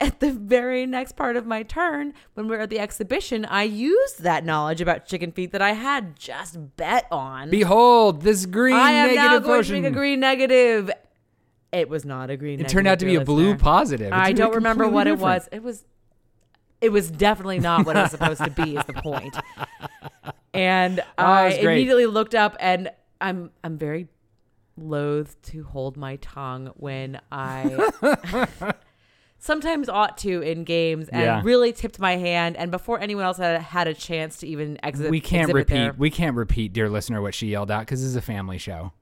at 0.00 0.20
the 0.20 0.32
very 0.32 0.86
next 0.86 1.12
part 1.16 1.36
of 1.36 1.46
my 1.46 1.62
turn, 1.62 2.14
when 2.34 2.48
we 2.48 2.56
are 2.56 2.60
at 2.60 2.70
the 2.70 2.78
exhibition, 2.78 3.44
I 3.44 3.64
used 3.64 4.22
that 4.22 4.44
knowledge 4.44 4.80
about 4.80 5.06
chicken 5.06 5.32
feet 5.32 5.52
that 5.52 5.62
I 5.62 5.72
had 5.72 6.18
just 6.18 6.76
bet 6.76 7.06
on. 7.10 7.50
Behold, 7.50 8.22
this 8.22 8.46
green 8.46 8.76
I 8.76 8.92
am 8.92 9.08
negative 9.08 9.24
now 9.24 9.38
going 9.40 9.58
potion. 9.60 9.76
to 9.76 9.82
make 9.82 9.90
a 9.92 9.94
green 9.94 10.20
negative. 10.20 10.90
It 11.72 11.88
was 11.88 12.04
not 12.04 12.30
a 12.30 12.36
green. 12.36 12.58
Negative. 12.58 12.70
It 12.70 12.72
turned 12.72 12.88
out 12.88 12.98
to 13.00 13.06
be 13.06 13.16
a 13.16 13.24
blue 13.24 13.56
positive. 13.56 14.08
It's 14.08 14.16
I 14.16 14.32
don't 14.32 14.54
remember 14.54 14.88
what 14.88 15.06
completely 15.06 15.30
it 15.30 15.34
was. 15.34 15.48
It 15.52 15.62
was 15.62 15.84
it 16.80 16.90
was 16.90 17.10
definitely 17.10 17.58
not 17.58 17.84
what 17.84 17.96
it 17.96 18.00
was 18.00 18.10
supposed 18.10 18.42
to 18.42 18.50
be 18.50 18.76
is 18.76 18.84
the 18.86 18.94
point. 18.94 19.36
And 20.52 20.98
oh, 21.00 21.24
I 21.24 21.48
immediately 21.50 22.06
looked 22.06 22.34
up 22.34 22.56
and 22.58 22.90
I'm 23.20 23.50
I'm 23.62 23.78
very 23.78 24.08
loath 24.76 25.40
to 25.42 25.62
hold 25.62 25.96
my 25.96 26.16
tongue 26.16 26.72
when 26.76 27.20
I 27.30 27.78
sometimes 29.40 29.88
ought 29.88 30.16
to 30.18 30.40
in 30.42 30.62
games 30.64 31.08
and 31.08 31.22
Yeah. 31.22 31.40
really 31.42 31.72
tipped 31.72 31.98
my 31.98 32.16
hand 32.16 32.56
and 32.56 32.70
before 32.70 33.00
anyone 33.00 33.24
else 33.24 33.38
had 33.38 33.60
had 33.60 33.88
a 33.88 33.94
chance 33.94 34.36
to 34.38 34.46
even 34.46 34.78
exit 34.84 35.10
We 35.10 35.18
can't 35.20 35.52
repeat. 35.52 35.74
their- 35.74 35.94
We 35.98 36.10
can't 36.10 36.36
repeat, 36.36 36.72
dear 36.72 36.88
listener, 36.88 37.20
what 37.22 37.34
she 37.34 37.48
yelled 37.48 37.70
out 37.70 37.80
because 37.80 38.00
this 38.00 38.08
is 38.10 38.16
a 38.16 38.20
family 38.22 38.58
show. 38.58 38.92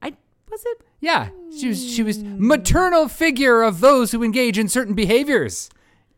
I 0.00 0.14
was 0.50 0.64
it 0.64 0.78
Yeah, 1.00 1.28
she 1.58 1.68
was. 1.68 1.92
She 1.94 2.02
was 2.02 2.22
maternal 2.22 3.08
figure 3.08 3.62
of 3.62 3.80
those 3.80 4.12
who 4.12 4.22
engage 4.22 4.58
in 4.58 4.68
certain 4.68 4.94
behaviors. 4.94 5.68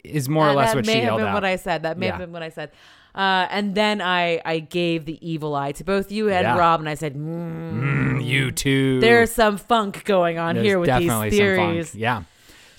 Is 0.05 0.29
more 0.29 0.49
or 0.49 0.53
less 0.55 0.71
that 0.71 0.77
what 0.79 0.87
may 0.87 0.93
she 0.95 0.99
have 0.99 1.05
yelled 1.07 1.19
been 1.21 1.29
out. 1.29 1.35
what 1.35 1.45
I 1.45 1.55
said. 1.57 1.85
That 1.85 1.97
may 1.97 2.07
have 2.09 2.19
been 2.19 2.33
what 2.33 2.43
I 2.43 2.49
said. 2.49 2.73
Uh, 3.15 3.47
and 3.51 3.75
then 3.77 4.01
I, 4.01 4.41
I 4.45 4.59
gave 4.59 5.05
the 5.05 5.19
evil 5.27 5.55
eye 5.55 5.73
to 5.73 5.85
both 5.85 6.11
you 6.11 6.29
and 6.31 6.43
Yeah. 6.45 6.59
Rob, 6.59 6.81
and 6.81 6.89
I 6.89 6.95
said, 6.95 7.15
mm, 7.15 7.73
Mm, 8.17 8.25
you 8.25 8.51
too. 8.51 8.99
"There's 9.01 9.31
some 9.31 9.59
funk 9.59 10.05
going 10.05 10.39
on 10.39 10.55
There's 10.57 10.67
here 10.67 10.79
with 10.79 10.89
these 10.89 11.07
definitely 11.07 11.31
some 11.31 11.39
funk. 11.39 11.57
theories." 11.59 11.95
Yeah. 11.95 12.23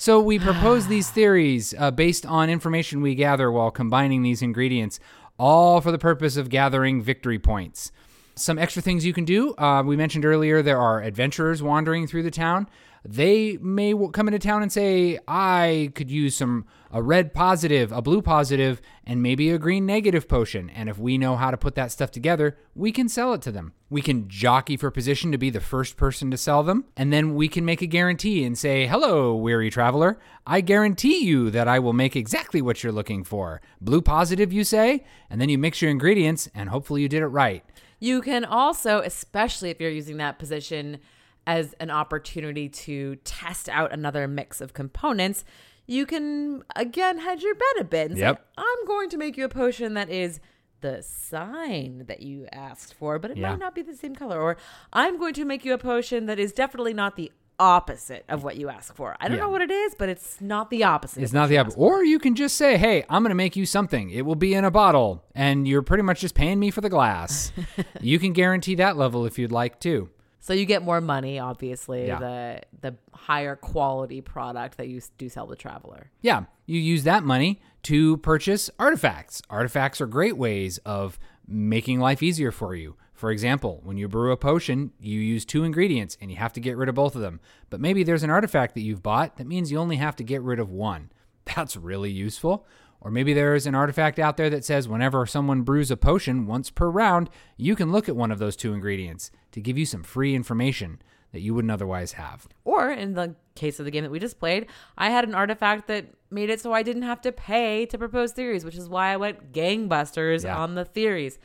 So 0.03 0.19
we 0.19 0.37
propose 0.37 0.87
these 0.89 1.09
theories 1.09 1.73
uh, 1.79 1.89
based 1.89 2.25
on 2.25 2.49
information 2.49 2.99
we 2.99 3.15
gather 3.15 3.49
while 3.49 3.71
combining 3.71 4.21
these 4.21 4.41
ingredients, 4.41 4.99
all 5.39 5.79
for 5.79 5.93
the 5.93 5.97
purpose 5.97 6.35
of 6.35 6.49
gathering 6.49 7.01
victory 7.01 7.39
points. 7.39 7.93
Some 8.35 8.59
extra 8.59 8.81
things 8.81 9.05
you 9.05 9.13
can 9.13 9.23
do. 9.23 9.55
Uh, 9.55 9.81
we 9.81 9.95
mentioned 9.95 10.25
earlier 10.25 10.61
there 10.61 10.77
are 10.77 11.01
adventurers 11.01 11.63
wandering 11.63 12.05
through 12.05 12.23
the 12.23 12.31
town. 12.31 12.67
They 13.05 13.57
may 13.57 13.93
come 14.13 14.27
into 14.27 14.39
town 14.39 14.61
and 14.61 14.71
say, 14.71 15.19
"I 15.27 15.91
could 15.93 16.09
use 16.09 16.35
some 16.35 16.65
a 16.89 17.01
red 17.01 17.33
positive, 17.33 17.91
a 17.91 18.01
blue 18.01 18.21
positive, 18.21 18.79
and 19.03 19.21
maybe 19.21 19.49
a 19.49 19.57
green 19.57 19.85
negative 19.85 20.27
potion." 20.27 20.69
And 20.69 20.87
if 20.87 20.97
we 20.97 21.17
know 21.17 21.35
how 21.35 21.51
to 21.51 21.57
put 21.57 21.75
that 21.75 21.91
stuff 21.91 22.11
together, 22.11 22.55
we 22.75 22.91
can 22.91 23.09
sell 23.09 23.33
it 23.33 23.41
to 23.41 23.51
them. 23.51 23.73
We 23.89 24.01
can 24.01 24.29
jockey 24.29 24.77
for 24.77 24.89
position 24.89 25.31
to 25.31 25.37
be 25.37 25.49
the 25.49 25.59
first 25.59 25.97
person 25.97 26.31
to 26.31 26.37
sell 26.37 26.63
them, 26.63 26.85
and 26.95 27.11
then 27.11 27.35
we 27.35 27.47
can 27.47 27.65
make 27.65 27.81
a 27.81 27.87
guarantee 27.87 28.43
and 28.45 28.57
say, 28.57 28.87
"Hello, 28.87 29.35
weary 29.35 29.69
traveler. 29.69 30.17
I 30.47 30.61
guarantee 30.61 31.25
you 31.25 31.49
that 31.49 31.67
I 31.67 31.79
will 31.79 31.93
make 31.93 32.15
exactly 32.15 32.61
what 32.61 32.83
you're 32.83 32.93
looking 32.93 33.23
for." 33.23 33.59
Blue 33.81 34.01
positive, 34.01 34.53
you 34.53 34.63
say, 34.63 35.03
and 35.29 35.41
then 35.41 35.49
you 35.49 35.57
mix 35.57 35.81
your 35.81 35.91
ingredients, 35.91 36.47
and 36.55 36.69
hopefully 36.69 37.01
you 37.01 37.09
did 37.09 37.21
it 37.21 37.27
right. 37.27 37.65
You 37.99 38.21
can 38.21 38.45
also, 38.45 38.99
especially 38.99 39.69
if 39.69 39.79
you're 39.79 39.89
using 39.89 40.17
that 40.17 40.37
position 40.37 40.99
as 41.45 41.73
an 41.79 41.89
opportunity 41.89 42.69
to 42.69 43.15
test 43.17 43.67
out 43.69 43.91
another 43.91 44.27
mix 44.27 44.61
of 44.61 44.73
components, 44.73 45.43
you 45.85 46.05
can 46.05 46.63
again 46.75 47.19
hedge 47.19 47.43
your 47.43 47.55
bet 47.55 47.81
a 47.81 47.83
bit 47.83 48.11
and 48.11 48.19
Yep. 48.19 48.37
say, 48.37 48.43
I'm 48.57 48.85
going 48.87 49.09
to 49.09 49.17
make 49.17 49.35
you 49.37 49.43
a 49.45 49.49
potion 49.49 49.93
that 49.95 50.09
is 50.09 50.39
the 50.81 51.01
sign 51.01 52.05
that 52.07 52.21
you 52.21 52.47
asked 52.51 52.93
for, 52.93 53.19
but 53.19 53.31
it 53.31 53.37
Yeah. 53.37 53.49
might 53.51 53.59
not 53.59 53.73
be 53.75 53.81
the 53.81 53.95
same 53.95 54.15
color. 54.15 54.39
Or 54.39 54.57
I'm 54.91 55.17
going 55.17 55.33
to 55.35 55.45
make 55.45 55.63
you 55.65 55.73
a 55.73 55.77
potion 55.77 56.25
that 56.27 56.39
is 56.39 56.51
definitely 56.53 56.93
not 56.93 57.15
the 57.15 57.31
opposite 57.59 58.25
of 58.27 58.43
what 58.43 58.57
you 58.57 58.67
asked 58.67 58.95
for. 58.95 59.15
I 59.21 59.27
don't 59.27 59.37
Yeah. 59.37 59.43
know 59.43 59.49
what 59.49 59.61
it 59.61 59.71
is, 59.71 59.95
but 59.95 60.09
it's 60.09 60.41
not 60.41 60.69
the 60.69 60.83
opposite. 60.83 61.21
It's 61.23 61.31
not 61.33 61.49
the 61.49 61.57
opposite. 61.57 61.77
Or 61.79 62.03
you 62.03 62.19
can 62.19 62.35
just 62.35 62.55
say, 62.57 62.77
hey, 62.77 63.05
I'm 63.09 63.21
going 63.23 63.29
to 63.29 63.35
make 63.35 63.55
you 63.55 63.65
something. 63.65 64.09
It 64.09 64.25
will 64.25 64.35
be 64.35 64.53
in 64.53 64.65
a 64.65 64.71
bottle, 64.71 65.23
and 65.35 65.67
you're 65.67 65.83
pretty 65.83 66.03
much 66.03 66.19
just 66.21 66.35
paying 66.35 66.59
me 66.59 66.71
for 66.71 66.81
the 66.81 66.89
glass. 66.89 67.51
you 68.01 68.19
can 68.19 68.33
guarantee 68.33 68.75
that 68.75 68.97
level 68.97 69.25
if 69.25 69.37
you'd 69.37 69.51
like 69.51 69.79
to. 69.81 70.09
So 70.43 70.51
you 70.51 70.65
get 70.65 70.83
more 70.83 70.99
money, 70.99 71.39
obviously, 71.39 72.07
Yeah. 72.07 72.19
the 72.19 72.61
the 72.81 72.95
higher 73.13 73.55
quality 73.55 74.19
product 74.19 74.75
that 74.77 74.89
you 74.89 74.99
do 75.17 75.29
sell 75.29 75.47
the 75.47 75.55
traveler. 75.55 76.11
Yeah, 76.19 76.43
you 76.65 76.81
use 76.81 77.05
that 77.05 77.23
money 77.23 77.61
to 77.83 78.17
purchase 78.17 78.69
artifacts. 78.77 79.41
Artifacts 79.49 80.01
are 80.01 80.05
great 80.05 80.35
ways 80.35 80.79
of 80.79 81.17
making 81.47 82.01
life 82.01 82.21
easier 82.21 82.51
for 82.51 82.75
you. 82.75 82.97
For 83.13 83.31
example, 83.31 83.79
when 83.85 83.95
you 83.95 84.09
brew 84.09 84.33
a 84.33 84.37
potion, 84.37 84.91
you 84.99 85.17
use 85.21 85.45
two 85.45 85.63
ingredients 85.63 86.17
and 86.19 86.29
you 86.29 86.35
have 86.35 86.51
to 86.53 86.59
get 86.59 86.75
rid 86.75 86.89
of 86.89 86.95
both 86.95 87.15
of 87.15 87.21
them. 87.21 87.39
But 87.69 87.79
maybe 87.79 88.03
there's 88.03 88.23
an 88.23 88.29
artifact 88.29 88.73
that 88.73 88.81
you've 88.81 89.01
bought 89.01 89.37
that 89.37 89.47
means 89.47 89.71
you 89.71 89.77
only 89.77 89.95
have 89.95 90.17
to 90.17 90.25
get 90.25 90.41
rid 90.41 90.59
of 90.59 90.69
one. 90.69 91.09
That's 91.55 91.77
really 91.77 92.11
useful. 92.11 92.67
Or 93.03 93.11
maybe 93.11 93.33
there's 93.33 93.67
an 93.67 93.75
artifact 93.75 94.17
out 94.17 94.37
there 94.37 94.49
that 94.49 94.63
says 94.63 94.87
whenever 94.87 95.25
someone 95.25 95.61
brews 95.63 95.91
a 95.91 95.97
potion 95.97 96.45
once 96.47 96.69
per 96.69 96.87
round, 96.89 97.29
you 97.57 97.75
can 97.75 97.91
look 97.91 98.07
at 98.07 98.15
one 98.15 98.31
of 98.31 98.39
those 98.39 98.55
two 98.55 98.73
ingredients 98.73 99.29
to 99.51 99.59
give 99.59 99.77
you 99.77 99.85
some 99.85 100.03
free 100.03 100.33
information 100.33 101.01
that 101.33 101.41
you 101.41 101.53
wouldn't 101.53 101.71
otherwise 101.71 102.13
have. 102.13 102.47
Or 102.63 102.91
in 102.91 103.13
the 103.15 103.35
case 103.55 103.77
of 103.79 103.85
the 103.85 103.91
game 103.91 104.03
that 104.03 104.11
we 104.11 104.19
just 104.19 104.39
played, 104.39 104.67
I 104.97 105.09
had 105.09 105.25
an 105.27 105.35
artifact 105.35 105.87
that 105.87 106.05
made 106.31 106.49
it 106.49 106.61
so 106.61 106.71
I 106.71 106.81
didn't 106.83 107.01
have 107.03 107.19
to 107.21 107.31
pay 107.31 107.85
to 107.87 107.97
propose 107.97 108.31
theories, 108.31 108.63
which 108.63 108.75
is 108.75 108.87
why 108.87 109.11
I 109.11 109.17
went 109.17 109.51
gangbusters 109.51 110.43
Yeah. 110.45 110.57
on 110.57 110.75
the 110.75 110.85
theories. 110.85 111.39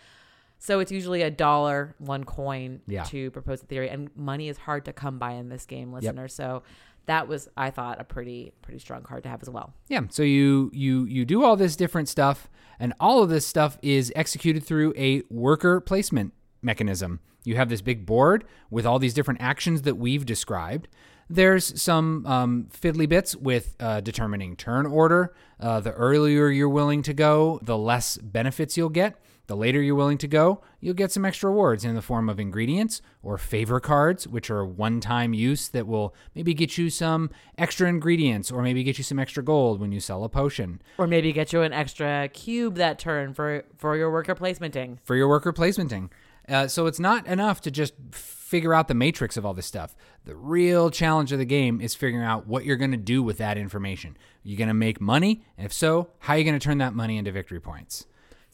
So 0.61 0.81
it's 0.81 0.91
usually 0.93 1.23
a 1.23 1.31
dollar, 1.31 1.95
one 1.99 2.25
coin 2.25 2.81
Yeah. 2.87 3.05
to 3.05 3.31
propose 3.31 3.63
a 3.63 3.67
theory, 3.67 3.89
and 3.89 4.11
money 4.17 4.49
is 4.49 4.59
hard 4.59 4.85
to 4.87 4.93
come 4.93 5.19
by 5.19 5.33
in 5.33 5.49
this 5.49 5.67
game, 5.67 5.93
listener. 5.93 6.29
So 6.29 6.63
that 7.09 7.27
was, 7.27 7.49
I 7.57 7.71
thought, 7.71 8.01
a 8.01 8.05
pretty 8.05 8.53
pretty 8.63 8.79
strong 8.79 9.03
card 9.03 9.25
to 9.25 9.29
have 9.29 9.43
as 9.43 9.51
well. 9.51 9.75
Yeah, 9.89 10.03
so 10.09 10.23
you 10.23 10.71
you 10.73 11.05
you 11.05 11.25
do 11.25 11.45
all 11.45 11.57
this 11.57 11.75
different 11.75 12.09
stuff 12.09 12.49
and 12.79 12.95
all 13.01 13.23
of 13.23 13.29
this 13.29 13.47
stuff 13.47 13.79
is 13.83 14.13
executed 14.15 14.63
through 14.65 14.95
a 14.97 15.23
worker 15.29 15.81
placement 15.81 16.33
mechanism. 16.63 17.21
You 17.45 17.57
have 17.57 17.69
this 17.69 17.81
big 17.81 18.07
board 18.07 18.45
with 18.71 18.87
all 18.87 18.99
these 18.99 19.15
different 19.15 19.41
actions 19.41 19.83
that 19.83 19.97
we've 19.97 20.25
described. 20.25 20.89
There's 21.31 21.81
some 21.81 22.25
um, 22.27 22.69
fiddly 22.71 23.09
bits 23.09 23.37
with 23.37 23.77
uh, 23.81 24.01
determining 24.01 24.57
turn 24.57 24.87
order. 24.87 25.35
Uh, 25.61 25.81
the 25.81 25.93
earlier 25.93 26.49
you're 26.49 26.69
willing 26.69 27.03
to 27.03 27.13
go, 27.13 27.59
the 27.63 27.77
less 27.77 28.17
benefits 28.19 28.77
you'll 28.77 28.89
get. 28.89 29.21
The 29.49 29.57
later 29.57 29.81
you're 29.83 29.95
willing 29.95 30.19
to 30.19 30.29
go, 30.29 30.61
you'll 30.79 30.95
get 30.95 31.11
some 31.11 31.25
extra 31.25 31.49
rewards 31.51 31.85
in 31.85 31.95
the 31.95 32.03
form 32.03 32.29
of 32.29 32.39
ingredients 32.39 33.01
or 33.23 33.39
favor 33.39 33.81
cards, 33.81 34.29
which 34.29 34.51
are 34.51 34.65
one 34.65 35.01
time 35.01 35.33
use 35.35 35.69
that 35.71 35.87
will 35.87 36.15
maybe 36.35 36.53
get 36.53 36.77
you 36.77 36.91
some 36.91 37.31
extra 37.57 37.89
ingredients 37.89 38.53
or 38.53 38.63
maybe 38.63 38.85
get 38.85 38.99
you 38.99 39.05
some 39.05 39.19
extra 39.19 39.43
gold 39.43 39.81
when 39.81 39.91
you 39.91 40.01
sell 40.01 40.23
a 40.23 40.29
potion 40.29 40.81
Or 40.99 41.07
maybe 41.07 41.33
get 41.33 41.53
you 41.53 41.63
an 41.63 41.73
extra 41.73 42.29
cube 42.33 42.75
that 42.77 42.99
turn 42.99 43.33
for 43.33 43.65
for 43.77 43.97
your 43.97 44.13
worker 44.13 44.35
placementing. 44.35 44.99
for 45.03 45.17
your 45.17 45.29
worker 45.29 45.53
placementing. 45.53 46.11
Uh, 46.47 46.67
so 46.69 46.87
it's 46.87 47.01
not 47.01 47.27
enough 47.27 47.61
to 47.63 47.71
just 47.71 47.95
figure 48.13 48.75
out 48.75 48.89
the 48.89 48.95
matrix 48.95 49.37
of 49.39 49.45
all 49.47 49.55
this 49.55 49.67
stuff. 49.67 49.97
The 50.25 50.37
real 50.37 50.91
challenge 50.91 51.33
of 51.33 51.39
the 51.39 51.45
game 51.45 51.81
is 51.81 51.95
figuring 51.95 52.25
out 52.25 52.47
what 52.47 52.65
you're 52.65 52.77
going 52.77 52.91
to 52.91 52.97
do 52.97 53.23
with 53.23 53.39
that 53.39 53.59
information. 53.59 54.11
Are 54.45 54.49
you 54.49 54.57
going 54.57 54.69
to 54.69 54.75
make 54.75 55.01
money? 55.01 55.43
And 55.57 55.65
if 55.67 55.73
so, 55.73 56.11
how 56.21 56.35
are 56.35 56.39
you 56.39 56.45
going 56.45 56.59
to 56.59 56.65
turn 56.65 56.79
that 56.79 56.95
money 56.95 57.17
into 57.17 57.33
victory 57.33 57.61
points? 57.61 58.07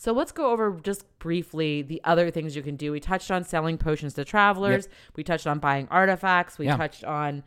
So 0.05 0.13
let's 0.13 0.33
go 0.33 0.51
over 0.51 0.79
just 0.83 1.07
briefly 1.19 1.81
the 1.81 1.99
other 2.05 2.31
things 2.31 2.55
you 2.55 2.61
can 2.61 2.77
do. 2.77 2.93
We 2.93 3.01
touched 3.01 3.31
on 3.31 3.43
selling 3.43 3.79
potions 3.79 4.13
to 4.15 4.25
travelers. 4.27 4.87
We 5.17 5.25
touched 5.25 5.47
on 5.47 5.61
buying 5.61 5.89
artifacts. 5.91 6.59
We 6.59 6.67
Yeah. 6.67 6.77
touched 6.77 7.05
on 7.05 7.43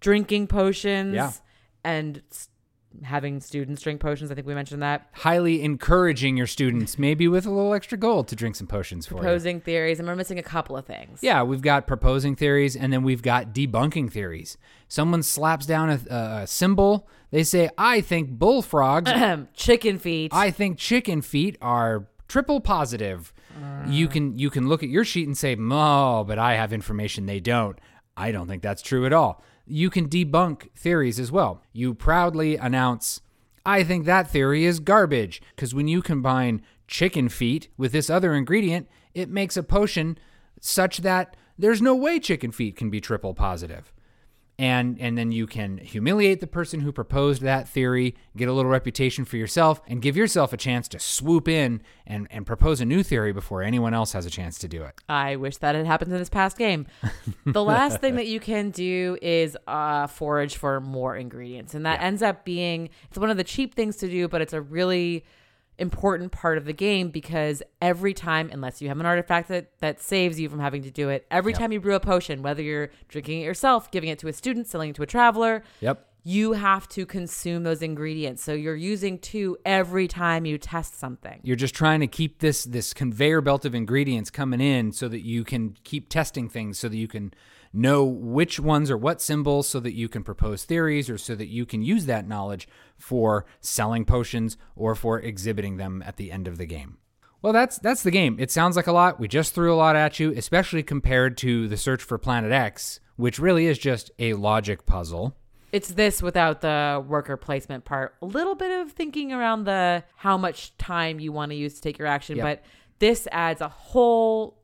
drinking 0.00 0.48
potions 0.48 1.14
Yeah. 1.14 1.32
and 1.82 2.20
having 3.02 3.40
students 3.40 3.82
drink 3.82 4.00
potions. 4.00 4.30
I 4.30 4.34
think 4.34 4.46
we 4.46 4.54
mentioned 4.54 4.82
that. 4.82 5.08
Highly 5.12 5.62
encouraging 5.62 6.36
your 6.36 6.46
students, 6.46 6.98
maybe 6.98 7.28
with 7.28 7.46
a 7.46 7.50
little 7.50 7.74
extra 7.74 7.98
gold, 7.98 8.28
to 8.28 8.36
drink 8.36 8.56
some 8.56 8.66
potions 8.66 9.06
for 9.06 9.14
you. 9.14 9.20
Proposing 9.20 9.60
theories, 9.60 9.98
and 9.98 10.08
we're 10.08 10.16
missing 10.16 10.38
a 10.38 10.42
couple 10.42 10.76
of 10.76 10.86
things. 10.86 11.20
Yeah, 11.22 11.42
we've 11.42 11.62
got 11.62 11.86
proposing 11.86 12.36
theories 12.36 12.76
and 12.76 12.92
then 12.92 13.02
we've 13.02 13.22
got 13.22 13.54
debunking 13.54 14.10
theories. 14.12 14.56
Someone 14.88 15.22
slaps 15.22 15.66
down 15.66 15.90
a, 15.90 16.14
a 16.14 16.46
symbol. 16.46 17.08
They 17.30 17.44
say, 17.44 17.70
I 17.78 18.00
think 18.00 18.30
bullfrogs. 18.30 19.10
Chicken 19.54 19.98
feet. 19.98 20.32
I 20.34 20.50
think 20.50 20.78
chicken 20.78 21.22
feet 21.22 21.56
are 21.62 22.06
triple 22.28 22.60
positive. 22.60 23.32
You 23.86 24.08
can 24.08 24.38
you 24.38 24.48
can 24.48 24.68
look 24.68 24.82
at 24.82 24.88
your 24.88 25.04
sheet 25.04 25.26
and 25.26 25.36
say, 25.36 25.56
"Oh, 25.58 26.24
but 26.24 26.38
I 26.38 26.54
have 26.54 26.72
information 26.72 27.26
they 27.26 27.40
don't." 27.40 27.78
I 28.16 28.32
don't 28.32 28.46
think 28.46 28.62
that's 28.62 28.82
true 28.82 29.06
at 29.06 29.12
all. 29.12 29.42
You 29.72 29.88
can 29.88 30.06
debunk 30.06 30.68
theories 30.76 31.18
as 31.18 31.32
well. 31.32 31.62
You 31.72 31.94
proudly 31.94 32.56
announce, 32.56 33.22
"I 33.64 33.82
think 33.82 34.04
that 34.04 34.30
theory 34.30 34.66
is 34.66 34.80
garbage," 34.80 35.40
because 35.56 35.74
when 35.74 35.88
you 35.88 36.02
combine 36.02 36.60
chicken 36.86 37.30
feet 37.30 37.68
with 37.78 37.92
this 37.92 38.10
other 38.10 38.34
ingredient, 38.34 38.86
it 39.14 39.30
makes 39.30 39.56
a 39.56 39.62
potion 39.62 40.18
such 40.60 40.98
that 40.98 41.38
there's 41.58 41.80
no 41.80 41.96
way 41.96 42.20
chicken 42.20 42.52
feet 42.52 42.76
can 42.76 42.90
be 42.90 43.00
triple 43.00 43.32
positive 43.32 43.90
and 44.58 45.00
and 45.00 45.16
then 45.16 45.32
you 45.32 45.46
can 45.46 45.78
humiliate 45.78 46.40
the 46.40 46.46
person 46.46 46.80
who 46.80 46.92
proposed 46.92 47.42
that 47.42 47.68
theory, 47.68 48.14
get 48.36 48.48
a 48.48 48.52
little 48.52 48.70
reputation 48.70 49.24
for 49.24 49.36
yourself, 49.36 49.80
and 49.86 50.02
give 50.02 50.16
yourself 50.16 50.52
a 50.52 50.56
chance 50.56 50.88
to 50.88 50.98
swoop 50.98 51.48
in 51.48 51.82
and 52.06 52.28
and 52.30 52.46
propose 52.46 52.80
a 52.80 52.84
new 52.84 53.02
theory 53.02 53.32
before 53.32 53.62
anyone 53.62 53.94
else 53.94 54.12
has 54.12 54.26
a 54.26 54.30
chance 54.30 54.58
to 54.58 54.68
do 54.68 54.82
it. 54.82 54.94
I 55.08 55.36
wish 55.36 55.56
that 55.58 55.74
had 55.74 55.86
happened 55.86 56.12
in 56.12 56.18
this 56.18 56.28
past 56.28 56.58
game. 56.58 56.86
the 57.46 57.64
last 57.64 58.00
thing 58.00 58.16
that 58.16 58.26
you 58.26 58.40
can 58.40 58.70
do 58.70 59.16
is 59.22 59.56
uh, 59.66 60.06
forage 60.06 60.56
for 60.56 60.80
more 60.80 61.16
ingredients, 61.16 61.74
and 61.74 61.86
that 61.86 62.02
ends 62.02 62.22
up 62.22 62.44
being 62.44 62.90
it's 63.08 63.18
one 63.18 63.30
of 63.30 63.36
the 63.36 63.44
cheap 63.44 63.74
things 63.74 63.96
to 63.96 64.08
do, 64.08 64.28
but 64.28 64.42
it's 64.42 64.52
a 64.52 64.60
really 64.60 65.24
important 65.78 66.32
part 66.32 66.58
of 66.58 66.64
the 66.64 66.72
game 66.72 67.10
because 67.10 67.62
every 67.80 68.14
time, 68.14 68.50
unless 68.52 68.80
you 68.82 68.88
have 68.88 69.00
an 69.00 69.06
artifact 69.06 69.48
that 69.48 69.70
that 69.80 70.00
saves 70.00 70.38
you 70.38 70.48
from 70.48 70.60
having 70.60 70.82
to 70.82 70.90
do 70.90 71.08
it, 71.08 71.26
every 71.30 71.52
time 71.52 71.72
you 71.72 71.80
brew 71.80 71.94
a 71.94 72.00
potion, 72.00 72.42
whether 72.42 72.62
you're 72.62 72.90
drinking 73.08 73.40
it 73.40 73.44
yourself, 73.44 73.90
giving 73.90 74.08
it 74.10 74.18
to 74.20 74.28
a 74.28 74.32
student, 74.32 74.66
selling 74.66 74.90
it 74.90 74.96
to 74.96 75.02
a 75.02 75.06
traveler, 75.06 75.62
Yep. 75.80 76.06
you 76.24 76.52
have 76.52 76.88
to 76.90 77.04
consume 77.06 77.64
those 77.64 77.82
ingredients. 77.82 78.44
So 78.44 78.52
you're 78.52 78.76
using 78.76 79.18
two 79.18 79.56
every 79.64 80.06
time 80.06 80.44
you 80.44 80.56
test 80.58 80.98
something. 80.98 81.40
You're 81.42 81.56
just 81.56 81.74
trying 81.74 82.00
to 82.00 82.06
keep 82.06 82.38
this 82.40 82.64
this 82.64 82.94
conveyor 82.94 83.40
belt 83.40 83.64
of 83.64 83.74
ingredients 83.74 84.30
coming 84.30 84.60
in 84.60 84.92
so 84.92 85.08
that 85.08 85.22
you 85.22 85.42
can 85.42 85.76
keep 85.84 86.08
testing 86.08 86.48
things 86.48 86.78
so 86.78 86.88
that 86.88 86.96
you 86.96 87.08
can 87.08 87.32
know 87.72 88.04
which 88.04 88.60
ones 88.60 88.90
are 88.90 88.96
what 88.96 89.20
symbols 89.20 89.66
so 89.68 89.80
that 89.80 89.94
you 89.94 90.08
can 90.08 90.22
propose 90.22 90.64
theories 90.64 91.08
or 91.08 91.16
so 91.18 91.34
that 91.34 91.48
you 91.48 91.64
can 91.64 91.82
use 91.82 92.06
that 92.06 92.28
knowledge 92.28 92.68
for 92.98 93.44
selling 93.60 94.04
potions 94.04 94.56
or 94.76 94.94
for 94.94 95.18
exhibiting 95.20 95.76
them 95.76 96.02
at 96.06 96.16
the 96.16 96.30
end 96.30 96.46
of 96.46 96.58
the 96.58 96.66
game. 96.66 96.98
Well, 97.40 97.52
that's 97.52 97.78
that's 97.78 98.02
the 98.04 98.10
game. 98.12 98.36
It 98.38 98.50
sounds 98.52 98.76
like 98.76 98.86
a 98.86 98.92
lot. 98.92 99.18
We 99.18 99.26
just 99.26 99.54
threw 99.54 99.72
a 99.72 99.76
lot 99.76 99.96
at 99.96 100.20
you, 100.20 100.32
especially 100.36 100.82
compared 100.84 101.36
to 101.38 101.66
the 101.66 101.76
search 101.76 102.02
for 102.02 102.16
Planet 102.18 102.52
X, 102.52 103.00
which 103.16 103.38
really 103.40 103.66
is 103.66 103.78
just 103.78 104.12
a 104.20 104.34
logic 104.34 104.86
puzzle. 104.86 105.36
It's 105.72 105.88
this 105.88 106.22
without 106.22 106.60
the 106.60 107.02
worker 107.08 107.36
placement 107.36 107.84
part. 107.84 108.14
A 108.22 108.26
little 108.26 108.54
bit 108.54 108.70
of 108.80 108.92
thinking 108.92 109.32
around 109.32 109.64
the 109.64 110.04
how 110.16 110.36
much 110.36 110.76
time 110.76 111.18
you 111.18 111.32
want 111.32 111.50
to 111.50 111.56
use 111.56 111.74
to 111.74 111.80
take 111.80 111.98
your 111.98 112.06
action, 112.06 112.36
Yep. 112.36 112.44
but 112.44 112.64
this 113.00 113.26
adds 113.32 113.60
a 113.60 113.68
whole 113.68 114.58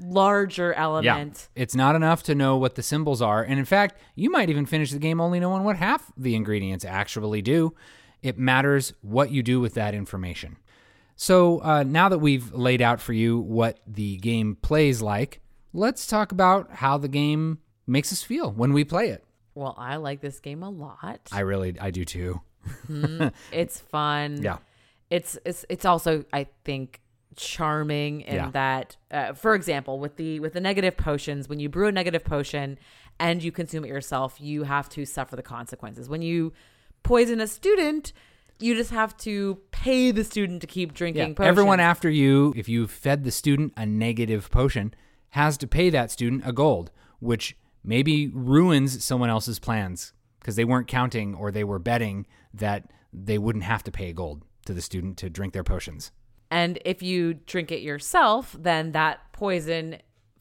larger 0.00 0.72
element. 0.74 1.48
Yeah. 1.54 1.62
It's 1.62 1.74
not 1.74 1.94
enough 1.94 2.22
to 2.24 2.34
know 2.34 2.56
what 2.56 2.74
the 2.74 2.82
symbols 2.82 3.22
are. 3.22 3.42
And 3.42 3.58
in 3.58 3.64
fact, 3.64 4.00
you 4.14 4.30
might 4.30 4.50
even 4.50 4.66
finish 4.66 4.90
the 4.90 4.98
game 4.98 5.20
only 5.20 5.40
knowing 5.40 5.64
what 5.64 5.76
half 5.76 6.10
the 6.16 6.34
ingredients 6.34 6.84
actually 6.84 7.42
do. 7.42 7.74
It 8.22 8.38
matters 8.38 8.92
what 9.00 9.30
you 9.30 9.42
do 9.42 9.60
with 9.60 9.74
that 9.74 9.94
information. 9.94 10.56
So 11.16 11.62
uh, 11.62 11.82
now 11.82 12.08
that 12.08 12.18
we've 12.18 12.52
laid 12.54 12.80
out 12.80 13.00
for 13.00 13.12
you 13.12 13.38
what 13.38 13.80
the 13.86 14.16
game 14.18 14.56
plays 14.56 15.02
like, 15.02 15.40
let's 15.72 16.06
talk 16.06 16.32
about 16.32 16.70
how 16.72 16.96
the 16.98 17.08
game 17.08 17.58
makes 17.86 18.12
us 18.12 18.22
feel 18.22 18.50
when 18.52 18.72
we 18.72 18.84
play 18.84 19.08
it. 19.08 19.24
Well, 19.54 19.74
I 19.76 19.96
like 19.96 20.20
this 20.20 20.40
game 20.40 20.62
a 20.62 20.70
lot. 20.70 21.20
I 21.32 21.40
really, 21.40 21.78
I 21.78 21.90
do 21.90 22.04
too. 22.04 22.40
it's 23.52 23.80
fun. 23.80 24.42
Yeah. 24.42 24.58
It's 25.10 25.36
it's 25.44 25.64
it's 25.68 25.84
also 25.84 26.24
I 26.32 26.46
think 26.64 27.00
charming 27.36 28.22
in 28.22 28.34
Yeah. 28.34 28.50
that 28.50 28.96
uh, 29.10 29.32
for 29.34 29.54
example 29.54 29.98
with 29.98 30.16
the 30.16 30.40
with 30.40 30.52
the 30.52 30.60
negative 30.60 30.96
potions 30.96 31.48
when 31.48 31.60
you 31.60 31.68
brew 31.68 31.86
a 31.86 31.92
negative 31.92 32.24
potion 32.24 32.78
and 33.18 33.42
you 33.42 33.52
consume 33.52 33.84
it 33.84 33.88
yourself 33.88 34.40
you 34.40 34.64
have 34.64 34.88
to 34.90 35.04
suffer 35.06 35.36
the 35.36 35.42
consequences 35.42 36.08
when 36.08 36.22
you 36.22 36.52
poison 37.02 37.40
a 37.40 37.46
student 37.46 38.12
you 38.58 38.74
just 38.74 38.90
have 38.90 39.16
to 39.18 39.58
pay 39.70 40.10
the 40.10 40.24
student 40.24 40.60
to 40.60 40.66
keep 40.66 40.92
drinking 40.92 41.34
potions. 41.34 41.48
Everyone 41.48 41.80
after 41.80 42.10
you, 42.10 42.52
if 42.56 42.68
you 42.68 42.86
fed 42.86 43.24
the 43.24 43.30
student 43.30 43.72
a 43.76 43.86
negative 43.86 44.50
potion, 44.50 44.92
has 45.30 45.56
to 45.58 45.66
pay 45.66 45.88
that 45.90 46.10
student 46.10 46.42
a 46.44 46.52
gold, 46.52 46.90
which 47.20 47.56
maybe 47.82 48.28
ruins 48.28 49.02
someone 49.02 49.30
else's 49.30 49.58
plans 49.58 50.12
because 50.38 50.56
they 50.56 50.64
weren't 50.64 50.88
counting 50.88 51.34
or 51.34 51.50
they 51.50 51.64
were 51.64 51.78
betting 51.78 52.26
that 52.52 52.90
they 53.12 53.38
wouldn't 53.38 53.64
have 53.64 53.82
to 53.84 53.90
pay 53.90 54.10
a 54.10 54.12
gold 54.12 54.44
to 54.66 54.74
the 54.74 54.82
student 54.82 55.16
to 55.18 55.30
drink 55.30 55.52
their 55.54 55.64
potions. 55.64 56.12
And 56.50 56.78
if 56.84 57.02
you 57.02 57.34
drink 57.34 57.70
it 57.70 57.80
yourself, 57.80 58.56
then 58.58 58.92
that 58.92 59.32
poison 59.32 59.98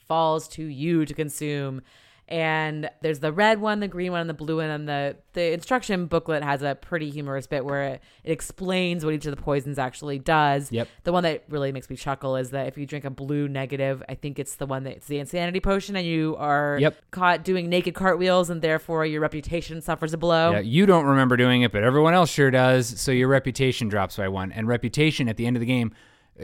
falls 0.07 0.47
to 0.49 0.63
you 0.63 1.05
to 1.05 1.13
consume. 1.13 1.81
And 2.29 2.91
there's 3.01 3.19
the 3.19 3.33
red 3.33 3.59
one, 3.59 3.79
the 3.79 3.87
green 3.87 4.11
one, 4.11 4.21
and 4.21 4.29
the 4.29 4.35
blue 4.35 4.57
one. 4.57 4.69
And 4.69 4.87
the, 4.87 5.15
the 5.33 5.51
instruction 5.51 6.05
booklet 6.05 6.43
has 6.43 6.61
a 6.61 6.75
pretty 6.75 7.09
humorous 7.09 7.47
bit 7.47 7.65
where 7.65 7.83
it, 7.85 8.01
it 8.23 8.31
explains 8.31 9.03
what 9.03 9.15
each 9.15 9.25
of 9.25 9.35
the 9.35 9.41
poisons 9.41 9.79
actually 9.79 10.19
does. 10.19 10.71
Yep. 10.71 10.87
The 11.05 11.11
one 11.11 11.23
that 11.23 11.43
really 11.49 11.71
makes 11.71 11.89
me 11.89 11.95
chuckle 11.95 12.35
is 12.35 12.51
that 12.51 12.67
if 12.67 12.77
you 12.77 12.85
drink 12.85 13.03
a 13.03 13.09
blue 13.09 13.47
negative, 13.47 14.03
I 14.07 14.13
think 14.13 14.37
it's 14.37 14.55
the 14.57 14.67
one 14.67 14.83
that's 14.83 15.07
the 15.07 15.17
insanity 15.17 15.59
potion, 15.59 15.95
and 15.95 16.05
you 16.05 16.35
are 16.37 16.77
Yep. 16.79 16.97
caught 17.09 17.43
doing 17.43 17.67
naked 17.67 17.95
cartwheels, 17.95 18.51
and 18.51 18.61
therefore 18.61 19.07
your 19.07 19.21
reputation 19.21 19.81
suffers 19.81 20.13
a 20.13 20.17
blow. 20.17 20.51
Yeah, 20.51 20.59
you 20.59 20.85
don't 20.85 21.05
remember 21.05 21.35
doing 21.35 21.63
it, 21.63 21.71
but 21.71 21.83
everyone 21.83 22.13
else 22.13 22.29
sure 22.29 22.51
does. 22.51 22.99
So 23.01 23.11
your 23.11 23.27
reputation 23.27 23.87
drops 23.87 24.17
by 24.17 24.27
one. 24.27 24.51
And 24.51 24.67
reputation 24.67 25.27
at 25.27 25.37
the 25.37 25.47
end 25.47 25.55
of 25.55 25.61
the 25.61 25.65
game 25.65 25.93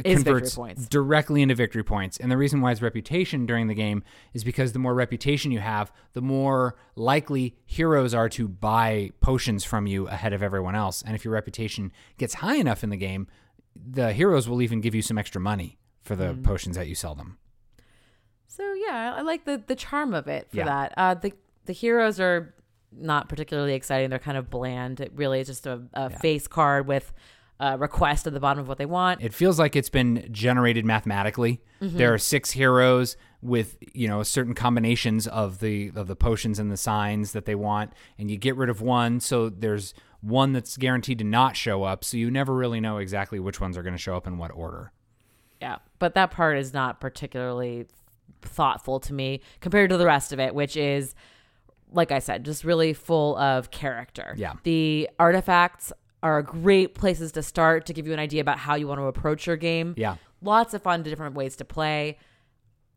converts 0.04 0.56
points. 0.56 0.88
directly 0.88 1.42
into 1.42 1.56
victory 1.56 1.84
points. 1.84 2.18
And 2.18 2.32
the 2.32 2.38
reason 2.38 2.62
why 2.62 2.72
it's 2.72 2.82
reputation 2.82 3.46
during 3.46 3.68
the 3.68 3.74
game 3.74 4.04
is 4.34 4.44
because 4.44 4.74
the 4.74 4.80
more 4.80 4.94
reputation 4.94 5.52
you 5.52 5.60
have, 5.60 5.92
the 6.14 6.22
more 6.22 6.76
likely 6.96 7.56
heroes 7.66 8.14
are 8.14 8.30
to 8.30 8.48
buy 8.48 9.12
potions 9.22 9.64
from 9.64 9.88
you 9.88 10.08
ahead 10.08 10.34
of 10.34 10.42
everyone 10.44 10.76
else. 10.76 11.02
And 11.02 11.16
if 11.16 11.24
your 11.24 11.34
reputation 11.34 11.92
gets 12.18 12.36
high 12.36 12.56
enough 12.56 12.84
in 12.84 12.90
the 12.90 12.98
game, 12.98 13.28
the 13.76 14.14
heroes 14.14 14.48
will 14.50 14.62
even 14.62 14.82
give 14.82 14.96
you 14.96 15.02
some 15.02 15.18
extra 15.18 15.40
money 15.42 15.78
for 16.02 16.16
the 16.16 16.34
Mm. 16.34 16.44
potions 16.44 16.76
that 16.78 16.88
you 16.88 16.96
sell 16.96 17.16
them. 17.16 17.38
So 18.48 18.64
yeah, 18.74 19.14
I 19.18 19.22
like 19.22 19.46
the 19.46 19.62
the 19.66 19.76
charm 19.76 20.14
of 20.14 20.28
it 20.28 20.50
for 20.50 20.58
Yeah. 20.58 20.66
that. 20.66 20.94
Uh, 20.98 21.14
the 21.16 21.34
the 21.66 21.74
heroes 21.74 22.20
are 22.20 22.54
not 22.98 23.28
particularly 23.28 23.74
exciting. 23.74 24.10
They're 24.10 24.20
kind 24.20 24.38
of 24.38 24.50
bland. 24.50 25.02
It 25.02 25.12
really 25.16 25.42
is 25.42 25.48
just 25.48 25.66
a, 25.68 25.82
a 25.94 26.10
face 26.10 26.48
card 26.48 26.88
with 26.88 27.12
a 27.60 27.78
request 27.78 28.28
at 28.28 28.34
the 28.34 28.40
bottom 28.40 28.60
of 28.60 28.68
what 28.68 28.78
they 28.78 28.86
want. 28.86 29.22
It 29.22 29.34
feels 29.34 29.58
like 29.58 29.76
it's 29.76 29.90
been 29.90 30.28
generated 30.32 30.86
mathematically. 30.86 31.62
Mm-hmm. 31.82 31.98
There 31.98 32.14
are 32.14 32.18
six 32.18 32.52
heroes 32.52 33.18
with 33.42 33.78
you 33.94 34.08
know 34.08 34.24
certain 34.24 34.54
combinations 34.54 35.28
of 35.28 35.60
the 35.60 35.92
of 35.96 36.08
the 36.08 36.16
potions 36.16 36.60
and 36.60 36.72
the 36.72 36.78
signs 36.78 37.32
that 37.32 37.46
they 37.46 37.56
want, 37.56 37.94
and 38.18 38.30
you 38.30 38.38
get 38.38 38.56
rid 38.56 38.70
of 38.70 38.82
one, 38.82 39.20
so 39.20 39.50
there's 39.50 39.94
one 40.22 40.54
that's 40.54 40.76
guaranteed 40.76 41.20
to 41.20 41.24
not 41.24 41.56
show 41.56 41.84
up. 41.84 42.04
So 42.04 42.18
you 42.18 42.32
never 42.32 42.54
really 42.54 42.80
know 42.80 42.98
exactly 42.98 43.40
which 43.40 43.62
ones 43.62 43.78
are 43.78 43.84
going 43.84 43.94
to 43.94 44.02
show 44.02 44.16
up 44.16 44.28
in 44.28 44.38
what 44.38 44.52
order. 44.52 44.92
Yeah, 45.62 45.78
but 46.00 46.16
that 46.16 46.32
part 46.32 46.58
is 46.58 46.74
not 46.74 47.00
particularly 47.00 47.86
thoughtful 48.42 49.00
to 49.02 49.14
me 49.14 49.42
compared 49.62 49.90
to 49.92 49.98
the 49.98 50.06
rest 50.06 50.34
of 50.34 50.40
it, 50.40 50.54
which 50.54 50.76
is, 50.76 51.16
like 51.92 52.12
I 52.12 52.20
said, 52.20 52.44
just 52.44 52.64
really 52.64 52.94
full 52.94 53.38
of 53.38 53.72
character. 53.72 54.34
Yeah. 54.38 54.54
The 54.64 55.10
artifacts 55.20 55.94
are 56.34 56.42
great 56.42 56.96
places 56.96 57.32
to 57.34 57.44
start 57.44 57.86
to 57.86 57.94
give 57.94 58.08
you 58.08 58.14
an 58.14 58.20
idea 58.20 58.42
about 58.42 58.58
how 58.58 58.74
you 58.74 58.88
want 58.88 59.00
to 59.00 59.06
approach 59.06 59.46
your 59.46 59.58
game. 59.58 59.94
Yeah. 59.96 60.16
Lots 60.42 60.74
of 60.74 60.82
fun 60.82 61.04
different 61.04 61.36
ways 61.36 61.56
to 61.58 61.66
play. 61.66 62.18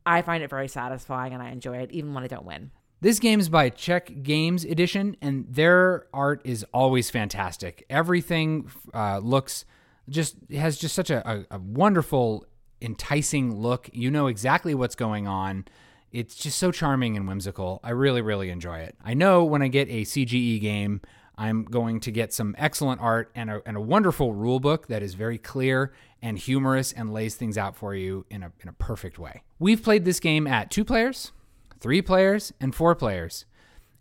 I 0.07 0.23
find 0.23 0.43
it 0.43 0.49
very 0.49 0.69
satisfying 0.69 1.35
and 1.35 1.43
I 1.43 1.51
enjoy 1.51 1.77
it 1.77 1.93
even 1.93 2.15
when 2.15 2.25
I 2.25 2.27
don't 2.27 2.47
win. 2.47 2.71
This 3.01 3.19
game 3.19 3.39
is 3.39 3.49
by 3.49 3.69
Czech 3.69 4.25
Games 4.25 4.65
Edition, 4.65 5.17
and 5.23 5.47
their 5.49 6.07
art 6.13 6.43
is 6.45 6.65
always 6.75 7.11
fantastic. 7.11 7.85
Everything 7.89 8.69
uh, 8.93 9.19
looks 9.19 9.65
just 10.09 10.35
has 10.51 10.79
just 10.79 10.97
such 10.97 11.11
a, 11.11 11.31
a, 11.31 11.45
a 11.53 11.59
wonderful, 11.61 12.45
enticing 12.81 13.55
look. 13.55 13.89
You 13.93 14.11
know 14.11 14.27
exactly 14.27 14.75
what's 14.75 14.97
going 14.97 15.29
on. 15.29 15.67
It's 16.11 16.35
just 16.35 16.59
so 16.59 16.73
charming 16.73 17.17
and 17.17 17.29
whimsical. 17.29 17.79
I 17.85 17.91
really, 17.91 18.23
really 18.23 18.51
enjoy 18.51 18.79
it. 18.79 18.97
I 19.05 19.15
know 19.15 19.45
when 19.45 19.63
I 19.63 19.69
get 19.69 19.89
a 19.89 20.03
CGE 20.03 20.61
game, 20.61 21.01
I'm 21.39 21.63
going 21.63 22.01
to 22.01 22.11
get 22.11 22.33
some 22.35 22.57
excellent 22.59 23.01
art 23.01 23.31
and 23.35 23.49
a, 23.49 23.63
and 23.65 23.77
a 23.77 23.81
wonderful 23.81 24.35
rule 24.35 24.59
book 24.59 24.89
that 24.89 25.05
is 25.05 25.15
very 25.15 25.39
clear 25.39 25.93
and 26.21 26.37
humorous 26.37 26.93
and 26.93 27.13
lays 27.13 27.37
things 27.37 27.57
out 27.57 27.77
for 27.77 27.95
you 27.95 28.27
in 28.29 28.43
a, 28.43 28.53
in 28.61 28.69
a 28.69 28.73
perfect 28.73 29.21
way. 29.21 29.45
We've 29.61 29.81
played 29.81 30.05
this 30.05 30.19
game 30.19 30.49
at 30.49 30.69
two 30.69 30.85
players, 30.85 31.31
three 31.79 32.03
players, 32.03 32.53
and 32.61 32.75
four 32.75 32.97
players. 32.97 33.45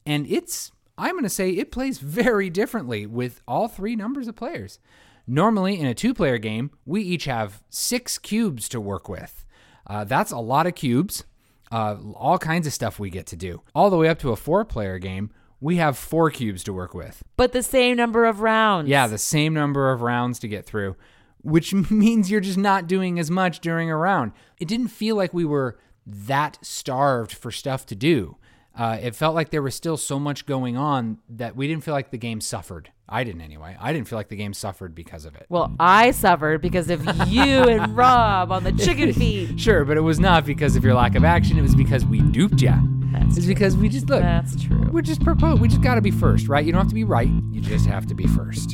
And 0.04 0.26
it's, 0.26 0.72
I'm 0.98 1.12
going 1.12 1.24
to 1.26 1.30
say, 1.30 1.52
it 1.52 1.72
plays 1.72 2.00
very 2.00 2.50
differently 2.50 3.06
with 3.06 3.42
all 3.48 3.68
three 3.68 3.96
numbers 3.96 4.28
of 4.28 4.36
players. 4.36 4.80
Normally, 5.28 5.80
in 5.80 5.86
a 5.86 5.94
two 5.94 6.16
player 6.16 6.40
game, 6.40 6.72
we 6.86 7.04
each 7.04 7.26
have 7.26 7.62
six 7.70 8.18
cubes 8.18 8.68
to 8.70 8.82
work 8.82 9.08
with. 9.08 9.46
Uh, 9.86 10.06
that's 10.06 10.32
a 10.32 10.40
lot 10.40 10.66
of 10.66 10.74
cubes, 10.74 11.24
uh, 11.72 11.98
all 12.16 12.40
kinds 12.40 12.66
of 12.66 12.74
stuff 12.74 12.98
we 12.98 13.12
get 13.12 13.28
to 13.28 13.36
do. 13.36 13.62
All 13.76 13.92
the 13.92 13.98
way 13.98 14.10
up 14.10 14.18
to 14.20 14.32
a 14.32 14.36
four 14.36 14.66
player 14.66 14.98
game, 14.98 15.30
we 15.60 15.78
have 15.78 15.98
four 15.98 16.30
cubes 16.30 16.64
to 16.64 16.74
work 16.74 16.94
with. 16.94 17.24
But 17.36 17.52
the 17.52 17.64
same 17.64 17.98
number 17.98 18.26
of 18.26 18.42
rounds. 18.42 18.90
Yeah, 18.90 19.08
the 19.08 19.18
same 19.18 19.54
number 19.54 19.92
of 19.92 20.02
rounds 20.02 20.40
to 20.40 20.48
get 20.48 20.66
through, 20.66 20.96
which 21.42 21.74
means 21.92 22.30
you're 22.30 22.42
just 22.42 22.58
not 22.58 22.88
doing 22.88 23.20
as 23.20 23.32
much 23.32 23.60
during 23.60 23.90
a 23.90 23.98
round. 23.98 24.32
It 24.60 24.68
didn't 24.68 24.90
feel 24.90 25.16
like 25.16 25.34
we 25.34 25.46
were 25.46 25.78
that 26.06 26.58
starved 26.62 27.34
for 27.34 27.52
stuff 27.52 27.86
to 27.88 27.96
do. 27.96 28.38
Uh, 28.78 28.98
it 29.02 29.16
felt 29.16 29.34
like 29.34 29.50
there 29.50 29.62
was 29.64 29.74
still 29.74 29.98
so 29.98 30.20
much 30.20 30.46
going 30.46 30.78
on 30.78 31.18
that 31.28 31.56
we 31.56 31.68
didn't 31.68 31.84
feel 31.84 31.96
like 31.96 32.12
the 32.12 32.18
game 32.18 32.40
suffered. 32.40 32.92
I 33.10 33.24
didn't 33.24 33.42
anyway. 33.42 33.76
I 33.80 33.92
didn't 33.92 34.08
feel 34.08 34.20
like 34.20 34.28
the 34.28 34.36
game 34.36 34.54
suffered 34.54 34.94
because 34.94 35.26
of 35.26 35.36
it. 35.36 35.48
Well, 35.50 35.74
I 35.80 36.12
suffered 36.12 36.62
because 36.62 36.90
of 36.92 37.04
you 37.28 37.42
and 37.42 37.98
Rob 37.98 38.52
on 38.52 38.64
the 38.64 38.74
chicken 38.74 39.14
feed. 39.14 39.60
Sure, 39.60 39.84
but 39.84 39.98
it 39.98 40.02
was 40.02 40.20
not 40.20 40.46
because 40.46 40.76
of 40.76 40.84
your 40.84 40.94
lack 40.94 41.16
of 41.16 41.24
action. 41.24 41.58
It 41.58 41.64
was 41.64 41.76
because 41.76 42.06
we 42.06 42.20
duped 42.22 42.62
you. 42.62 42.97
That's 43.12 43.38
It's 43.38 43.46
because 43.46 43.78
we 43.78 43.90
just 43.90 44.10
look. 44.10 44.22
That's 44.22 44.62
true. 44.62 44.90
We're 44.92 45.02
just 45.02 45.24
propose. 45.24 45.60
We 45.60 45.68
just 45.68 45.82
got 45.82 45.96
to 45.96 46.02
be 46.02 46.12
first, 46.12 46.48
right? 46.48 46.66
You 46.66 46.72
don't 46.72 46.82
have 46.82 46.90
to 46.90 46.96
be 46.96 47.04
right. 47.04 47.30
You 47.52 47.62
just 47.62 47.86
have 47.86 48.06
to 48.08 48.16
be 48.16 48.28
first. 48.28 48.72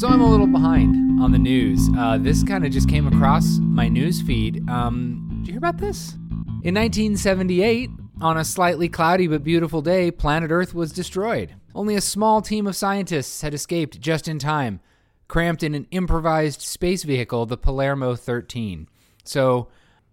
So 0.00 0.08
I'm 0.08 0.22
a 0.22 0.26
little 0.26 0.46
behind 0.46 1.20
on 1.20 1.30
the 1.30 1.38
news. 1.38 1.90
Uh, 1.96 2.16
this 2.16 2.42
kind 2.42 2.64
of 2.64 2.72
just 2.72 2.88
came 2.88 3.06
across 3.06 3.58
my 3.58 3.88
news 3.88 4.22
feed. 4.22 4.66
Um, 4.70 5.26
did 5.40 5.48
you 5.48 5.52
hear 5.52 5.58
about 5.58 5.76
this? 5.76 6.14
In 6.62 6.74
1978, 6.74 7.90
on 8.20 8.36
a 8.38 8.44
slightly 8.44 8.88
cloudy 8.88 9.26
but 9.26 9.44
beautiful 9.44 9.82
day, 9.82 10.10
planet 10.10 10.50
Earth 10.50 10.74
was 10.74 10.92
destroyed. 10.92 11.54
Only 11.74 11.94
a 11.94 12.00
small 12.00 12.42
team 12.42 12.66
of 12.66 12.76
scientists 12.76 13.42
had 13.42 13.54
escaped 13.54 14.00
just 14.00 14.26
in 14.28 14.38
time, 14.38 14.80
cramped 15.28 15.62
in 15.62 15.74
an 15.74 15.86
improvised 15.90 16.60
space 16.62 17.02
vehicle, 17.04 17.46
the 17.46 17.56
Palermo 17.56 18.14
13. 18.16 18.88
So, 19.24 19.68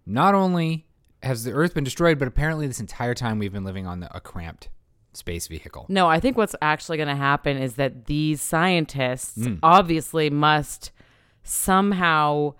not 0.06 0.34
only 0.34 0.86
has 1.22 1.44
the 1.44 1.52
Earth 1.52 1.74
been 1.74 1.84
destroyed, 1.84 2.18
but 2.18 2.28
apparently 2.28 2.66
this 2.66 2.80
entire 2.80 3.14
time 3.14 3.38
we've 3.38 3.52
been 3.52 3.64
living 3.64 3.86
on 3.86 4.00
the, 4.00 4.16
a 4.16 4.20
cramped 4.20 4.68
space 5.12 5.48
vehicle. 5.48 5.86
No, 5.88 6.06
I 6.06 6.20
think 6.20 6.36
what's 6.36 6.54
actually 6.62 6.96
going 6.96 7.08
to 7.08 7.16
happen 7.16 7.56
is 7.56 7.74
that 7.74 8.06
these 8.06 8.40
scientists 8.40 9.34
Hmm. 9.44 9.54
obviously 9.62 10.30
must 10.30 10.92
somehow 11.42 12.54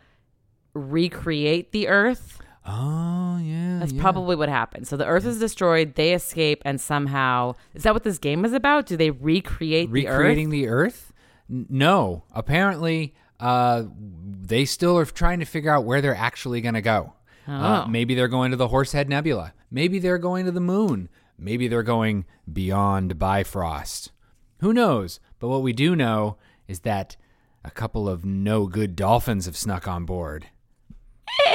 recreate 0.75 1.73
the 1.73 1.89
Earth. 1.89 2.41
Oh, 2.71 3.39
yeah. 3.43 3.79
That's 3.81 3.93
yeah. 3.93 4.03
probably 4.03 4.37
what 4.37 4.49
happened. 4.51 4.87
So 4.87 4.97
the 4.97 5.07
Earth 5.07 5.25
is 5.25 5.39
destroyed, 5.39 5.95
they 5.95 6.13
escape, 6.13 6.61
and 6.67 6.79
somehow 6.81 7.55
is 7.75 7.85
that 7.85 7.95
what 7.95 8.05
this 8.05 8.19
game 8.19 8.45
is 8.45 8.53
about? 8.53 8.87
Do 8.87 8.97
they 8.97 9.11
recreate 9.11 9.91
the 9.93 10.07
Earth? 10.07 10.19
recreating 10.19 10.51
the 10.51 10.69
Earth? 10.69 11.13
No, 11.49 12.25
apparently 12.35 13.15
uh, 13.41 13.85
they 14.43 14.67
still 14.67 14.99
are 14.99 15.07
trying 15.07 15.39
to 15.41 15.47
figure 15.47 15.71
out 15.73 15.85
where 15.85 16.03
they're 16.03 16.15
actually 16.15 16.61
going 16.61 16.75
to 16.75 16.83
go. 16.83 17.15
Uh, 17.47 17.85
Oh. 17.87 17.89
maybe 17.89 18.15
they're 18.15 18.29
going 18.29 18.51
to 18.51 18.59
the 18.59 18.69
Horsehead 18.69 19.09
Nebula. 19.09 19.55
Maybe 19.71 19.99
they're 19.99 20.19
going 20.19 20.45
to 20.45 20.53
the 20.53 20.61
moon. 20.61 21.09
Maybe 21.39 21.69
they're 21.69 21.83
going 21.83 22.27
beyond 22.53 23.19
Bifrost. 23.19 24.11
Who 24.61 24.75
knows? 24.75 25.21
But 25.39 25.49
what 25.49 25.63
we 25.63 25.73
do 25.73 25.97
know 25.97 26.37
is 26.67 26.81
that 26.81 27.17
a 27.65 27.71
couple 27.71 28.07
of 28.09 28.25
no 28.27 28.67
good 28.67 28.95
dolphins 28.97 29.47
have 29.47 29.57
snuck 29.57 29.89
on 29.89 30.05
board. 30.05 30.49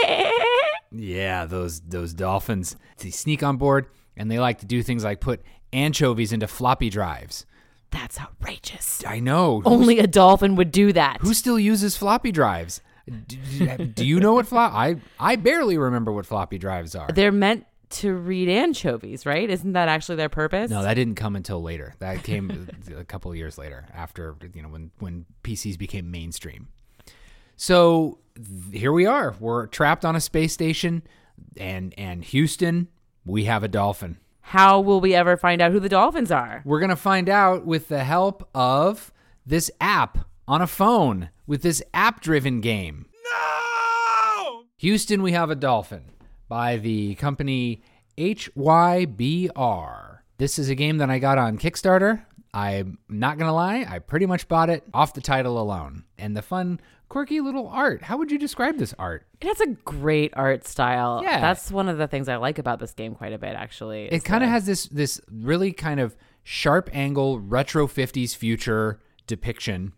Yeah, 0.94 1.46
those 1.46 1.82
those 1.82 2.14
dolphins. 2.14 2.76
They 2.98 3.10
sneak 3.10 3.44
on 3.44 3.58
board 3.58 3.88
and 4.16 4.30
they 4.30 4.40
like 4.40 4.60
to 4.60 4.66
do 4.66 4.84
things 4.84 5.04
like 5.04 5.20
put 5.20 5.42
anchovies 5.72 6.32
into 6.32 6.48
floppy 6.48 6.90
drives. 6.90 7.46
That's 7.92 8.20
outrageous. 8.20 9.04
I 9.06 9.20
know. 9.20 9.62
Only 9.66 10.00
a 10.00 10.08
dolphin 10.08 10.56
would 10.56 10.72
do 10.72 10.94
that. 10.94 11.18
Who 11.22 11.34
still 11.34 11.60
uses 11.60 11.96
floppy 11.96 12.32
drives? 12.32 12.82
Do, 13.28 13.78
do 13.78 14.06
you 14.06 14.20
know 14.20 14.34
what 14.34 14.48
flop? 14.48 14.74
I 14.74 14.98
I 15.20 15.36
barely 15.36 15.78
remember 15.78 16.12
what 16.12 16.26
floppy 16.26 16.58
drives 16.58 16.96
are. 16.96 17.10
They're 17.12 17.32
meant 17.32 17.66
to 17.90 18.14
read 18.14 18.50
anchovies, 18.50 19.26
right? 19.26 19.48
Isn't 19.48 19.74
that 19.74 19.88
actually 19.88 20.16
their 20.16 20.30
purpose? 20.30 20.72
No, 20.72 20.82
that 20.82 20.96
didn't 20.96 21.16
come 21.16 21.36
until 21.36 21.62
later. 21.62 21.94
That 22.00 22.24
came 22.24 22.68
a 22.98 23.04
couple 23.04 23.30
of 23.30 23.38
years 23.38 23.58
later, 23.58 23.86
after 23.94 24.36
you 24.54 24.62
know 24.62 24.70
when 24.70 24.92
when 25.00 25.26
PCs 25.44 25.78
became 25.78 26.10
mainstream. 26.10 26.70
So 27.56 28.18
here 28.72 28.92
we 28.92 29.06
are. 29.06 29.36
We're 29.40 29.68
trapped 29.68 30.06
on 30.06 30.16
a 30.16 30.22
space 30.22 30.54
station, 30.54 31.04
and 31.58 31.94
and 31.98 32.24
Houston, 32.26 32.90
we 33.26 33.46
have 33.46 33.64
a 33.64 33.68
dolphin. 33.68 34.18
How 34.42 34.80
will 34.80 35.00
we 35.00 35.16
ever 35.16 35.38
find 35.38 35.62
out 35.62 35.72
who 35.72 35.80
the 35.80 35.90
dolphins 35.90 36.32
are? 36.32 36.62
We're 36.66 36.80
gonna 36.80 36.96
find 36.96 37.30
out 37.30 37.66
with 37.66 37.88
the 37.88 38.04
help 38.04 38.48
of 38.54 39.12
this 39.46 39.72
app 39.80 40.28
on 40.48 40.62
a 40.62 40.68
phone 40.68 41.30
with 41.48 41.62
this 41.62 41.82
app-driven 41.94 42.62
game. 42.62 43.08
No! 43.24 44.64
Houston, 44.78 45.22
we 45.22 45.32
have 45.32 45.50
a 45.50 45.56
dolphin 45.56 46.04
by 46.48 46.78
the 46.78 47.16
company 47.16 47.82
HYBR. 48.18 50.20
This 50.38 50.60
is 50.60 50.70
a 50.70 50.76
game 50.76 50.98
that 50.98 51.10
I 51.10 51.20
got 51.20 51.38
on 51.38 51.58
Kickstarter. 51.58 52.26
I'm 52.54 53.00
not 53.10 53.38
gonna 53.38 53.54
lie, 53.54 53.86
I 53.90 54.00
pretty 54.00 54.26
much 54.26 54.48
bought 54.48 54.70
it 54.70 54.84
off 54.94 55.14
the 55.14 55.22
title 55.22 55.60
alone. 55.60 56.04
And 56.18 56.36
the 56.36 56.42
fun, 56.42 56.80
quirky 57.14 57.40
little 57.42 57.68
art. 57.68 58.02
How 58.02 58.18
would 58.18 58.32
you 58.32 58.40
describe 58.40 58.78
this 58.78 58.94
art? 58.98 59.26
It 59.40 59.48
has 59.48 59.62
a 59.62 59.68
great 59.68 60.34
art 60.36 60.66
style. 60.68 61.22
Yeah. 61.24 61.40
That's 61.40 61.72
one 61.72 61.88
of 61.88 62.00
the 62.00 62.08
things 62.08 62.28
I 62.28 62.38
like 62.38 62.58
about 62.58 62.80
this 62.80 62.92
game 62.94 63.14
quite 63.14 63.34
a 63.34 63.38
bit, 63.38 63.56
actually. 63.56 64.06
It 64.12 64.24
kind 64.24 64.44
of 64.44 64.50
has 64.50 64.66
this 64.66 64.88
this 64.88 65.22
really 65.32 65.72
kind 65.72 66.00
of 66.00 66.16
sharp 66.42 66.90
angle 66.92 67.40
retro 67.40 67.86
50s 67.88 68.36
future 68.36 69.00
depiction 69.28 69.94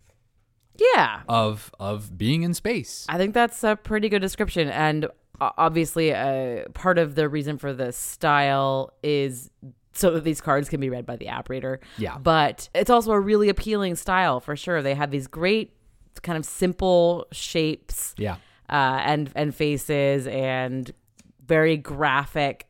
Yeah. 0.94 1.22
of 1.28 1.74
of 1.80 2.16
being 2.18 2.42
in 2.42 2.52
space. 2.52 3.06
I 3.08 3.16
think 3.16 3.32
that's 3.32 3.64
a 3.64 3.76
pretty 3.76 4.08
good 4.10 4.20
description. 4.20 4.68
And 4.68 5.06
obviously, 5.40 6.12
uh, 6.14 6.64
part 6.74 6.98
of 6.98 7.14
the 7.14 7.28
reason 7.28 7.56
for 7.56 7.72
the 7.72 7.92
style 7.92 8.92
is 9.02 9.50
so 9.92 10.10
that 10.10 10.24
these 10.24 10.42
cards 10.42 10.68
can 10.68 10.78
be 10.80 10.90
read 10.90 11.06
by 11.06 11.16
the 11.16 11.28
app 11.28 11.48
reader. 11.48 11.80
Yeah. 11.96 12.18
But 12.18 12.68
it's 12.74 12.90
also 12.90 13.12
a 13.12 13.20
really 13.20 13.48
appealing 13.48 13.96
style 13.96 14.40
for 14.40 14.54
sure. 14.54 14.82
They 14.82 14.94
have 14.94 15.10
these 15.10 15.26
great 15.26 15.72
kind 16.22 16.38
of 16.38 16.44
simple 16.44 17.26
shapes 17.32 18.14
Yeah. 18.18 18.36
uh, 18.68 19.00
and 19.04 19.30
and 19.34 19.54
faces 19.54 20.26
and 20.26 20.90
very 21.46 21.76
graphic 21.76 22.68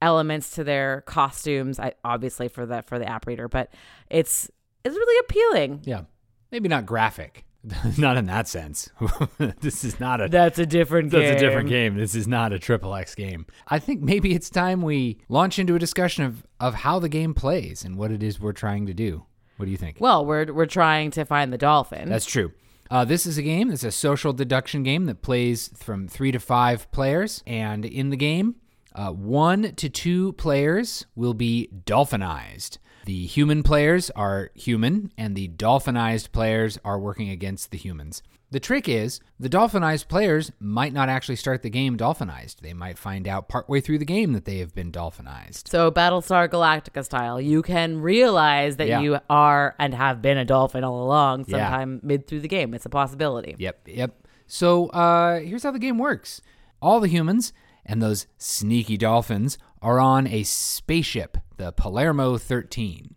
elements 0.00 0.50
to 0.52 0.64
their 0.64 1.02
costumes. 1.02 1.78
I, 1.78 1.94
obviously 2.04 2.48
for 2.48 2.66
the 2.66 2.82
for 2.82 2.98
the 2.98 3.08
app 3.08 3.26
reader, 3.26 3.48
but 3.48 3.72
it's 4.10 4.50
it's 4.84 4.94
really 4.96 5.18
appealing. 5.20 5.80
Yeah. 5.84 6.02
Maybe 6.50 6.68
not 6.68 6.86
graphic. 6.86 7.44
not 7.96 8.16
in 8.16 8.26
that 8.26 8.48
sense. 8.48 8.90
this 9.60 9.84
is 9.84 10.00
not 10.00 10.20
a 10.20 10.28
That's 10.28 10.58
a 10.58 10.66
different 10.66 11.12
That's 11.12 11.30
a 11.30 11.38
different 11.38 11.68
game. 11.68 11.96
This 11.96 12.16
is 12.16 12.26
not 12.26 12.52
a 12.52 12.58
triple 12.58 12.92
X 12.94 13.14
game. 13.14 13.46
I 13.68 13.78
think 13.78 14.02
maybe 14.02 14.34
it's 14.34 14.50
time 14.50 14.82
we 14.82 15.18
launch 15.28 15.60
into 15.60 15.76
a 15.76 15.78
discussion 15.78 16.24
of, 16.24 16.44
of 16.58 16.74
how 16.74 16.98
the 16.98 17.08
game 17.08 17.34
plays 17.34 17.84
and 17.84 17.96
what 17.96 18.10
it 18.10 18.20
is 18.20 18.40
we're 18.40 18.52
trying 18.52 18.86
to 18.86 18.94
do. 18.94 19.24
What 19.58 19.66
do 19.66 19.70
you 19.70 19.76
think? 19.76 19.98
Well, 20.00 20.26
we're 20.26 20.52
we're 20.52 20.66
trying 20.66 21.12
to 21.12 21.24
find 21.24 21.52
the 21.52 21.58
dolphin. 21.58 22.08
That's 22.08 22.26
true. 22.26 22.50
Uh, 22.92 23.06
this 23.06 23.24
is 23.24 23.38
a 23.38 23.42
game. 23.42 23.70
It's 23.70 23.84
a 23.84 23.90
social 23.90 24.34
deduction 24.34 24.82
game 24.82 25.06
that 25.06 25.22
plays 25.22 25.70
from 25.74 26.06
three 26.06 26.30
to 26.30 26.38
five 26.38 26.90
players. 26.92 27.42
And 27.46 27.86
in 27.86 28.10
the 28.10 28.18
game, 28.18 28.56
uh, 28.94 29.12
one 29.12 29.74
to 29.76 29.88
two 29.88 30.34
players 30.34 31.06
will 31.16 31.32
be 31.32 31.70
dolphinized. 31.86 32.76
The 33.04 33.26
human 33.26 33.62
players 33.62 34.10
are 34.10 34.50
human, 34.54 35.12
and 35.18 35.34
the 35.36 35.48
dolphinized 35.48 36.30
players 36.32 36.78
are 36.84 36.98
working 36.98 37.30
against 37.30 37.70
the 37.70 37.78
humans. 37.78 38.22
The 38.52 38.60
trick 38.60 38.86
is, 38.88 39.18
the 39.40 39.48
dolphinized 39.48 40.08
players 40.08 40.52
might 40.60 40.92
not 40.92 41.08
actually 41.08 41.36
start 41.36 41.62
the 41.62 41.70
game 41.70 41.96
dolphinized. 41.96 42.60
They 42.60 42.74
might 42.74 42.98
find 42.98 43.26
out 43.26 43.48
partway 43.48 43.80
through 43.80 43.98
the 43.98 44.04
game 44.04 44.34
that 44.34 44.44
they 44.44 44.58
have 44.58 44.74
been 44.74 44.92
dolphinized. 44.92 45.68
so 45.68 45.90
Battlestar 45.90 46.48
Galactica 46.48 47.02
style. 47.02 47.40
You 47.40 47.62
can 47.62 48.00
realize 48.02 48.76
that 48.76 48.88
Yeah. 48.88 49.00
you 49.00 49.18
are 49.30 49.74
and 49.78 49.94
have 49.94 50.20
been 50.20 50.36
a 50.36 50.44
dolphin 50.44 50.84
all 50.84 51.02
along 51.02 51.46
Yeah. 51.48 51.58
sometime 51.70 52.00
mid 52.02 52.26
through 52.26 52.40
the 52.40 52.48
game. 52.48 52.74
It's 52.74 52.84
a 52.84 52.90
possibility. 52.90 53.56
Yep, 53.58 53.88
yep. 53.88 54.26
So 54.46 54.88
uh, 54.88 55.40
here's 55.40 55.62
how 55.62 55.70
the 55.70 55.78
game 55.78 55.96
works 55.98 56.42
all 56.82 57.00
the 57.00 57.08
humans 57.08 57.54
and 57.84 58.00
those 58.00 58.26
sneaky 58.38 58.96
dolphins 58.96 59.58
are 59.80 59.98
on 59.98 60.26
a 60.26 60.42
spaceship, 60.44 61.38
the 61.56 61.72
Palermo 61.72 62.38
13. 62.38 63.14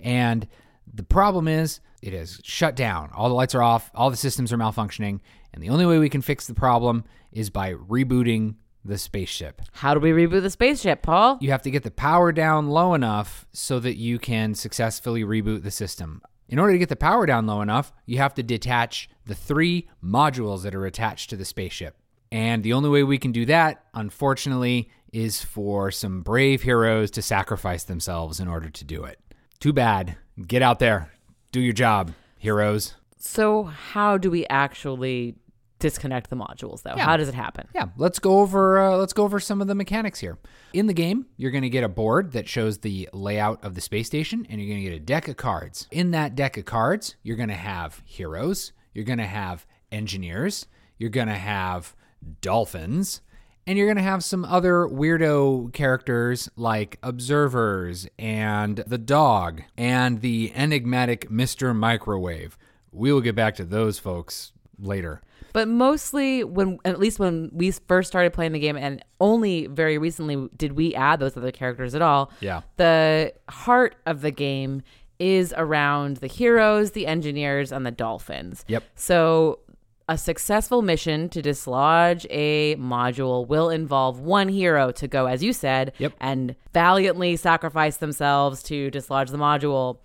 And 0.00 0.46
the 0.92 1.02
problem 1.02 1.48
is, 1.48 1.80
it 2.02 2.14
is 2.14 2.40
shut 2.42 2.76
down. 2.76 3.10
All 3.14 3.28
the 3.28 3.34
lights 3.34 3.54
are 3.54 3.62
off, 3.62 3.90
all 3.94 4.10
the 4.10 4.16
systems 4.16 4.52
are 4.52 4.58
malfunctioning, 4.58 5.20
and 5.52 5.62
the 5.62 5.68
only 5.68 5.86
way 5.86 5.98
we 5.98 6.08
can 6.08 6.22
fix 6.22 6.46
the 6.46 6.54
problem 6.54 7.04
is 7.32 7.50
by 7.50 7.74
rebooting 7.74 8.54
the 8.84 8.96
spaceship. 8.96 9.60
How 9.72 9.92
do 9.94 10.00
we 10.00 10.10
reboot 10.10 10.42
the 10.42 10.50
spaceship, 10.50 11.02
Paul? 11.02 11.38
You 11.40 11.50
have 11.50 11.62
to 11.62 11.70
get 11.70 11.82
the 11.82 11.90
power 11.90 12.32
down 12.32 12.68
low 12.68 12.94
enough 12.94 13.46
so 13.52 13.78
that 13.80 13.96
you 13.96 14.18
can 14.18 14.54
successfully 14.54 15.22
reboot 15.22 15.62
the 15.62 15.70
system. 15.70 16.22
In 16.48 16.58
order 16.58 16.72
to 16.72 16.78
get 16.78 16.88
the 16.88 16.96
power 16.96 17.26
down 17.26 17.46
low 17.46 17.60
enough, 17.60 17.92
you 18.06 18.18
have 18.18 18.34
to 18.34 18.42
detach 18.42 19.08
the 19.26 19.34
three 19.34 19.88
modules 20.02 20.62
that 20.62 20.74
are 20.74 20.86
attached 20.86 21.30
to 21.30 21.36
the 21.36 21.44
spaceship. 21.44 21.96
And 22.32 22.62
the 22.62 22.72
only 22.72 22.88
way 22.88 23.02
we 23.02 23.18
can 23.18 23.32
do 23.32 23.44
that, 23.46 23.84
unfortunately, 23.94 24.90
is 25.12 25.42
for 25.42 25.90
some 25.90 26.22
brave 26.22 26.62
heroes 26.62 27.10
to 27.12 27.22
sacrifice 27.22 27.84
themselves 27.84 28.38
in 28.38 28.48
order 28.48 28.70
to 28.70 28.84
do 28.84 29.04
it. 29.04 29.18
Too 29.58 29.72
bad. 29.72 30.16
Get 30.46 30.62
out 30.62 30.78
there. 30.78 31.12
Do 31.52 31.60
your 31.60 31.72
job, 31.72 32.12
heroes. 32.38 32.94
So 33.18 33.64
how 33.64 34.16
do 34.16 34.30
we 34.30 34.46
actually 34.48 35.34
disconnect 35.80 36.30
the 36.30 36.36
modules 36.36 36.82
though? 36.82 36.94
Yeah. 36.96 37.04
How 37.04 37.16
does 37.16 37.28
it 37.28 37.34
happen? 37.34 37.66
Yeah, 37.74 37.86
let's 37.96 38.18
go 38.18 38.38
over 38.38 38.78
uh, 38.78 38.96
let's 38.96 39.12
go 39.12 39.24
over 39.24 39.40
some 39.40 39.60
of 39.60 39.66
the 39.66 39.74
mechanics 39.74 40.20
here. 40.20 40.38
In 40.72 40.86
the 40.86 40.94
game, 40.94 41.26
you're 41.36 41.50
going 41.50 41.62
to 41.62 41.70
get 41.70 41.82
a 41.82 41.88
board 41.88 42.32
that 42.32 42.48
shows 42.48 42.78
the 42.78 43.08
layout 43.12 43.64
of 43.64 43.74
the 43.74 43.80
space 43.80 44.06
station, 44.06 44.46
and 44.48 44.60
you're 44.60 44.68
going 44.68 44.84
to 44.84 44.90
get 44.90 44.96
a 44.96 45.04
deck 45.04 45.26
of 45.26 45.36
cards. 45.36 45.88
In 45.90 46.12
that 46.12 46.36
deck 46.36 46.56
of 46.56 46.66
cards, 46.66 47.16
you're 47.22 47.36
going 47.36 47.48
to 47.48 47.54
have 47.54 48.02
heroes, 48.04 48.72
you're 48.94 49.04
going 49.04 49.18
to 49.18 49.26
have 49.26 49.66
engineers, 49.90 50.66
you're 50.98 51.10
going 51.10 51.28
to 51.28 51.34
have 51.34 51.96
dolphins, 52.40 53.20
and 53.66 53.78
you're 53.78 53.86
going 53.86 53.96
to 53.96 54.02
have 54.02 54.24
some 54.24 54.44
other 54.44 54.86
weirdo 54.86 55.72
characters 55.72 56.48
like 56.56 56.98
observers 57.02 58.08
and 58.18 58.78
the 58.86 58.98
dog 58.98 59.62
and 59.76 60.20
the 60.20 60.52
enigmatic 60.54 61.28
Mr. 61.30 61.74
Microwave. 61.74 62.58
We 62.92 63.12
will 63.12 63.20
get 63.20 63.34
back 63.34 63.54
to 63.56 63.64
those 63.64 63.98
folks 63.98 64.52
later. 64.78 65.22
But 65.52 65.68
mostly 65.68 66.44
when 66.44 66.78
at 66.84 66.98
least 66.98 67.18
when 67.18 67.50
we 67.52 67.70
first 67.72 68.08
started 68.08 68.32
playing 68.32 68.52
the 68.52 68.58
game 68.58 68.76
and 68.76 69.04
only 69.20 69.66
very 69.66 69.98
recently 69.98 70.48
did 70.56 70.72
we 70.72 70.94
add 70.94 71.20
those 71.20 71.36
other 71.36 71.50
characters 71.50 71.94
at 71.94 72.02
all. 72.02 72.30
Yeah. 72.40 72.62
The 72.76 73.34
heart 73.48 73.96
of 74.06 74.20
the 74.20 74.30
game 74.30 74.82
is 75.18 75.52
around 75.56 76.18
the 76.18 76.26
heroes, 76.26 76.92
the 76.92 77.06
engineers 77.06 77.72
and 77.72 77.84
the 77.84 77.90
dolphins. 77.90 78.64
Yep. 78.68 78.84
So 78.94 79.58
a 80.10 80.18
successful 80.18 80.82
mission 80.82 81.28
to 81.28 81.40
dislodge 81.40 82.26
a 82.30 82.74
module 82.76 83.46
will 83.46 83.70
involve 83.70 84.18
one 84.18 84.48
hero 84.48 84.90
to 84.90 85.06
go, 85.06 85.26
as 85.26 85.40
you 85.42 85.52
said, 85.52 85.92
Yep. 85.98 86.14
and 86.20 86.56
valiantly 86.74 87.36
sacrifice 87.36 87.98
themselves 87.98 88.60
to 88.64 88.90
dislodge 88.90 89.30
the 89.30 89.38
module, 89.38 89.98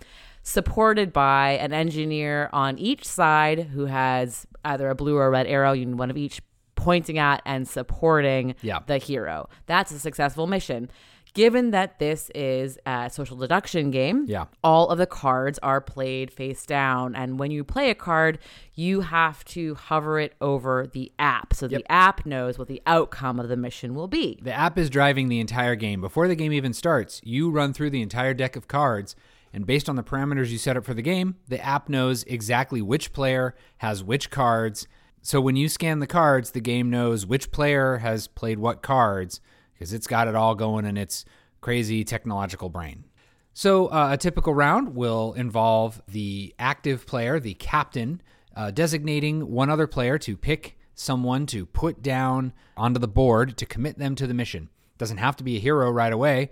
supported 0.44 1.12
by 1.12 1.52
an 1.54 1.74
engineer 1.74 2.52
on 2.54 2.78
each 2.78 3.04
side 3.04 3.62
who 3.74 3.86
has 3.88 4.46
either 4.64 4.90
a 4.90 4.96
blue 4.96 5.16
or 5.16 5.26
a 5.26 5.30
red 5.32 5.48
arrow, 5.48 5.76
one 5.76 6.12
of 6.12 6.18
each, 6.18 6.40
pointing 6.76 7.18
at 7.18 7.42
and 7.46 7.68
supporting 7.68 8.54
Yeah. 8.62 8.80
the 8.86 9.00
hero. 9.00 9.50
That's 9.66 9.92
a 9.92 9.98
successful 10.00 10.46
mission. 10.46 10.92
Given 11.36 11.72
that 11.72 12.00
this 12.00 12.32
is 12.34 12.80
a 12.86 13.10
social 13.12 13.36
deduction 13.38 13.92
game, 13.92 14.24
Yeah. 14.28 14.46
all 14.64 14.88
of 14.90 14.98
the 14.98 15.06
cards 15.06 15.60
are 15.62 15.82
played 15.82 16.32
face 16.32 16.66
down. 16.66 17.14
And 17.14 17.38
when 17.38 17.52
you 17.52 17.64
play 17.66 17.90
a 17.90 17.96
card, 17.96 18.40
you 18.74 19.02
have 19.02 19.44
to 19.46 19.76
hover 19.76 20.18
it 20.18 20.34
over 20.40 20.88
the 20.92 21.12
app 21.20 21.54
so 21.54 21.68
Yep. 21.68 21.82
the 21.82 21.92
app 21.92 22.26
knows 22.26 22.58
what 22.58 22.70
the 22.70 22.82
outcome 22.88 23.40
of 23.40 23.50
the 23.50 23.58
mission 23.58 23.94
will 23.96 24.08
be. 24.08 24.40
The 24.42 24.54
app 24.54 24.78
is 24.78 24.90
driving 24.90 25.28
the 25.28 25.42
entire 25.42 25.76
game. 25.76 26.00
Before 26.00 26.28
the 26.30 26.36
game 26.36 26.54
even 26.54 26.72
starts, 26.74 27.20
you 27.24 27.52
run 27.52 27.74
through 27.74 27.90
the 27.90 28.02
entire 28.02 28.34
deck 28.34 28.56
of 28.56 28.70
cards, 28.70 29.16
and 29.54 29.66
based 29.66 29.90
on 29.90 29.98
the 29.98 30.04
parameters 30.04 30.50
you 30.52 30.58
set 30.58 30.78
up 30.78 30.86
for 30.86 30.94
the 30.94 31.02
game, 31.02 31.36
the 31.50 31.64
app 31.64 31.90
knows 31.90 32.24
exactly 32.24 32.82
which 32.82 33.12
player 33.12 33.56
has 33.80 34.04
which 34.04 34.30
cards. 34.32 34.88
So 35.22 35.42
when 35.42 35.58
you 35.58 35.68
scan 35.68 36.00
the 36.00 36.08
cards, 36.08 36.52
the 36.52 36.62
game 36.62 36.90
knows 36.90 37.26
which 37.26 37.52
player 37.52 37.98
has 37.98 38.28
played 38.28 38.60
what 38.60 38.82
cards 38.82 39.42
because 39.76 39.94
it's 39.94 40.08
got 40.08 40.28
it 40.28 40.36
all 40.36 40.56
going 40.56 40.86
in 40.86 40.98
its 40.98 41.26
crazy 41.62 42.04
technological 42.04 42.70
brain. 42.70 43.06
So, 43.54 43.88
uh, 43.88 44.10
a 44.12 44.18
typical 44.18 44.54
round 44.54 44.96
will 44.96 45.34
involve 45.34 46.02
the 46.08 46.54
active 46.60 47.08
player, 47.08 47.40
the 47.40 47.54
captain, 47.54 48.22
uh, 48.56 48.72
designating 48.72 49.52
one 49.52 49.70
other 49.70 49.88
player 49.88 50.18
to 50.20 50.36
pick 50.36 50.78
someone 50.94 51.46
to 51.48 51.66
put 51.66 52.02
down 52.02 52.54
onto 52.76 53.00
the 53.00 53.08
board 53.08 53.58
to 53.58 53.66
commit 53.66 53.98
them 53.98 54.16
to 54.16 54.28
the 54.28 54.34
mission. 54.34 54.70
Doesn't 54.98 55.18
have 55.18 55.36
to 55.38 55.44
be 55.44 55.58
a 55.58 55.62
hero 55.62 55.90
right 55.90 56.12
away, 56.12 56.52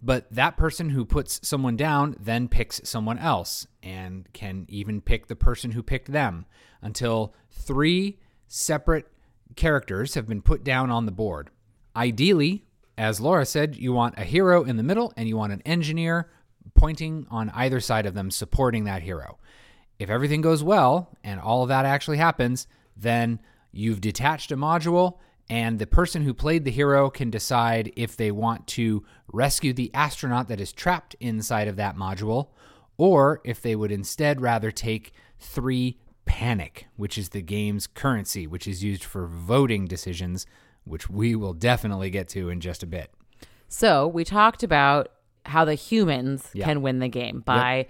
but 0.00 0.26
that 0.32 0.56
person 0.56 0.90
who 0.90 1.04
puts 1.04 1.46
someone 1.46 1.76
down 1.76 2.16
then 2.18 2.48
picks 2.48 2.80
someone 2.84 3.18
else 3.18 3.66
and 3.82 4.28
can 4.32 4.66
even 4.68 5.00
pick 5.00 5.26
the 5.28 5.36
person 5.36 5.72
who 5.72 5.82
picked 5.82 6.10
them 6.10 6.46
until 6.80 7.34
three 7.50 8.18
separate 8.48 9.06
characters 9.54 10.14
have 10.14 10.28
been 10.28 10.42
put 10.42 10.64
down 10.64 10.90
on 10.90 11.06
the 11.06 11.12
board. 11.12 11.50
Ideally, 11.94 12.64
as 12.96 13.20
Laura 13.20 13.44
said, 13.44 13.76
you 13.76 13.92
want 13.92 14.18
a 14.18 14.24
hero 14.24 14.64
in 14.64 14.76
the 14.76 14.82
middle 14.82 15.12
and 15.16 15.28
you 15.28 15.36
want 15.36 15.52
an 15.52 15.62
engineer 15.64 16.30
pointing 16.74 17.26
on 17.30 17.50
either 17.50 17.80
side 17.80 18.06
of 18.06 18.14
them 18.14 18.30
supporting 18.30 18.84
that 18.84 19.02
hero. 19.02 19.38
If 19.98 20.10
everything 20.10 20.40
goes 20.40 20.62
well 20.62 21.16
and 21.22 21.40
all 21.40 21.62
of 21.62 21.68
that 21.68 21.84
actually 21.84 22.16
happens, 22.16 22.66
then 22.96 23.40
you've 23.72 24.00
detached 24.00 24.52
a 24.52 24.56
module 24.56 25.18
and 25.50 25.78
the 25.78 25.86
person 25.86 26.22
who 26.22 26.34
played 26.34 26.64
the 26.64 26.70
hero 26.70 27.10
can 27.10 27.30
decide 27.30 27.92
if 27.96 28.16
they 28.16 28.30
want 28.30 28.66
to 28.68 29.04
rescue 29.32 29.72
the 29.72 29.92
astronaut 29.92 30.48
that 30.48 30.60
is 30.60 30.72
trapped 30.72 31.16
inside 31.20 31.68
of 31.68 31.76
that 31.76 31.96
module 31.96 32.48
or 32.96 33.40
if 33.44 33.60
they 33.60 33.74
would 33.74 33.90
instead 33.90 34.40
rather 34.40 34.70
take 34.70 35.12
3 35.40 35.98
panic, 36.24 36.86
which 36.96 37.18
is 37.18 37.30
the 37.30 37.42
game's 37.42 37.86
currency, 37.86 38.46
which 38.46 38.66
is 38.66 38.84
used 38.84 39.04
for 39.04 39.26
voting 39.26 39.86
decisions, 39.86 40.46
which 40.84 41.08
we 41.10 41.34
will 41.36 41.52
definitely 41.54 42.10
get 42.10 42.28
to 42.30 42.48
in 42.48 42.60
just 42.60 42.82
a 42.82 42.86
bit. 42.86 43.10
So 43.68 44.06
we 44.06 44.24
talked 44.24 44.62
about 44.62 45.08
how 45.46 45.64
the 45.64 45.74
humans 45.74 46.48
Yeah. 46.52 46.66
can 46.66 46.82
win 46.82 46.98
the 46.98 47.08
game 47.08 47.40
by 47.44 47.86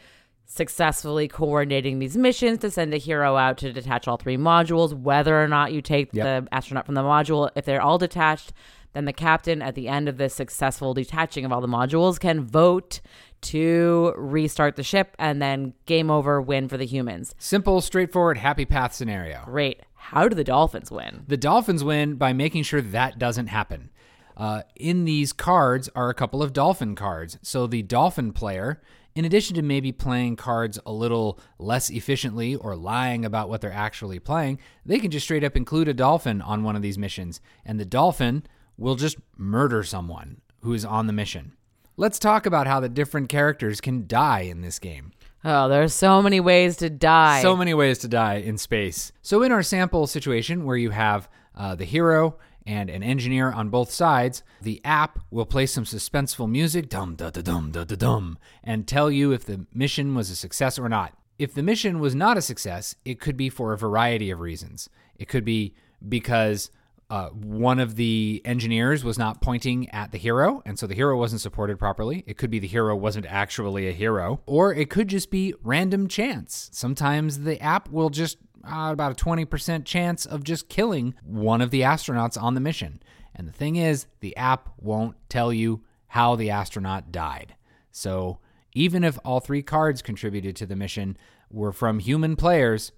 successfully 0.46 1.28
coordinating 1.28 1.98
these 1.98 2.16
missions 2.16 2.58
to 2.58 2.70
send 2.70 2.92
a 2.92 2.98
hero 2.98 3.36
out 3.36 3.56
to 3.58 3.72
detach 3.72 4.06
all 4.06 4.16
three 4.16 4.36
modules, 4.36 4.92
whether 4.92 5.42
or 5.42 5.48
not 5.48 5.72
you 5.72 5.80
take 5.80 6.10
Yep. 6.12 6.24
the 6.46 6.54
astronaut 6.54 6.84
from 6.86 6.94
the 6.94 7.02
module. 7.02 7.50
If 7.54 7.64
they're 7.64 7.80
all 7.80 7.98
detached, 7.98 8.52
then 8.92 9.06
the 9.06 9.12
captain 9.14 9.62
at 9.62 9.74
the 9.74 9.88
end 9.88 10.08
of 10.08 10.18
this 10.18 10.34
successful 10.34 10.92
detaching 10.92 11.46
of 11.46 11.52
all 11.52 11.62
the 11.62 11.68
modules 11.68 12.20
can 12.20 12.44
vote 12.44 13.00
to 13.40 14.12
restart 14.16 14.76
the 14.76 14.82
ship 14.82 15.16
and 15.18 15.40
then 15.40 15.72
game 15.86 16.10
over 16.10 16.40
win 16.40 16.68
for 16.68 16.76
the 16.76 16.84
humans. 16.86 17.34
Simple, 17.38 17.80
straightforward, 17.80 18.36
happy 18.38 18.64
path 18.66 18.92
scenario. 18.94 19.42
Great. 19.46 19.80
How 20.06 20.28
do 20.28 20.34
the 20.34 20.44
dolphins 20.44 20.90
win? 20.90 21.24
The 21.28 21.36
Dolphins 21.36 21.84
win 21.84 22.16
by 22.16 22.32
making 22.32 22.64
sure 22.64 22.82
that 22.82 23.18
doesn't 23.18 23.46
happen. 23.46 23.88
Uh, 24.36 24.62
in 24.76 25.04
these 25.04 25.32
cards 25.32 25.88
are 25.94 26.10
a 26.10 26.14
couple 26.14 26.42
of 26.42 26.52
dolphin 26.52 26.94
cards. 26.96 27.38
So 27.40 27.66
the 27.66 27.82
dolphin 27.82 28.32
player, 28.32 28.82
in 29.14 29.24
addition 29.24 29.54
to 29.56 29.62
maybe 29.62 29.92
playing 29.92 30.36
cards 30.36 30.78
a 30.84 30.92
little 30.92 31.38
less 31.58 31.88
efficiently 31.88 32.56
or 32.56 32.74
lying 32.74 33.24
about 33.24 33.48
what 33.48 33.60
they're 33.60 33.72
actually 33.72 34.18
playing, 34.18 34.58
they 34.84 34.98
can 34.98 35.10
just 35.10 35.24
straight 35.24 35.44
up 35.44 35.56
include 35.56 35.88
a 35.88 35.94
dolphin 35.94 36.42
on 36.42 36.64
one 36.64 36.76
of 36.76 36.82
these 36.82 36.98
missions, 36.98 37.40
and 37.64 37.78
the 37.78 37.84
dolphin 37.86 38.42
will 38.76 38.96
just 38.96 39.16
murder 39.38 39.82
someone 39.84 40.40
who 40.62 40.74
is 40.74 40.84
on 40.84 41.06
the 41.06 41.12
mission. 41.12 41.52
Let's 41.96 42.18
talk 42.18 42.44
about 42.44 42.66
how 42.66 42.80
the 42.80 42.88
different 42.88 43.28
characters 43.28 43.80
can 43.80 44.06
die 44.08 44.40
in 44.40 44.62
this 44.62 44.78
game. 44.78 45.12
Oh, 45.44 45.68
there's 45.68 45.92
so 45.92 46.22
many 46.22 46.38
ways 46.40 46.76
to 46.76 46.90
die. 46.90 47.42
So 47.42 47.56
many 47.56 47.74
ways 47.74 47.98
to 47.98 48.08
die 48.08 48.36
in 48.36 48.58
space. 48.58 49.12
So, 49.22 49.42
in 49.42 49.50
our 49.50 49.62
sample 49.62 50.06
situation 50.06 50.64
where 50.64 50.76
you 50.76 50.90
have 50.90 51.28
uh, 51.56 51.74
the 51.74 51.84
hero 51.84 52.36
and 52.64 52.88
an 52.88 53.02
engineer 53.02 53.50
on 53.50 53.68
both 53.68 53.90
sides, 53.90 54.44
the 54.60 54.80
app 54.84 55.18
will 55.30 55.46
play 55.46 55.66
some 55.66 55.84
suspenseful 55.84 56.48
music, 56.48 56.88
dum 56.88 57.16
da 57.16 57.30
da 57.30 57.42
dum 57.42 57.72
da 57.72 57.82
da 57.84 57.96
dum, 57.96 58.38
and 58.62 58.86
tell 58.86 59.10
you 59.10 59.32
if 59.32 59.44
the 59.44 59.66
mission 59.74 60.14
was 60.14 60.30
a 60.30 60.36
success 60.36 60.78
or 60.78 60.88
not. 60.88 61.12
If 61.38 61.54
the 61.54 61.62
mission 61.62 61.98
was 61.98 62.14
not 62.14 62.36
a 62.36 62.42
success, 62.42 62.94
it 63.04 63.18
could 63.18 63.36
be 63.36 63.48
for 63.48 63.72
a 63.72 63.78
variety 63.78 64.30
of 64.30 64.38
reasons. 64.38 64.88
It 65.16 65.28
could 65.28 65.44
be 65.44 65.74
because 66.08 66.70
uh, 67.12 67.28
one 67.28 67.78
of 67.78 67.96
the 67.96 68.40
engineers 68.42 69.04
was 69.04 69.18
not 69.18 69.42
pointing 69.42 69.86
at 69.90 70.12
the 70.12 70.16
hero, 70.16 70.62
and 70.64 70.78
so 70.78 70.86
the 70.86 70.94
hero 70.94 71.14
wasn't 71.18 71.42
supported 71.42 71.78
properly. 71.78 72.24
It 72.26 72.38
could 72.38 72.48
be 72.50 72.58
the 72.58 72.66
hero 72.66 72.96
wasn't 72.96 73.26
actually 73.26 73.86
a 73.86 73.92
hero, 73.92 74.40
or 74.46 74.72
it 74.72 74.88
could 74.88 75.08
just 75.08 75.30
be 75.30 75.52
random 75.62 76.08
chance. 76.08 76.70
Sometimes 76.72 77.40
the 77.40 77.60
app 77.60 77.90
will 77.90 78.08
just 78.08 78.38
uh, 78.64 78.88
about 78.94 79.12
a 79.12 79.24
20% 79.24 79.84
chance 79.84 80.24
of 80.24 80.42
just 80.42 80.70
killing 80.70 81.12
one 81.22 81.60
of 81.60 81.70
the 81.70 81.82
astronauts 81.82 82.42
on 82.42 82.54
the 82.54 82.62
mission. 82.62 83.02
And 83.36 83.46
the 83.46 83.52
thing 83.52 83.76
is, 83.76 84.06
the 84.20 84.34
app 84.38 84.70
won't 84.78 85.16
tell 85.28 85.52
you 85.52 85.82
how 86.06 86.34
the 86.34 86.48
astronaut 86.48 87.12
died. 87.12 87.56
So 87.90 88.38
even 88.72 89.04
if 89.04 89.18
all 89.22 89.40
three 89.40 89.62
cards 89.62 90.00
contributed 90.00 90.56
to 90.56 90.66
the 90.66 90.76
mission 90.76 91.18
were 91.50 91.72
from 91.72 91.98
human 91.98 92.36
players, 92.36 92.92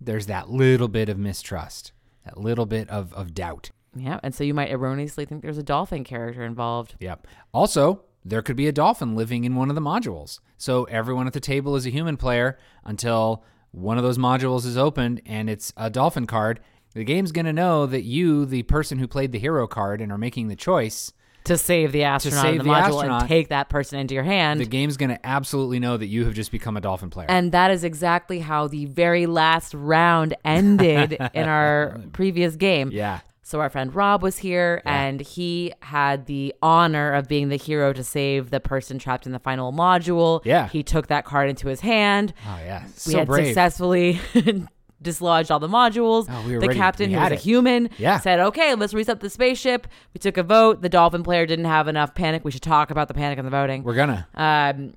there's 0.00 0.26
that 0.26 0.50
little 0.50 0.86
bit 0.86 1.08
of 1.08 1.18
mistrust, 1.18 1.90
that 2.26 2.36
little 2.36 2.66
bit 2.66 2.90
of, 2.90 3.14
of 3.14 3.32
doubt. 3.32 3.70
Yeah, 3.96 4.20
and 4.22 4.34
so 4.34 4.44
you 4.44 4.52
might 4.52 4.70
erroneously 4.70 5.24
think 5.24 5.42
there's 5.42 5.56
a 5.56 5.62
dolphin 5.62 6.04
character 6.04 6.44
involved. 6.44 6.96
Yep. 7.00 7.26
Also, 7.54 8.02
there 8.24 8.42
could 8.42 8.56
be 8.56 8.68
a 8.68 8.72
dolphin 8.72 9.14
living 9.14 9.44
in 9.44 9.54
one 9.54 9.70
of 9.70 9.74
the 9.74 9.80
modules. 9.80 10.40
So 10.58 10.84
everyone 10.84 11.26
at 11.26 11.32
the 11.32 11.40
table 11.40 11.76
is 11.76 11.86
a 11.86 11.90
human 11.90 12.16
player 12.16 12.58
until 12.84 13.42
one 13.70 13.96
of 13.96 14.04
those 14.04 14.18
modules 14.18 14.66
is 14.66 14.76
opened 14.76 15.22
and 15.24 15.48
it's 15.48 15.72
a 15.76 15.88
dolphin 15.88 16.26
card. 16.26 16.60
The 16.94 17.04
game's 17.04 17.32
going 17.32 17.46
to 17.46 17.52
know 17.52 17.86
that 17.86 18.02
you, 18.02 18.44
the 18.44 18.64
person 18.64 18.98
who 18.98 19.06
played 19.06 19.32
the 19.32 19.38
hero 19.38 19.66
card 19.66 20.00
and 20.00 20.10
are 20.10 20.18
making 20.18 20.48
the 20.48 20.56
choice, 20.56 21.12
To 21.46 21.58
save 21.58 21.92
the 21.92 22.04
astronaut 22.04 22.42
save 22.42 22.52
in 22.52 22.58
the, 22.58 22.64
the 22.64 22.70
module 22.70 22.94
astronaut. 22.98 23.22
and 23.22 23.28
take 23.28 23.48
that 23.48 23.68
person 23.68 23.98
into 23.98 24.14
your 24.14 24.22
hand. 24.24 24.60
the 24.60 24.66
game's 24.66 24.96
going 24.96 25.10
to 25.10 25.26
absolutely 25.26 25.78
know 25.80 25.96
that 25.96 26.06
you 26.06 26.24
have 26.26 26.34
just 26.34 26.50
become 26.52 26.76
a 26.76 26.80
dolphin 26.80 27.10
player. 27.10 27.26
and 27.30 27.50
that 27.52 27.70
is 27.70 27.84
exactly 27.84 28.40
how 28.40 28.66
the 28.68 28.84
very 28.86 29.26
last 29.26 29.74
round 29.74 30.34
ended 30.44 31.16
in 31.34 31.48
our 31.48 31.98
previous 32.12 32.56
game. 32.56 32.90
yeah. 32.92 33.20
So 33.42 33.60
our 33.60 33.70
friend 33.70 33.94
Rob 33.94 34.22
was 34.24 34.38
here 34.38 34.82
and 34.84 35.20
he 35.20 35.72
had 35.80 36.26
the 36.26 36.52
honor 36.62 37.12
of 37.12 37.28
being 37.28 37.48
the 37.48 37.54
hero 37.54 37.92
to 37.92 38.02
save 38.02 38.50
the 38.50 38.58
person 38.58 38.98
trapped 38.98 39.24
in 39.24 39.30
the 39.30 39.38
final 39.38 39.72
module. 39.72 40.40
Yeah. 40.44 40.66
He 40.66 40.82
took 40.82 41.06
that 41.06 41.24
card 41.24 41.48
into 41.48 41.68
his 41.68 41.78
hand. 41.78 42.34
Oh, 42.44 42.58
yeah. 42.64 42.86
So 42.96 43.12
We 43.12 43.18
had 43.18 43.28
brave. 43.28 43.46
successfully 43.46 44.18
dislodged 45.02 45.50
all 45.50 45.58
the 45.58 45.68
modules. 45.68 46.26
Oh, 46.30 46.42
we 46.46 46.52
the 46.54 46.60
ready. 46.68 46.74
captain, 46.74 47.08
We 47.10 47.14
who 47.14 47.20
was 47.20 47.28
had 47.28 47.32
a 47.32 47.36
human, 47.40 47.90
Yeah. 47.98 48.18
said, 48.18 48.40
"Okay, 48.40 48.74
let's 48.74 48.94
reset 48.94 49.20
the 49.20 49.28
spaceship." 49.28 49.86
We 50.14 50.18
took 50.18 50.36
a 50.38 50.42
vote. 50.42 50.80
The 50.82 50.88
dolphin 50.88 51.22
player 51.22 51.44
didn't 51.46 51.66
have 51.66 51.86
enough 51.88 52.14
panic. 52.14 52.44
We 52.44 52.50
should 52.50 52.62
talk 52.62 52.90
about 52.90 53.08
the 53.08 53.14
panic 53.14 53.38
in 53.38 53.44
the 53.44 53.50
voting. 53.50 53.82
We're 53.82 53.94
going 53.94 54.08
to. 54.08 54.26
um, 54.34 54.94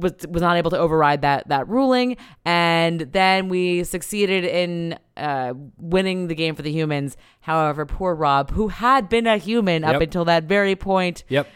was 0.00 0.14
was 0.28 0.40
not 0.42 0.56
able 0.56 0.70
to 0.70 0.78
override 0.78 1.20
that 1.22 1.48
that 1.48 1.68
ruling, 1.68 2.16
and 2.44 3.00
then 3.00 3.48
we 3.48 3.84
succeeded 3.84 4.44
in 4.44 4.98
uh, 5.16 5.52
winning 5.78 6.28
the 6.28 6.34
game 6.34 6.54
for 6.54 6.62
the 6.62 6.72
humans. 6.72 7.16
However, 7.42 7.84
poor 7.84 8.14
Rob, 8.14 8.50
who 8.52 8.68
had 8.68 9.08
been 9.08 9.26
a 9.26 9.36
human 9.36 9.84
up 9.84 10.00
until 10.00 10.24
that 10.24 10.44
very 10.44 10.74
point, 10.76 11.24
Yep. 11.28 11.46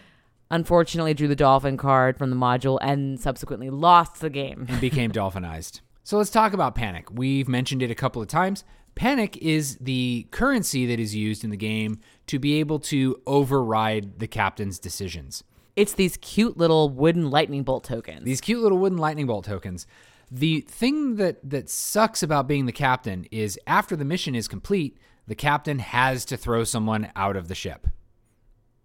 unfortunately 0.50 1.14
drew 1.14 1.28
the 1.28 1.36
dolphin 1.36 1.76
card 1.76 2.18
from 2.18 2.30
the 2.30 2.36
module 2.36 2.78
and 2.82 3.18
subsequently 3.18 3.70
lost 3.70 4.20
the 4.20 4.30
game. 4.30 4.66
and 4.68 4.80
became 4.80 5.10
dolphinized. 5.12 5.80
So 6.06 6.18
let's 6.18 6.30
talk 6.30 6.52
about 6.52 6.76
panic. 6.76 7.08
We've 7.10 7.48
mentioned 7.48 7.82
it 7.82 7.90
a 7.90 7.94
couple 7.96 8.22
of 8.22 8.28
times. 8.28 8.62
Panic 8.94 9.36
is 9.38 9.76
the 9.78 10.28
currency 10.30 10.86
that 10.86 11.00
is 11.00 11.16
used 11.16 11.42
in 11.42 11.50
the 11.50 11.56
game 11.56 11.98
to 12.28 12.38
be 12.38 12.60
able 12.60 12.78
to 12.78 13.20
override 13.26 14.20
the 14.20 14.28
captain's 14.28 14.78
decisions. 14.78 15.42
It's 15.74 15.94
these 15.94 16.16
cute 16.18 16.56
little 16.56 16.90
wooden 16.90 17.28
lightning 17.28 17.64
bolt 17.64 17.82
tokens. 17.82 18.22
These 18.22 18.40
cute 18.40 18.62
little 18.62 18.78
wooden 18.78 18.98
lightning 18.98 19.26
bolt 19.26 19.46
tokens. 19.46 19.84
The 20.30 20.60
thing 20.60 21.16
that 21.16 21.38
that 21.50 21.68
sucks 21.68 22.22
about 22.22 22.46
being 22.46 22.66
the 22.66 22.72
captain 22.72 23.26
is 23.32 23.58
after 23.66 23.96
the 23.96 24.04
mission 24.04 24.36
is 24.36 24.46
complete, 24.46 24.96
the 25.26 25.34
captain 25.34 25.80
has 25.80 26.24
to 26.26 26.36
throw 26.36 26.62
someone 26.62 27.10
out 27.16 27.34
of 27.34 27.48
the 27.48 27.56
ship. 27.56 27.88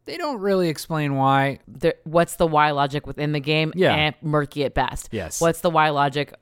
They 0.05 0.17
don't 0.17 0.39
really 0.39 0.69
explain 0.69 1.13
why. 1.13 1.59
There- 1.67 1.93
what's 2.03 2.38
the 2.38 2.47
Y 2.47 2.72
logic 2.72 3.05
within 3.05 3.32
the 3.32 3.39
game? 3.39 3.74
Yeah. 3.76 3.95
Eh, 3.95 4.11
murky 4.24 4.65
at 4.65 4.74
best. 4.74 5.09
Yes. 5.11 5.39
What's 5.39 5.61
the 5.61 5.69
Y 5.69 5.91
logic 5.91 6.34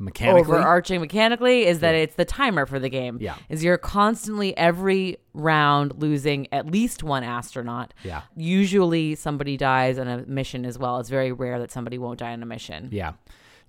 Mechanically, 0.00 0.40
overarching 0.40 1.00
mechanically 1.00 1.66
is 1.66 1.80
that 1.80 1.94
it's 1.94 2.14
the 2.14 2.24
timer 2.24 2.66
for 2.66 2.78
the 2.78 2.88
game. 2.88 3.18
Yeah. 3.20 3.34
Is 3.48 3.64
you're 3.64 3.78
constantly 3.78 4.56
every 4.56 5.16
round 5.34 6.00
losing 6.00 6.46
at 6.52 6.70
least 6.70 7.02
one 7.02 7.24
astronaut. 7.24 7.92
Yeah. 8.04 8.22
Usually 8.36 9.16
somebody 9.16 9.56
dies 9.56 9.98
on 9.98 10.06
a 10.06 10.24
mission 10.26 10.64
as 10.64 10.78
well. 10.78 11.00
It's 11.00 11.08
very 11.08 11.32
rare 11.32 11.58
that 11.58 11.72
somebody 11.72 11.98
won't 11.98 12.20
die 12.20 12.32
on 12.32 12.42
a 12.42 12.46
mission. 12.46 12.90
Yeah. 12.92 13.14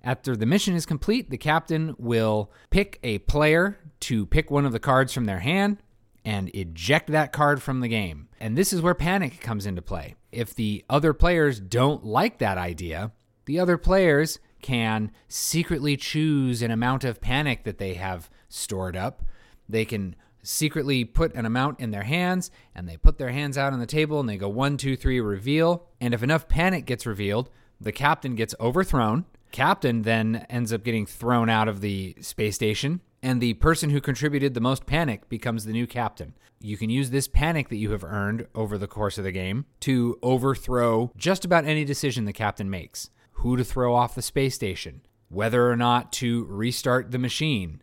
After 0.04 0.36
the 0.36 0.46
mission 0.46 0.74
is 0.74 0.86
complete, 0.86 1.30
the 1.30 1.36
captain 1.36 1.94
will 1.98 2.52
pick 2.70 3.00
a 3.02 3.18
player 3.18 3.78
to 4.00 4.24
pick 4.26 4.50
one 4.50 4.64
of 4.64 4.72
the 4.72 4.78
cards 4.78 5.12
from 5.12 5.24
their 5.24 5.40
hand 5.40 5.78
and 6.24 6.50
eject 6.54 7.10
that 7.10 7.32
card 7.32 7.62
from 7.62 7.80
the 7.80 7.88
game. 7.88 8.28
And 8.38 8.56
this 8.56 8.72
is 8.72 8.80
where 8.80 8.94
panic 8.94 9.40
comes 9.40 9.66
into 9.66 9.82
play. 9.82 10.14
If 10.32 10.54
the 10.54 10.84
other 10.88 11.12
players 11.12 11.60
don't 11.60 12.04
like 12.04 12.38
that 12.38 12.56
idea, 12.56 13.12
the 13.46 13.58
other 13.58 13.76
players 13.76 14.38
can 14.62 15.10
secretly 15.28 15.96
choose 15.96 16.62
an 16.62 16.70
amount 16.70 17.04
of 17.04 17.20
panic 17.20 17.64
that 17.64 17.78
they 17.78 17.94
have 17.94 18.30
stored 18.48 18.96
up. 18.96 19.22
They 19.68 19.84
can 19.84 20.16
secretly 20.42 21.04
put 21.04 21.34
an 21.34 21.44
amount 21.44 21.80
in 21.80 21.90
their 21.90 22.02
hands 22.02 22.50
and 22.74 22.88
they 22.88 22.96
put 22.96 23.18
their 23.18 23.30
hands 23.30 23.58
out 23.58 23.72
on 23.72 23.80
the 23.80 23.86
table 23.86 24.20
and 24.20 24.28
they 24.28 24.36
go 24.36 24.48
one, 24.48 24.76
two, 24.76 24.96
three, 24.96 25.20
reveal. 25.20 25.86
And 26.00 26.14
if 26.14 26.22
enough 26.22 26.48
panic 26.48 26.86
gets 26.86 27.06
revealed, 27.06 27.50
the 27.80 27.92
captain 27.92 28.34
gets 28.34 28.54
overthrown. 28.60 29.24
Captain 29.52 30.02
then 30.02 30.46
ends 30.48 30.72
up 30.72 30.84
getting 30.84 31.06
thrown 31.06 31.48
out 31.48 31.68
of 31.68 31.80
the 31.80 32.14
space 32.20 32.54
station, 32.54 33.00
and 33.22 33.40
the 33.40 33.54
person 33.54 33.90
who 33.90 34.00
contributed 34.00 34.54
the 34.54 34.60
most 34.60 34.86
panic 34.86 35.28
becomes 35.28 35.64
the 35.64 35.72
new 35.72 35.86
captain. 35.86 36.34
You 36.60 36.76
can 36.76 36.90
use 36.90 37.10
this 37.10 37.26
panic 37.26 37.68
that 37.70 37.76
you 37.76 37.90
have 37.90 38.04
earned 38.04 38.46
over 38.54 38.78
the 38.78 38.86
course 38.86 39.18
of 39.18 39.24
the 39.24 39.32
game 39.32 39.64
to 39.80 40.18
overthrow 40.22 41.10
just 41.16 41.44
about 41.44 41.64
any 41.64 41.84
decision 41.84 42.26
the 42.26 42.32
captain 42.32 42.70
makes 42.70 43.10
who 43.40 43.56
to 43.56 43.64
throw 43.64 43.94
off 43.94 44.14
the 44.14 44.22
space 44.22 44.54
station, 44.54 45.00
whether 45.30 45.70
or 45.70 45.76
not 45.76 46.12
to 46.12 46.44
restart 46.44 47.10
the 47.10 47.18
machine, 47.18 47.80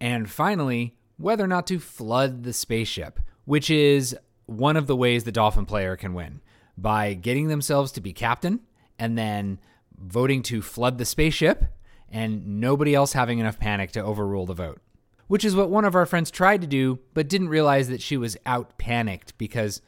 and 0.00 0.30
finally, 0.30 0.96
whether 1.18 1.44
or 1.44 1.48
not 1.48 1.66
to 1.66 1.78
flood 1.78 2.44
the 2.44 2.52
spaceship, 2.52 3.20
which 3.44 3.70
is 3.70 4.16
one 4.46 4.76
of 4.76 4.86
the 4.86 4.96
ways 4.96 5.24
the 5.24 5.32
Dolphin 5.32 5.66
player 5.66 5.96
can 5.96 6.14
win 6.14 6.40
by 6.78 7.12
getting 7.12 7.48
themselves 7.48 7.92
to 7.92 8.00
be 8.00 8.14
captain 8.14 8.60
and 8.98 9.18
then 9.18 9.58
voting 9.98 10.42
to 10.42 10.62
flood 10.62 10.96
the 10.96 11.04
spaceship 11.04 11.64
and 12.10 12.60
nobody 12.60 12.94
else 12.94 13.12
having 13.12 13.38
enough 13.38 13.58
panic 13.58 13.92
to 13.92 14.02
overrule 14.02 14.46
the 14.46 14.54
vote. 14.54 14.80
Which 15.26 15.44
is 15.44 15.56
what 15.56 15.70
one 15.70 15.84
of 15.84 15.94
our 15.94 16.06
friends 16.06 16.30
tried 16.30 16.62
to 16.62 16.66
do, 16.66 17.00
but 17.12 17.28
didn't 17.28 17.48
realize 17.48 17.88
that 17.88 18.00
she 18.00 18.16
was 18.16 18.36
out 18.46 18.78
panicked 18.78 19.36
because 19.36 19.82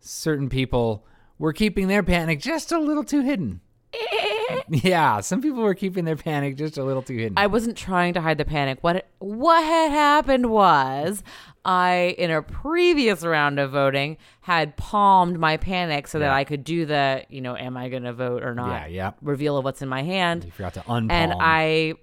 certain 0.00 0.50
people 0.50 1.06
were 1.38 1.54
keeping 1.54 1.88
their 1.88 2.02
panic 2.02 2.40
just 2.40 2.72
a 2.72 2.78
little 2.78 3.04
too 3.04 3.22
hidden. 3.22 3.60
yeah, 4.68 5.20
some 5.20 5.42
people 5.42 5.62
were 5.62 5.74
keeping 5.74 6.04
their 6.04 6.16
panic 6.16 6.56
just 6.56 6.78
a 6.78 6.84
little 6.84 7.02
too 7.02 7.16
hidden. 7.16 7.34
I 7.36 7.46
wasn't 7.46 7.76
trying 7.76 8.14
to 8.14 8.20
hide 8.20 8.38
the 8.38 8.44
panic. 8.44 8.78
What 8.82 9.06
what 9.18 9.62
had 9.62 9.90
happened 9.90 10.50
was 10.50 11.22
I 11.64 12.14
in 12.16 12.30
a 12.30 12.42
previous 12.42 13.24
round 13.24 13.58
of 13.58 13.72
voting 13.72 14.18
had 14.42 14.76
palmed 14.76 15.38
my 15.38 15.56
panic 15.56 16.06
so 16.06 16.20
that 16.20 16.30
I 16.30 16.44
could 16.44 16.62
do 16.62 16.86
the, 16.86 17.24
you 17.28 17.40
know, 17.40 17.56
am 17.56 17.76
I 17.76 17.88
going 17.88 18.04
to 18.04 18.12
vote 18.12 18.44
or 18.44 18.54
not? 18.54 18.82
Yeah, 18.82 18.86
yeah. 18.86 19.10
Reveal 19.20 19.58
of 19.58 19.64
what's 19.64 19.82
in 19.82 19.88
my 19.88 20.02
hand. 20.02 20.44
you 20.44 20.52
forgot 20.52 20.74
to 20.74 20.80
unpalm. 20.82 21.10
And 21.10 21.34
I 21.38 21.94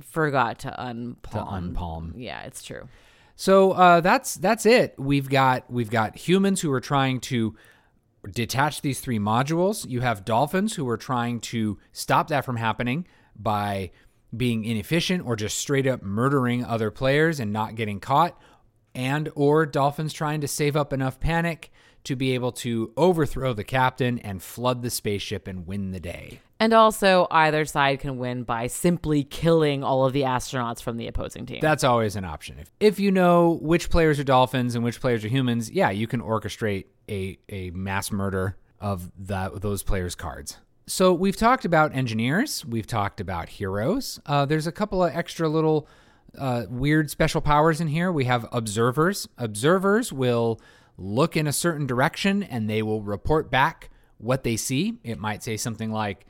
forgot 0.00 0.60
to 0.60 0.74
unpalm. 0.78 1.30
to 1.30 1.38
unpalm. 1.38 2.12
Yeah, 2.16 2.42
it's 2.44 2.62
true. 2.62 2.88
So 3.36 3.72
uh, 3.72 4.00
that's 4.00 4.34
that's 4.36 4.64
it. 4.66 4.94
We've 4.98 5.28
got 5.28 5.70
we've 5.70 5.90
got 5.90 6.16
humans 6.16 6.60
who 6.60 6.72
are 6.72 6.80
trying 6.80 7.20
to 7.20 7.54
detach 8.30 8.80
these 8.80 9.00
three 9.00 9.18
modules. 9.18 9.88
You 9.88 10.00
have 10.00 10.24
dolphins 10.24 10.74
who 10.74 10.88
are 10.88 10.96
trying 10.96 11.40
to 11.40 11.78
stop 11.92 12.28
that 12.28 12.44
from 12.44 12.56
happening 12.56 13.06
by 13.36 13.90
being 14.36 14.64
inefficient 14.64 15.26
or 15.26 15.36
just 15.36 15.58
straight 15.58 15.86
up 15.86 16.02
murdering 16.02 16.64
other 16.64 16.90
players 16.90 17.40
and 17.40 17.52
not 17.52 17.74
getting 17.74 18.00
caught. 18.00 18.40
and 18.94 19.30
or 19.34 19.64
dolphins 19.64 20.12
trying 20.12 20.40
to 20.42 20.48
save 20.48 20.76
up 20.76 20.92
enough 20.92 21.18
panic 21.18 21.70
to 22.04 22.16
be 22.16 22.32
able 22.32 22.52
to 22.52 22.92
overthrow 22.96 23.52
the 23.52 23.64
captain 23.64 24.18
and 24.18 24.42
flood 24.42 24.82
the 24.82 24.90
spaceship 24.90 25.48
and 25.48 25.66
win 25.66 25.92
the 25.92 26.00
day. 26.00 26.40
And 26.62 26.72
also, 26.72 27.26
either 27.28 27.64
side 27.64 27.98
can 27.98 28.18
win 28.18 28.44
by 28.44 28.68
simply 28.68 29.24
killing 29.24 29.82
all 29.82 30.06
of 30.06 30.12
the 30.12 30.22
astronauts 30.22 30.80
from 30.80 30.96
the 30.96 31.08
opposing 31.08 31.44
team. 31.44 31.58
That's 31.60 31.82
always 31.82 32.14
an 32.14 32.24
option. 32.24 32.60
If, 32.60 32.70
if 32.78 33.00
you 33.00 33.10
know 33.10 33.58
which 33.60 33.90
players 33.90 34.20
are 34.20 34.24
dolphins 34.24 34.76
and 34.76 34.84
which 34.84 35.00
players 35.00 35.24
are 35.24 35.28
humans, 35.28 35.72
yeah, 35.72 35.90
you 35.90 36.06
can 36.06 36.20
orchestrate 36.20 36.84
a, 37.08 37.36
a 37.48 37.70
mass 37.70 38.12
murder 38.12 38.56
of 38.80 39.10
that, 39.26 39.60
those 39.60 39.82
players' 39.82 40.14
cards. 40.14 40.58
So 40.86 41.12
we've 41.12 41.34
talked 41.34 41.64
about 41.64 41.96
engineers, 41.96 42.64
we've 42.64 42.86
talked 42.86 43.20
about 43.20 43.48
heroes. 43.48 44.20
Uh, 44.24 44.46
there's 44.46 44.68
a 44.68 44.72
couple 44.72 45.02
of 45.02 45.12
extra 45.12 45.48
little 45.48 45.88
uh, 46.38 46.66
weird 46.70 47.10
special 47.10 47.40
powers 47.40 47.80
in 47.80 47.88
here. 47.88 48.12
We 48.12 48.26
have 48.26 48.46
observers. 48.52 49.28
Observers 49.36 50.12
will 50.12 50.60
look 50.96 51.36
in 51.36 51.48
a 51.48 51.52
certain 51.52 51.88
direction 51.88 52.44
and 52.44 52.70
they 52.70 52.82
will 52.82 53.02
report 53.02 53.50
back 53.50 53.90
what 54.18 54.44
they 54.44 54.56
see. 54.56 55.00
It 55.02 55.18
might 55.18 55.42
say 55.42 55.56
something 55.56 55.90
like, 55.90 56.24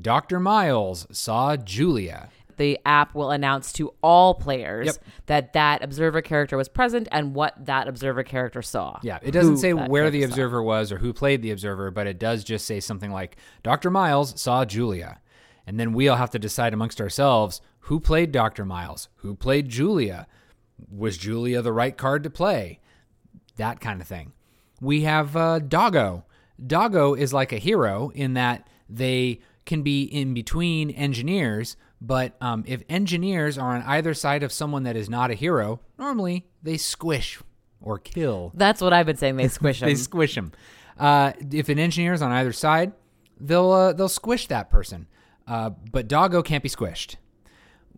Dr. 0.00 0.40
Miles 0.40 1.06
saw 1.10 1.56
Julia. 1.56 2.28
the 2.56 2.78
app 2.86 3.16
will 3.16 3.32
announce 3.32 3.72
to 3.72 3.92
all 4.00 4.32
players 4.34 4.86
Yep. 4.86 4.96
that 5.26 5.52
that 5.54 5.82
observer 5.82 6.22
character 6.22 6.56
was 6.56 6.68
present 6.68 7.08
and 7.10 7.34
what 7.34 7.52
that 7.66 7.88
observer 7.88 8.22
character 8.22 8.62
saw. 8.62 9.00
Yeah, 9.02 9.18
it 9.22 9.32
doesn't 9.32 9.56
say 9.56 9.72
where 9.72 10.08
the 10.08 10.18
character 10.20 10.28
saw. 10.28 10.32
observer 10.34 10.62
was 10.62 10.92
or 10.92 10.98
who 10.98 11.12
played 11.12 11.42
the 11.42 11.50
observer, 11.50 11.90
but 11.90 12.06
it 12.06 12.16
does 12.18 12.44
just 12.44 12.64
say 12.64 12.78
something 12.78 13.10
like 13.10 13.36
Dr. 13.64 13.90
Miles 13.90 14.40
saw 14.40 14.64
Julia. 14.64 15.18
And 15.66 15.80
then 15.80 15.92
we 15.92 16.06
all 16.08 16.16
have 16.16 16.30
to 16.30 16.38
decide 16.38 16.72
amongst 16.72 17.00
ourselves 17.00 17.60
who 17.80 17.98
played 17.98 18.30
Dr. 18.30 18.64
Miles, 18.64 19.08
who 19.16 19.34
played 19.34 19.68
Julia. 19.68 20.28
Was 20.88 21.16
Julia 21.18 21.60
the 21.60 21.72
right 21.72 21.96
card 21.96 22.22
to 22.22 22.30
play? 22.30 22.78
That 23.56 23.80
kind 23.80 24.00
of 24.00 24.06
thing. 24.06 24.32
We 24.80 25.02
have 25.02 25.34
uh, 25.36 25.58
Doggo. 25.58 26.24
Doggo 26.64 27.14
is 27.14 27.32
like 27.32 27.52
a 27.52 27.58
hero 27.58 28.12
in 28.14 28.34
that 28.34 28.68
they 28.88 29.40
can 29.66 29.82
be 29.82 30.02
in 30.04 30.34
between 30.34 30.90
engineers, 30.90 31.76
but 32.00 32.34
um, 32.40 32.64
if 32.66 32.82
engineers 32.88 33.56
are 33.56 33.74
on 33.74 33.82
either 33.82 34.14
side 34.14 34.42
of 34.42 34.52
someone 34.52 34.82
that 34.84 34.96
is 34.96 35.08
not 35.08 35.30
a 35.30 35.34
hero, 35.34 35.80
normally 35.98 36.46
they 36.62 36.76
squish 36.76 37.40
or 37.80 37.98
kill. 37.98 38.52
That's 38.54 38.80
what 38.80 38.92
I've 38.92 39.06
been 39.06 39.16
saying. 39.16 39.36
They 39.36 39.48
squish 39.48 39.80
them. 39.80 39.88
They 39.88 39.94
squish 39.94 40.34
them. 40.34 40.52
Uh, 40.98 41.32
if 41.50 41.68
an 41.68 41.78
engineer 41.78 42.12
is 42.12 42.22
on 42.22 42.30
either 42.32 42.52
side, 42.52 42.92
they'll 43.40 43.70
uh, 43.70 43.92
they'll 43.92 44.08
squish 44.08 44.46
that 44.48 44.70
person. 44.70 45.06
Uh, 45.46 45.70
but 45.70 46.08
Doggo 46.08 46.42
can't 46.42 46.62
be 46.62 46.68
squished. 46.68 47.16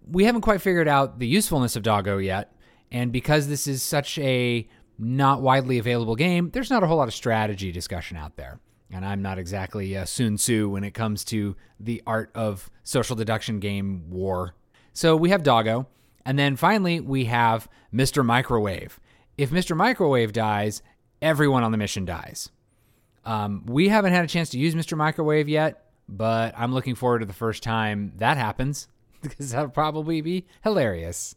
We 0.09 0.25
haven't 0.25 0.43
quite 0.43 0.61
figured 0.61 0.89
out 0.89 1.19
the 1.19 1.27
usefulness 1.27 1.77
of 1.77 1.83
Doggo 1.83 2.19
yet, 2.19 2.53
and 2.91 3.13
because 3.13 3.49
this 3.49 3.67
is 3.67 3.83
such 3.83 4.19
a 4.19 4.69
not 4.99 5.43
widely 5.43 5.79
available 5.79 6.17
game, 6.17 6.51
there's 6.51 6.71
not 6.71 6.83
a 6.83 6.87
whole 6.87 6.97
lot 6.97 7.09
of 7.09 7.15
strategy 7.15 7.71
discussion 7.73 8.17
out 8.17 8.37
there. 8.37 8.61
And 8.91 9.05
I'm 9.05 9.23
not 9.23 9.39
exactly 9.39 9.95
a 9.95 10.07
Sun 10.07 10.37
Tzu 10.37 10.69
when 10.69 10.85
it 10.85 10.93
comes 10.95 11.25
to 11.27 11.57
the 11.81 12.03
art 12.07 12.31
of 12.35 12.71
social 12.85 13.17
deduction 13.17 13.59
game 13.59 14.09
war. 14.11 14.55
So 14.93 15.17
we 15.17 15.31
have 15.31 15.43
Doggo, 15.43 15.89
and 16.25 16.39
then 16.39 16.57
finally 16.57 17.01
we 17.01 17.25
have 17.27 17.69
Mr. 17.93 18.25
Microwave. 18.25 19.01
If 19.37 19.51
Mr. 19.51 19.77
Microwave 19.77 20.33
dies, 20.33 20.83
everyone 21.21 21.65
on 21.65 21.73
the 21.73 21.79
mission 21.79 22.05
dies. 22.05 22.51
Um, 23.25 23.65
we 23.67 23.89
haven't 23.89 24.13
had 24.13 24.25
a 24.25 24.29
chance 24.29 24.51
to 24.51 24.59
use 24.59 24.75
Mr. 24.75 24.97
Microwave 24.97 25.49
yet, 25.49 25.91
but 26.09 26.55
I'm 26.57 26.73
looking 26.73 26.95
forward 26.95 27.19
to 27.19 27.27
the 27.27 27.33
first 27.33 27.63
time 27.63 28.13
that 28.17 28.37
happens 28.37 28.89
because 29.21 29.51
that'll 29.51 29.69
probably 29.69 30.21
be 30.21 30.47
hilarious. 30.63 31.35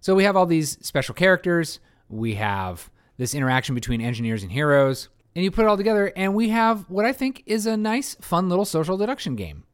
So 0.00 0.14
we 0.14 0.24
have 0.24 0.36
all 0.36 0.46
these 0.46 0.78
special 0.84 1.14
characters. 1.14 1.80
We 2.08 2.34
have 2.34 2.90
this 3.16 3.34
interaction 3.34 3.74
between 3.74 4.00
engineers 4.00 4.42
and 4.42 4.50
heroes. 4.50 5.08
And 5.36 5.44
you 5.44 5.50
put 5.50 5.64
it 5.64 5.68
all 5.68 5.76
together, 5.76 6.12
and 6.16 6.34
we 6.34 6.50
have 6.50 6.88
what 6.88 7.04
I 7.04 7.12
think 7.12 7.42
is 7.46 7.66
a 7.66 7.76
nice, 7.76 8.14
fun 8.20 8.48
little 8.48 8.64
social 8.64 8.96
deduction 8.96 9.34
game. 9.34 9.64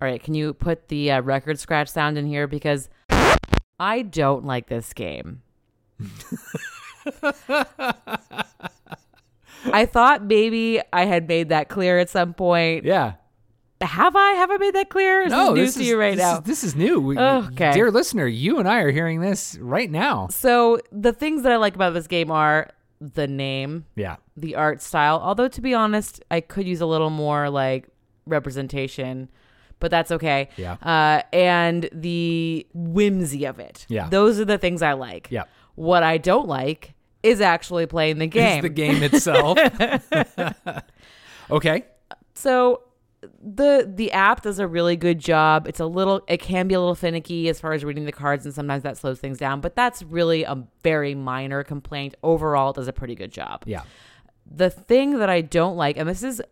All 0.00 0.08
right, 0.08 0.22
can 0.22 0.34
you 0.34 0.54
put 0.54 0.88
the 0.88 1.10
uh, 1.12 1.22
record 1.22 1.58
scratch 1.58 1.88
sound 1.88 2.18
in 2.18 2.26
here 2.26 2.46
because 2.46 2.88
I 3.80 4.02
don't 4.02 4.44
like 4.44 4.68
this 4.68 4.92
game. 4.92 5.42
I 9.72 9.86
thought 9.86 10.24
maybe 10.24 10.80
I 10.92 11.04
had 11.04 11.28
made 11.28 11.48
that 11.50 11.68
clear 11.68 11.98
at 11.98 12.08
some 12.10 12.34
point. 12.34 12.84
Yeah. 12.84 13.14
Have 13.80 14.16
I? 14.16 14.32
Have 14.32 14.50
I 14.50 14.56
made 14.56 14.74
that 14.74 14.88
clear? 14.88 15.22
Is 15.22 15.30
No, 15.30 15.54
this 15.54 15.56
news 15.56 15.66
this 15.66 15.74
to 15.74 15.80
is, 15.82 15.88
you 15.88 15.98
right 16.00 16.16
this 16.16 16.24
now? 16.24 16.38
Is, 16.38 16.42
this 16.44 16.64
is 16.64 16.74
new. 16.74 17.00
We, 17.00 17.18
Okay. 17.18 17.72
Dear 17.72 17.90
listener, 17.92 18.26
you 18.26 18.58
and 18.58 18.68
I 18.68 18.80
are 18.80 18.90
hearing 18.90 19.20
this 19.20 19.56
right 19.60 19.90
now. 19.90 20.28
so 20.30 20.80
the 20.90 21.12
things 21.12 21.42
that 21.44 21.52
I 21.52 21.56
like 21.56 21.76
about 21.76 21.94
this 21.94 22.06
game 22.08 22.30
are 22.32 22.70
the 23.00 23.26
name, 23.26 23.86
Yeah. 23.94 24.16
the 24.36 24.54
art 24.56 24.82
style. 24.82 25.20
Although 25.22 25.48
to 25.48 25.60
be 25.60 25.74
honest, 25.74 26.22
I 26.30 26.40
could 26.40 26.66
use 26.66 26.80
a 26.80 26.86
little 26.86 27.10
more 27.10 27.48
like 27.50 27.88
representation, 28.26 29.28
but 29.80 29.90
that's 29.90 30.10
okay. 30.10 30.48
Yeah. 30.56 30.76
Uh, 30.82 31.22
and 31.32 31.88
the 31.92 32.66
whimsy 32.74 33.44
of 33.44 33.58
it. 33.58 33.86
Yeah. 33.88 34.08
Those 34.08 34.40
are 34.40 34.44
the 34.44 34.58
things 34.58 34.82
I 34.82 34.92
like. 34.94 35.28
Yeah. 35.30 35.44
What 35.76 36.02
I 36.02 36.18
don't 36.18 36.48
like 36.48 36.94
is 37.22 37.40
actually 37.40 37.86
playing 37.86 38.18
the 38.18 38.26
game. 38.26 38.58
It's 38.58 38.62
the 38.62 38.68
game 38.68 39.02
itself. 39.02 39.58
okay. 41.50 41.84
So 42.34 42.82
the 43.42 43.90
the 43.92 44.12
app 44.12 44.42
does 44.42 44.58
a 44.58 44.66
really 44.66 44.96
good 44.96 45.18
job. 45.18 45.66
It's 45.68 45.80
a 45.80 45.86
little 45.86 46.22
it 46.28 46.38
can 46.38 46.68
be 46.68 46.74
a 46.74 46.80
little 46.80 46.94
finicky 46.94 47.48
as 47.48 47.60
far 47.60 47.72
as 47.72 47.84
reading 47.84 48.04
the 48.04 48.12
cards 48.12 48.44
and 48.44 48.54
sometimes 48.54 48.82
that 48.82 48.96
slows 48.96 49.18
things 49.20 49.38
down, 49.38 49.60
but 49.60 49.74
that's 49.74 50.02
really 50.02 50.42
a 50.44 50.64
very 50.82 51.14
minor 51.14 51.62
complaint. 51.64 52.14
Overall, 52.22 52.70
it 52.70 52.76
does 52.76 52.88
a 52.88 52.92
pretty 52.92 53.14
good 53.14 53.32
job. 53.32 53.62
Yeah. 53.66 53.82
The 54.50 54.70
thing 54.70 55.18
that 55.18 55.28
I 55.28 55.40
don't 55.42 55.76
like, 55.76 55.96
and 55.96 56.08
this 56.08 56.22
is 56.22 56.42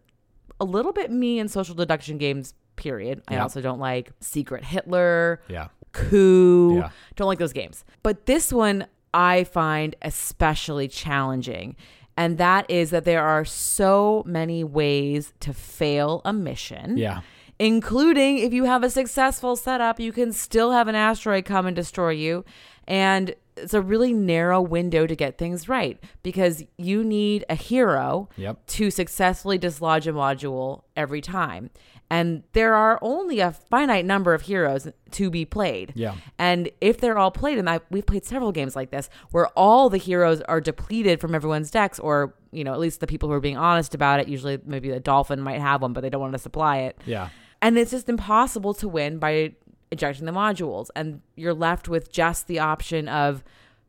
a 0.60 0.64
little 0.64 0.92
bit 0.92 1.10
me 1.10 1.38
in 1.38 1.48
social 1.48 1.74
deduction 1.74 2.18
games, 2.18 2.54
period. 2.76 3.22
I 3.28 3.38
also 3.38 3.60
don't 3.60 3.78
like 3.80 4.12
Secret 4.20 4.64
Hitler, 4.64 5.40
Yeah. 5.48 5.68
Coup. 5.92 6.76
Yeah. 6.76 6.90
Don't 7.14 7.26
like 7.26 7.38
those 7.38 7.54
games. 7.54 7.84
But 8.02 8.26
this 8.26 8.52
one 8.52 8.86
I 9.14 9.44
find 9.44 9.96
especially 10.02 10.88
challenging. 10.88 11.74
And 12.16 12.38
that 12.38 12.70
is 12.70 12.90
that 12.90 13.04
there 13.04 13.22
are 13.22 13.44
so 13.44 14.22
many 14.26 14.64
ways 14.64 15.32
to 15.40 15.52
fail 15.52 16.22
a 16.24 16.32
mission. 16.32 16.96
Yeah. 16.96 17.20
Including 17.58 18.38
if 18.38 18.52
you 18.52 18.64
have 18.64 18.82
a 18.84 18.90
successful 18.90 19.56
setup, 19.56 19.98
you 19.98 20.12
can 20.12 20.32
still 20.32 20.72
have 20.72 20.88
an 20.88 20.94
asteroid 20.94 21.44
come 21.46 21.66
and 21.66 21.74
destroy 21.74 22.10
you. 22.10 22.44
And 22.86 23.34
it's 23.56 23.72
a 23.74 23.80
really 23.80 24.12
narrow 24.12 24.60
window 24.60 25.06
to 25.06 25.16
get 25.16 25.38
things 25.38 25.66
right 25.68 25.98
because 26.22 26.62
you 26.76 27.02
need 27.02 27.44
a 27.48 27.54
hero 27.54 28.28
Yep. 28.36 28.66
to 28.66 28.90
successfully 28.90 29.56
dislodge 29.58 30.06
a 30.06 30.12
module 30.12 30.82
every 30.94 31.22
time. 31.22 31.70
And 32.08 32.44
there 32.52 32.74
are 32.74 32.98
only 33.02 33.40
a 33.40 33.50
finite 33.52 34.04
number 34.04 34.32
of 34.32 34.42
heroes 34.42 34.88
to 35.10 35.30
be 35.30 35.44
played. 35.44 35.92
Yeah. 35.96 36.14
And 36.38 36.70
if 36.80 37.00
they're 37.00 37.18
all 37.18 37.32
played, 37.32 37.58
and 37.58 37.68
I, 37.68 37.80
we've 37.90 38.06
played 38.06 38.24
several 38.24 38.52
games 38.52 38.76
like 38.76 38.90
this, 38.90 39.10
where 39.32 39.48
all 39.48 39.90
the 39.90 39.98
heroes 39.98 40.40
are 40.42 40.60
depleted 40.60 41.20
from 41.20 41.34
everyone's 41.34 41.70
decks, 41.70 41.98
or 41.98 42.34
you 42.52 42.62
know, 42.62 42.72
at 42.72 42.78
least 42.78 43.00
the 43.00 43.06
people 43.06 43.28
who 43.28 43.34
are 43.34 43.40
being 43.40 43.56
honest 43.56 43.94
about 43.94 44.20
it. 44.20 44.28
Usually, 44.28 44.58
maybe 44.64 44.88
the 44.90 45.00
dolphin 45.00 45.40
might 45.40 45.60
have 45.60 45.82
one, 45.82 45.92
but 45.92 46.02
they 46.02 46.10
don't 46.10 46.20
want 46.20 46.32
to 46.32 46.38
supply 46.38 46.78
it. 46.78 47.00
Yeah. 47.06 47.30
And 47.60 47.76
it's 47.76 47.90
just 47.90 48.08
impossible 48.08 48.74
to 48.74 48.88
win 48.88 49.18
by 49.18 49.54
ejecting 49.90 50.26
the 50.26 50.32
modules. 50.32 50.88
And 50.94 51.22
you're 51.34 51.54
left 51.54 51.88
with 51.88 52.12
just 52.12 52.46
the 52.46 52.60
option 52.60 53.08
of 53.08 53.42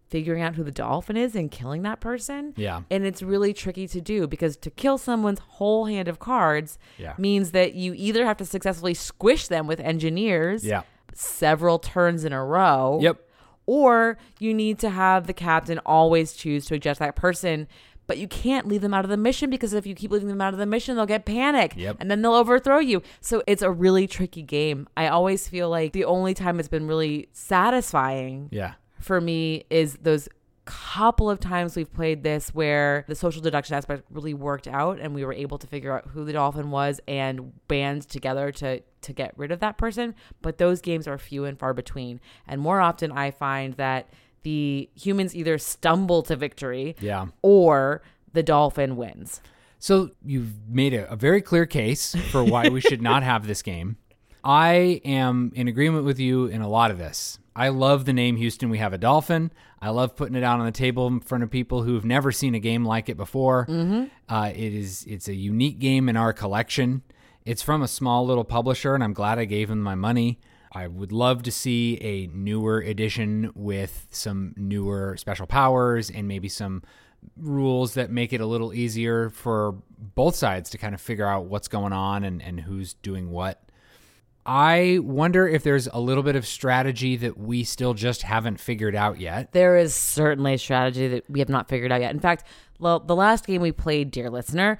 figuring 0.09 0.41
out 0.41 0.55
who 0.55 0.63
the 0.63 0.71
dolphin 0.71 1.17
is 1.17 1.35
and 1.35 1.51
killing 1.51 1.81
that 1.83 1.99
person. 1.99 2.53
Yeah. 2.55 2.81
And 2.89 3.05
it's 3.05 3.21
really 3.21 3.53
tricky 3.53 3.87
to 3.89 3.99
do 4.01 4.27
because 4.27 4.55
to 4.57 4.69
kill 4.69 4.97
someone's 4.97 5.39
whole 5.39 5.85
hand 5.85 6.07
of 6.07 6.19
cards 6.19 6.77
Yeah. 6.97 7.13
means 7.17 7.51
that 7.51 7.73
you 7.73 7.93
either 7.95 8.25
have 8.25 8.37
to 8.37 8.45
successfully 8.45 8.93
squish 8.93 9.47
them 9.47 9.67
with 9.67 9.79
engineers 9.79 10.65
Yeah. 10.65 10.83
several 11.13 11.77
turns 11.79 12.23
in 12.23 12.31
a 12.33 12.43
row. 12.43 12.99
Yep. 13.01 13.17
Or 13.65 14.17
you 14.39 14.53
need 14.53 14.79
to 14.79 14.89
have 14.89 15.27
the 15.27 15.33
captain 15.33 15.79
always 15.85 16.33
choose 16.33 16.65
to 16.67 16.75
eject 16.75 16.99
that 16.99 17.15
person. 17.17 17.67
But 18.05 18.17
you 18.17 18.29
can't 18.29 18.65
leave 18.69 18.79
them 18.79 18.93
out 18.93 19.03
of 19.03 19.09
the 19.09 19.17
mission 19.17 19.49
because 19.49 19.73
if 19.73 19.85
you 19.85 19.93
keep 19.93 20.11
leaving 20.11 20.29
them 20.29 20.39
out 20.39 20.53
of 20.53 20.59
the 20.59 20.65
mission, 20.65 20.95
they'll 20.95 21.05
get 21.05 21.25
panic 21.25 21.73
Yep. 21.75 21.97
and 21.99 22.09
then 22.09 22.21
they'll 22.21 22.35
overthrow 22.35 22.79
you. 22.79 23.01
So 23.19 23.43
it's 23.45 23.61
a 23.61 23.69
really 23.69 24.07
tricky 24.07 24.43
game. 24.43 24.87
I 24.95 25.09
always 25.09 25.49
feel 25.49 25.69
like 25.69 25.91
the 25.91 26.05
only 26.05 26.33
time 26.33 26.57
it's 26.61 26.69
been 26.69 26.87
really 26.87 27.27
satisfying 27.33 28.47
Yeah. 28.49 28.75
For 28.99 29.19
me 29.21 29.65
is 29.69 29.97
those 30.01 30.27
couple 30.65 31.29
of 31.29 31.39
times 31.39 31.77
we've 31.77 31.93
played 31.93 32.23
this 32.23 32.53
where 32.53 33.05
the 33.07 33.15
social 33.15 33.41
deduction 33.41 33.73
aspect 33.75 34.03
really 34.11 34.33
worked 34.33 34.67
out 34.67 34.99
and 34.99 35.15
we 35.15 35.23
were 35.23 35.31
able 35.31 35.57
to 35.57 35.65
figure 35.65 35.95
out 35.97 36.05
who 36.09 36.25
the 36.25 36.33
dolphin 36.33 36.71
was 36.71 36.99
and 37.07 37.53
band 37.69 38.01
together 38.09 38.51
to 38.51 38.81
to 38.99 39.13
get 39.13 39.33
rid 39.37 39.49
of 39.49 39.61
that 39.61 39.77
person 39.77 40.13
but 40.41 40.57
those 40.57 40.81
games 40.81 41.07
are 41.07 41.17
few 41.17 41.45
and 41.45 41.57
far 41.57 41.73
between 41.73 42.19
and 42.49 42.59
more 42.59 42.81
often 42.81 43.13
i 43.13 43.31
find 43.31 43.75
that 43.75 44.09
the 44.43 44.89
humans 44.93 45.33
either 45.33 45.57
stumble 45.57 46.21
to 46.21 46.35
victory 46.35 46.97
Yeah. 46.99 47.27
or 47.41 48.01
the 48.33 48.43
dolphin 48.43 48.97
wins 48.97 49.39
So 49.79 50.09
you've 50.25 50.51
made 50.67 50.93
a, 50.93 51.09
a 51.09 51.15
very 51.15 51.41
clear 51.41 51.65
case 51.65 52.13
for 52.31 52.43
why 52.43 52.67
we 52.67 52.81
should 52.81 53.01
not 53.01 53.23
have 53.31 53.47
this 53.47 53.61
game. 53.61 53.95
I 54.47 55.01
am 55.03 55.51
in 55.55 55.67
agreement 55.67 56.05
with 56.05 56.19
you 56.19 56.45
in 56.45 56.61
a 56.61 56.69
lot 56.69 56.89
of 56.89 56.97
this. 56.97 57.37
I 57.53 57.67
love 57.67 58.05
the 58.05 58.13
name 58.13 58.37
Houston. 58.37 58.69
We 58.69 58.77
have 58.77 58.93
a 58.93 58.97
dolphin. 58.97 59.51
I 59.81 59.89
love 59.89 60.15
putting 60.15 60.35
it 60.35 60.43
out 60.43 60.61
on 60.61 60.65
the 60.65 60.71
table 60.71 61.05
in 61.07 61.19
front 61.19 61.43
of 61.43 61.51
people 61.51 61.83
who've 61.83 62.05
never 62.05 62.31
seen 62.31 62.55
a 62.55 62.59
game 62.59 62.85
like 62.85 63.09
it 63.09 63.17
before. 63.17 63.65
Mm-hmm. 63.65 64.05
Uh, 64.29 64.51
it 64.55 64.73
is 64.73 65.03
it's 65.05 65.27
a 65.27 65.33
unique 65.33 65.79
game 65.79 66.07
in 66.07 66.15
our 66.15 66.31
collection. 66.31 67.01
It's 67.43 67.61
from 67.61 67.81
a 67.81 67.89
small 67.89 68.25
little 68.25 68.45
publisher, 68.45 68.95
and 68.95 69.03
I'm 69.03 69.11
glad 69.11 69.37
I 69.37 69.43
gave 69.43 69.69
him 69.69 69.83
my 69.83 69.95
money. 69.95 70.39
I 70.71 70.87
would 70.87 71.11
love 71.11 71.43
to 71.43 71.51
see 71.51 71.97
a 72.01 72.27
newer 72.27 72.79
edition 72.79 73.51
with 73.53 74.07
some 74.11 74.53
newer 74.55 75.17
special 75.17 75.45
powers 75.45 76.09
and 76.09 76.25
maybe 76.25 76.47
some 76.47 76.83
rules 77.35 77.95
that 77.95 78.11
make 78.11 78.31
it 78.31 78.39
a 78.39 78.45
little 78.45 78.73
easier 78.73 79.29
for 79.29 79.75
both 80.15 80.37
sides 80.37 80.69
to 80.69 80.77
kind 80.77 80.95
of 80.95 81.01
figure 81.01 81.27
out 81.27 81.47
what's 81.47 81.67
going 81.67 81.91
on 81.91 82.23
and, 82.23 82.41
and 82.41 82.61
who's 82.61 82.93
doing 82.93 83.29
what. 83.29 83.66
I 84.47 84.99
wonder 85.03 85.45
if 85.45 85.63
there's 85.63 85.87
a 85.87 85.99
little 85.99 86.23
bit 86.23 86.37
of 86.37 86.47
strategy 86.47 87.17
that 87.17 87.37
we 87.37 87.65
still 87.65 87.93
just 87.93 88.21
haven't 88.21 88.61
figured 88.61 88.95
out 88.95 89.19
yet. 89.19 89.51
There 89.51 89.77
is 89.77 89.93
certainly 89.93 90.53
a 90.53 90.57
strategy 90.57 91.09
that 91.09 91.29
we 91.29 91.39
have 91.39 91.49
not 91.49 91.67
figured 91.67 91.91
out 91.91 91.99
yet. 91.99 92.13
In 92.13 92.21
fact, 92.21 92.45
well, 92.79 93.01
the 93.01 93.15
last 93.15 93.45
game 93.45 93.61
we 93.61 93.73
played, 93.73 94.09
dear 94.09 94.29
listener, 94.29 94.77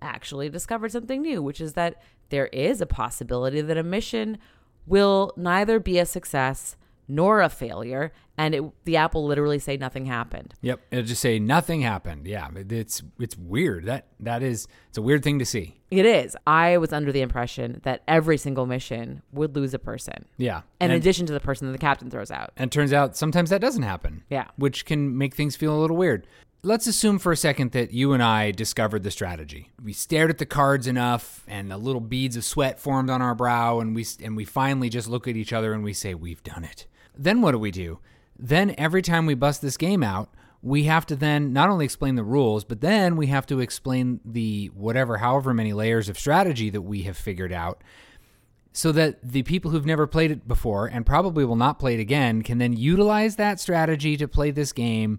actually 0.00 0.48
discovered 0.48 0.90
something 0.92 1.20
new, 1.20 1.42
which 1.42 1.60
is 1.60 1.74
that 1.74 2.00
there 2.30 2.46
is 2.46 2.80
a 2.80 2.86
possibility 2.86 3.60
that 3.60 3.76
a 3.76 3.82
mission 3.82 4.38
will 4.86 5.34
neither 5.36 5.78
be 5.78 5.98
a 5.98 6.06
success 6.06 6.76
nor 7.10 7.40
a 7.40 7.48
failure 7.48 8.12
and 8.38 8.54
it, 8.54 8.62
the 8.84 8.96
app 8.96 9.12
will 9.14 9.26
literally 9.26 9.58
say 9.58 9.76
nothing 9.76 10.06
happened 10.06 10.54
Yep, 10.62 10.80
it'll 10.90 11.04
just 11.04 11.20
say 11.20 11.38
nothing 11.38 11.82
happened. 11.82 12.26
Yeah, 12.26 12.48
it's 12.54 13.02
it's 13.18 13.36
weird. 13.36 13.84
That 13.86 14.06
that 14.20 14.42
is 14.42 14.66
it's 14.88 14.98
a 14.98 15.02
weird 15.02 15.22
thing 15.22 15.38
to 15.40 15.44
see. 15.44 15.76
it 15.90 16.06
is 16.06 16.36
i 16.46 16.76
was 16.78 16.92
under 16.92 17.10
the 17.12 17.20
impression 17.20 17.80
that 17.82 18.02
every 18.06 18.38
single 18.38 18.66
mission 18.66 19.22
would 19.32 19.54
lose 19.56 19.74
a 19.74 19.78
person 19.78 20.24
Yeah, 20.38 20.58
in 20.80 20.90
and, 20.90 20.92
addition 20.92 21.26
to 21.26 21.32
the 21.32 21.40
person 21.40 21.66
that 21.66 21.72
the 21.72 21.78
captain 21.78 22.10
throws 22.10 22.30
out 22.30 22.52
and 22.56 22.68
it 22.68 22.72
turns 22.72 22.92
out 22.92 23.16
sometimes 23.16 23.50
that 23.50 23.60
doesn't 23.60 23.82
happen. 23.82 24.22
Yeah. 24.30 24.46
which 24.56 24.84
can 24.86 25.18
make 25.18 25.34
things 25.34 25.56
feel 25.56 25.74
a 25.76 25.80
little 25.80 25.96
weird. 25.96 26.26
Let's 26.62 26.86
assume 26.86 27.18
for 27.18 27.32
a 27.32 27.36
second 27.38 27.72
that 27.72 27.94
you 27.94 28.12
and 28.12 28.22
I 28.22 28.50
discovered 28.50 29.02
the 29.02 29.10
strategy. 29.10 29.70
We 29.82 29.94
stared 29.94 30.28
at 30.28 30.36
the 30.36 30.44
cards 30.44 30.86
enough, 30.86 31.42
and 31.48 31.70
the 31.70 31.78
little 31.78 32.02
beads 32.02 32.36
of 32.36 32.44
sweat 32.44 32.78
formed 32.78 33.08
on 33.08 33.22
our 33.22 33.34
brow, 33.34 33.80
and 33.80 33.94
we 33.94 34.04
and 34.22 34.36
we 34.36 34.44
finally 34.44 34.90
just 34.90 35.08
look 35.08 35.26
at 35.26 35.36
each 35.36 35.54
other 35.54 35.72
and 35.72 35.82
we 35.82 35.94
say, 35.94 36.12
"We've 36.14 36.42
done 36.42 36.64
it." 36.64 36.84
Then 37.16 37.40
what 37.40 37.52
do 37.52 37.58
we 37.58 37.70
do? 37.70 37.98
Then 38.38 38.74
every 38.78 39.02
time 39.02 39.26
we 39.26 39.34
bust 39.34 39.62
this 39.62 39.76
game 39.76 40.02
out, 40.02 40.30
we 40.62 40.84
have 40.84 41.06
to 41.06 41.16
then 41.16 41.52
not 41.52 41.70
only 41.70 41.84
explain 41.84 42.16
the 42.16 42.24
rules, 42.24 42.64
but 42.64 42.80
then 42.80 43.16
we 43.16 43.28
have 43.28 43.46
to 43.46 43.60
explain 43.60 44.20
the 44.24 44.66
whatever, 44.74 45.18
however 45.18 45.54
many 45.54 45.72
layers 45.72 46.08
of 46.08 46.18
strategy 46.18 46.70
that 46.70 46.82
we 46.82 47.02
have 47.02 47.16
figured 47.16 47.52
out 47.52 47.82
so 48.72 48.92
that 48.92 49.18
the 49.22 49.42
people 49.42 49.70
who've 49.70 49.86
never 49.86 50.06
played 50.06 50.30
it 50.30 50.46
before 50.46 50.86
and 50.86 51.04
probably 51.04 51.44
will 51.44 51.56
not 51.56 51.78
play 51.78 51.94
it 51.94 52.00
again 52.00 52.42
can 52.42 52.58
then 52.58 52.72
utilize 52.72 53.36
that 53.36 53.58
strategy 53.58 54.16
to 54.16 54.28
play 54.28 54.50
this 54.50 54.72
game 54.72 55.18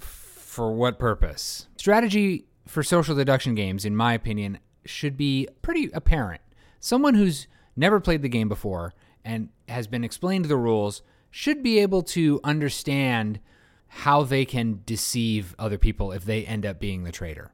for 0.00 0.72
what 0.72 0.98
purpose? 0.98 1.68
Strategy 1.76 2.46
for 2.66 2.82
social 2.82 3.14
deduction 3.14 3.54
games, 3.54 3.84
in 3.84 3.94
my 3.94 4.12
opinion, 4.14 4.58
should 4.84 5.16
be 5.16 5.46
pretty 5.62 5.90
apparent. 5.92 6.40
Someone 6.80 7.14
who's 7.14 7.46
never 7.76 8.00
played 8.00 8.22
the 8.22 8.28
game 8.28 8.48
before 8.48 8.92
and 9.26 9.50
has 9.68 9.86
been 9.86 10.04
explained 10.04 10.46
the 10.46 10.56
rules 10.56 11.02
should 11.30 11.62
be 11.62 11.78
able 11.80 12.02
to 12.02 12.40
understand 12.44 13.40
how 13.88 14.22
they 14.22 14.44
can 14.44 14.80
deceive 14.86 15.54
other 15.58 15.76
people 15.78 16.12
if 16.12 16.24
they 16.24 16.44
end 16.46 16.64
up 16.64 16.78
being 16.80 17.04
the 17.04 17.12
traitor. 17.12 17.50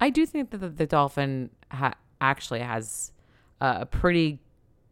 i 0.00 0.08
do 0.08 0.24
think 0.24 0.50
that 0.50 0.58
the, 0.58 0.68
the 0.68 0.86
dolphin 0.86 1.50
ha- 1.70 1.94
actually 2.20 2.60
has 2.60 3.12
a 3.60 3.84
pretty 3.86 4.38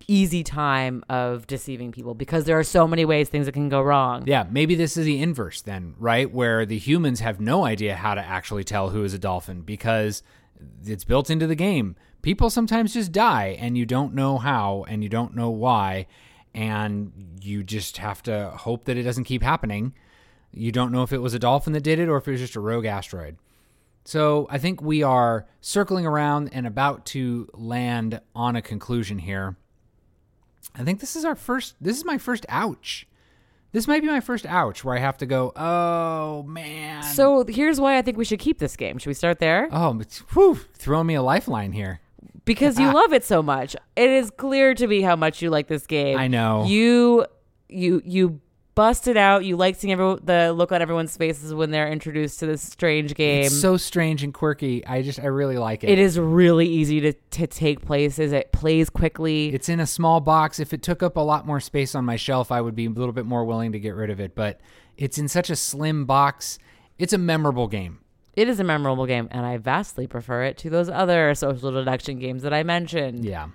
easy 0.09 0.43
time 0.45 1.03
of 1.09 1.47
deceiving 1.47 1.91
people 1.91 2.15
because 2.15 2.45
there 2.45 2.59
are 2.59 2.65
so 2.65 2.87
many 2.87 3.05
ways 3.05 3.29
things 3.29 3.47
that 3.47 3.53
can 3.53 3.69
go 3.69 3.81
wrong 3.81 4.23
Yeah, 4.27 4.45
maybe 4.51 4.75
this 4.75 4.97
is 4.97 5.05
the 5.05 5.21
inverse 5.21 5.63
then, 5.63 5.95
right? 5.99 6.31
Where 6.31 6.65
the 6.67 6.79
humans 6.79 7.21
have 7.21 7.41
no 7.41 7.65
idea 7.65 7.97
how 7.97 8.15
to 8.15 8.21
actually 8.21 8.63
tell 8.65 8.91
who 8.91 9.03
is 9.05 9.15
a 9.15 9.19
dolphin 9.19 9.63
because 9.63 10.23
it's 10.85 11.05
built 11.05 11.29
into 11.31 11.47
the 11.47 11.55
game. 11.57 11.97
People 12.27 12.51
sometimes 12.51 12.93
just 12.93 13.13
die 13.13 13.57
and 13.61 13.79
you 13.79 13.87
don't 13.87 14.13
know 14.13 14.37
how 14.37 14.85
and 14.89 15.01
you 15.05 15.09
don't 15.09 15.37
know 15.37 15.49
why 15.49 16.09
and 16.53 17.39
you 17.41 17.63
just 17.63 17.99
have 17.99 18.21
to 18.25 18.51
hope 18.51 18.87
that 18.87 18.97
it 18.97 19.05
doesn't 19.05 19.23
keep 19.23 19.45
happening. 19.45 19.95
You 20.51 20.73
don't 20.73 20.91
know 20.91 21.05
if 21.05 21.13
it 21.13 21.23
was 21.23 21.35
a 21.35 21.39
dolphin 21.39 21.73
that 21.75 21.85
did 21.85 22.01
it 22.01 22.09
or 22.09 22.17
if 22.17 22.27
it 22.27 22.33
was 22.33 22.41
just 22.41 22.57
a 22.57 22.61
rogue 22.61 22.85
asteroid. 22.85 23.37
So 24.05 24.49
I 24.51 24.59
think 24.59 24.83
we 24.83 25.05
are 25.05 25.47
circling 25.61 26.05
around 26.05 26.51
and 26.53 26.67
about 26.67 27.07
to 27.07 27.49
land 27.55 28.21
on 28.35 28.57
a 28.57 28.61
conclusion 28.61 29.21
here. 29.21 29.55
I 30.75 30.83
think 30.83 30.99
this 30.99 31.15
is 31.15 31.25
our 31.25 31.37
first. 31.37 31.77
This 31.81 31.97
is 31.97 32.05
my 32.05 32.19
first 32.19 32.45
ouch. 32.49 33.07
This 33.71 33.87
might 33.87 34.03
be 34.03 34.09
my 34.09 34.19
first 34.19 34.47
ouch 34.47 34.83
where 34.83 34.97
I 34.97 34.99
have 34.99 35.19
to 35.19 35.27
go. 35.27 35.53
Oh 35.55 36.43
man. 36.43 37.05
so 37.05 37.45
here's 37.45 37.79
why 37.79 37.99
i 37.99 38.03
think 38.03 38.17
we 38.17 38.25
should 38.25 38.41
keep 38.41 38.59
this 38.59 38.77
game 38.77 38.99
should 38.99 39.11
we 39.11 39.15
start 39.15 39.39
there 39.39 39.69
oh, 39.71 40.01
it's, 40.01 40.19
whew, 40.33 40.59
throwing 40.75 41.07
me 41.07 41.15
a 41.15 41.23
lifeline 41.23 41.71
here. 41.71 42.01
Because 42.47 42.79
you 42.79 42.91
love 42.95 43.13
it 43.13 43.25
so 43.25 43.43
much. 43.43 43.77
It 43.95 44.09
is 44.09 44.31
clear 44.31 44.75
to 44.75 44.87
me 44.87 45.03
how 45.03 45.17
much 45.17 45.43
you 45.43 45.51
like 45.51 45.67
this 45.69 45.87
game. 45.87 46.17
I 46.17 46.29
know. 46.29 46.65
You 46.65 47.27
you 47.69 48.01
you 48.07 48.41
busted 48.77 49.17
it 49.17 49.17
out. 49.17 49.45
You 49.45 49.57
like 49.57 49.75
seeing 49.75 49.93
every, 49.93 50.17
the 50.23 50.53
look 50.53 50.71
on 50.71 50.81
everyone's 50.81 51.17
faces 51.17 51.53
when 51.53 51.73
they're 51.73 51.89
introduced 51.89 52.39
to 52.41 52.47
this 52.47 52.63
strange 52.63 53.15
game. 53.15 53.47
It's 53.47 53.61
so 53.61 53.77
strange 53.77 54.23
and 54.23 54.33
quirky. 54.33 54.87
I 54.87 55.03
just 55.03 55.19
I 55.19 55.27
really 55.27 55.59
like 55.59 55.83
it. 55.83 55.91
it 55.91 55.99
is 55.99 56.19
really 56.19 56.67
easy 56.67 57.01
to, 57.01 57.13
to 57.13 57.47
take 57.47 57.85
places. 57.85 58.33
It 58.33 58.53
plays 58.53 58.89
quickly. 58.89 59.53
It's 59.53 59.69
in 59.69 59.81
a 59.81 59.87
small 59.87 60.21
box. 60.21 60.61
If 60.61 60.73
it 60.73 60.83
took 60.83 61.03
up 61.03 61.17
a 61.17 61.21
lot 61.21 61.47
more 61.47 61.61
space 61.61 61.95
on 61.95 62.05
my 62.05 62.17
shelf, 62.17 62.53
I 62.53 62.61
would 62.61 62.77
be 62.77 62.87
a 62.87 62.91
little 62.91 63.13
bit 63.13 63.27
more 63.27 63.45
willing 63.45 63.73
to 63.73 63.81
get 63.81 63.95
rid 63.95 64.11
of 64.11 64.21
it. 64.21 64.35
But 64.35 64.61
it's 64.97 65.19
in 65.19 65.29
such 65.29 65.51
a 65.51 65.57
slim 65.57 66.05
box. 66.05 66.59
It's 66.99 67.13
a 67.13 67.19
memorable 67.19 67.69
game. 67.69 67.99
It 68.37 68.49
is 68.49 68.61
a 68.61 68.65
memorable 68.65 69.07
game, 69.07 69.29
and 69.33 69.45
I 69.45 69.57
vastly 69.57 70.07
prefer 70.07 70.45
it 70.45 70.59
to 70.59 70.71
those 70.71 70.89
other 70.91 71.35
social 71.35 71.73
deduction 71.73 72.19
games 72.19 72.43
that 72.43 72.53
I 72.53 72.63
mentioned. 72.63 73.25
Yeah. 73.25 73.49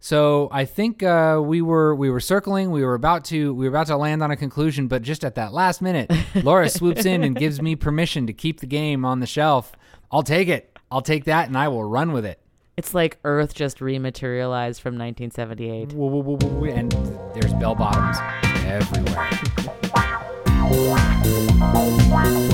So 0.00 0.48
I 0.52 0.66
think 0.66 1.02
uh, 1.02 1.40
we 1.42 1.62
were 1.62 1.94
we 1.94 2.10
were 2.10 2.20
circling. 2.20 2.70
We 2.70 2.84
were 2.84 2.94
about 2.94 3.24
to 3.26 3.54
we 3.54 3.64
were 3.64 3.70
about 3.70 3.86
to 3.86 3.96
land 3.96 4.22
on 4.22 4.30
a 4.30 4.36
conclusion, 4.36 4.86
but 4.86 5.00
just 5.00 5.24
at 5.24 5.36
that 5.36 5.54
last 5.54 5.80
minute, 5.80 6.12
Laura 6.42 6.68
swoops 6.68 7.06
in 7.06 7.22
and 7.24 7.34
gives 7.34 7.62
me 7.62 7.74
permission 7.74 8.26
to 8.26 8.34
keep 8.34 8.60
the 8.60 8.66
game 8.66 9.06
on 9.06 9.20
the 9.20 9.26
shelf. 9.26 9.72
I'll 10.12 10.22
take 10.22 10.48
it. 10.48 10.78
I'll 10.90 11.00
take 11.00 11.24
that, 11.24 11.48
and 11.48 11.56
I 11.56 11.68
will 11.68 11.84
run 11.84 12.12
with 12.12 12.26
it. 12.26 12.38
It's 12.76 12.92
like 12.92 13.18
Earth 13.24 13.54
just 13.54 13.78
rematerialized 13.78 14.80
from 14.80 14.98
1978. 14.98 15.92
Woo, 15.92 16.08
woo, 16.08 16.18
woo, 16.20 16.34
woo, 16.36 16.48
woo, 16.48 16.70
And 16.70 16.92
there's 17.34 17.54
bell 17.54 17.74
bottoms 17.74 18.18
everywhere. 18.66 19.30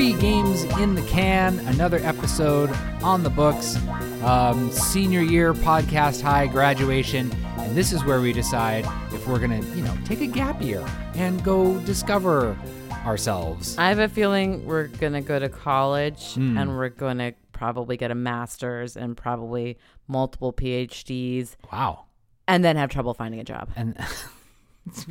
Three 0.00 0.14
games 0.14 0.62
in 0.78 0.94
the 0.94 1.02
can. 1.02 1.58
Another 1.58 1.98
episode 1.98 2.70
on 3.02 3.22
the 3.22 3.28
books. 3.28 3.76
Um, 4.22 4.72
senior 4.72 5.20
year 5.20 5.52
podcast 5.52 6.22
high 6.22 6.46
graduation, 6.46 7.30
and 7.58 7.76
this 7.76 7.92
is 7.92 8.02
where 8.06 8.18
we 8.22 8.32
decide 8.32 8.86
if 9.12 9.28
we're 9.28 9.38
gonna, 9.38 9.60
you 9.76 9.82
know, 9.82 9.94
take 10.06 10.22
a 10.22 10.26
gap 10.26 10.62
year 10.62 10.82
and 11.16 11.44
go 11.44 11.78
discover 11.80 12.56
ourselves. 13.04 13.76
I 13.76 13.90
have 13.90 13.98
a 13.98 14.08
feeling 14.08 14.64
we're 14.64 14.86
going 14.86 15.12
to 15.12 15.20
go 15.20 15.38
to 15.38 15.50
college 15.50 16.32
Hmm. 16.32 16.56
and 16.56 16.70
we're 16.78 16.88
going 16.88 17.18
to 17.18 17.34
probably 17.52 17.98
get 17.98 18.10
a 18.10 18.14
master's 18.14 18.96
and 18.96 19.14
probably 19.14 19.76
multiple 20.08 20.50
PhDs 20.54 21.56
Wow. 21.70 22.06
and 22.48 22.64
then 22.64 22.76
have 22.76 22.88
trouble 22.88 23.12
finding 23.12 23.38
a 23.38 23.44
job. 23.44 23.68
And 23.76 23.98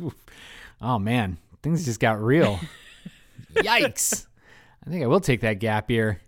oh 0.82 0.98
man, 0.98 1.38
things 1.62 1.84
just 1.84 2.00
got 2.00 2.20
real. 2.20 2.58
Yikes! 3.54 4.26
I 4.86 4.90
think 4.90 5.02
I 5.02 5.06
will 5.06 5.20
take 5.20 5.40
that 5.40 5.54
gap 5.54 5.90
year. 5.90 6.20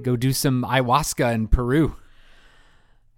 Go 0.00 0.16
do 0.16 0.32
some 0.32 0.62
ayahuasca 0.64 1.34
in 1.34 1.48
Peru. 1.48 1.96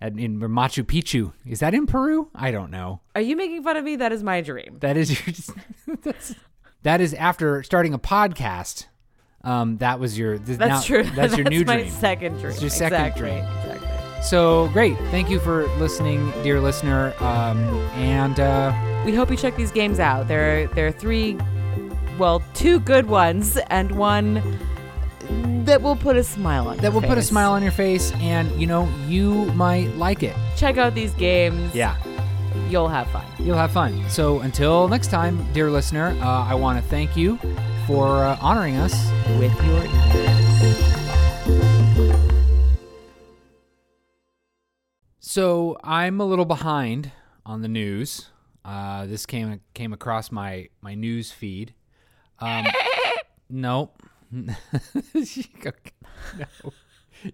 At, 0.01 0.17
in 0.17 0.39
Machu 0.39 0.85
Picchu. 0.85 1.33
Is 1.45 1.59
that 1.59 1.75
in 1.75 1.87
Peru? 1.87 2.31
I 2.33 2.53
don't 2.53 2.71
know. 2.71 3.01
Are 3.17 3.21
you 3.21 3.35
making 3.35 3.65
fun 3.65 3.77
of 3.77 3.85
me? 3.85 3.97
That 3.97 4.13
is 4.13 4.23
my 4.23 4.41
dream. 4.43 4.77
That 4.81 4.97
is 4.97 5.11
your. 5.11 5.97
that's, 6.03 6.37
that 6.85 7.01
is 7.01 7.15
after 7.15 7.65
starting 7.65 7.95
a 7.95 7.99
podcast. 7.99 8.87
Um, 9.43 9.79
that 9.79 9.99
was 9.99 10.17
your. 10.17 10.39
th- 10.39 10.57
That's 10.57 10.71
now- 10.71 10.81
true. 10.83 11.03
That's 11.17 11.37
your 11.37 11.49
new 11.51 11.65
my 11.65 11.79
dream. 11.79 11.91
second 11.91 12.35
dream. 12.39 12.53
It's 12.53 12.61
your 12.61 12.71
second 12.71 13.07
exactly. 13.07 13.23
dream. 13.23 13.45
Exactly. 13.45 14.23
So 14.23 14.69
great. 14.69 14.97
Thank 15.11 15.31
you 15.31 15.41
for 15.41 15.67
listening, 15.79 16.31
dear 16.45 16.61
listener. 16.61 17.13
Um, 17.19 17.59
and 17.95 18.39
uh, 18.39 19.03
We 19.05 19.15
hope 19.17 19.31
you 19.33 19.37
check 19.37 19.57
these 19.57 19.73
games 19.73 19.99
out. 19.99 20.29
There, 20.29 20.63
are, 20.63 20.67
there 20.75 20.87
are 20.87 20.93
three, 20.93 21.37
well, 22.19 22.41
two 22.55 22.79
good 22.81 23.07
ones 23.07 23.59
and 23.69 23.91
one 23.93 24.37
that 25.65 25.83
will 25.83 25.97
put 25.97 26.17
a 26.17 26.25
smile 26.25 26.69
on. 26.69 26.77
that 26.79 26.85
your 26.85 26.93
will 26.93 27.03
put 27.03 27.19
a 27.19 27.23
smile 27.23 27.53
on 27.53 27.63
your 27.63 27.73
face, 27.73 28.13
and 28.15 28.51
you 28.61 28.67
know 28.67 28.89
you 29.07 29.45
might 29.53 29.89
like 29.97 30.23
it. 30.23 30.35
Check 30.57 30.79
out 30.79 30.95
these 30.95 31.13
games. 31.15 31.75
Yeah. 31.75 31.97
you'll 32.71 32.89
have 32.89 33.09
fun. 33.11 33.25
You'll 33.39 33.57
have 33.59 33.71
fun. 33.73 34.09
So 34.09 34.41
until 34.41 34.89
next 34.89 35.09
time, 35.09 35.47
dear 35.53 35.71
listener, 35.71 36.17
uh, 36.21 36.45
I 36.45 36.55
want 36.55 36.83
to 36.83 36.89
thank 36.91 37.17
you 37.17 37.39
for 37.87 38.25
uh, 38.25 38.37
honoring 38.41 38.77
us. 38.77 38.93
with 39.39 39.55
your 39.65 39.85
ears. 39.85 40.39
So 45.21 45.77
I'm 45.85 46.21
a 46.21 46.25
little 46.25 46.45
behind 46.45 47.13
on 47.45 47.63
the 47.63 47.69
news. 47.69 48.31
Uh, 48.65 49.07
this 49.07 49.27
came 49.27 49.61
came 49.75 49.93
across 49.93 50.31
my 50.33 50.69
my 50.81 50.95
news 50.95 51.31
feed. 51.33 51.75
Um, 52.41 52.67
nope. 53.51 53.98
no. 54.33 54.47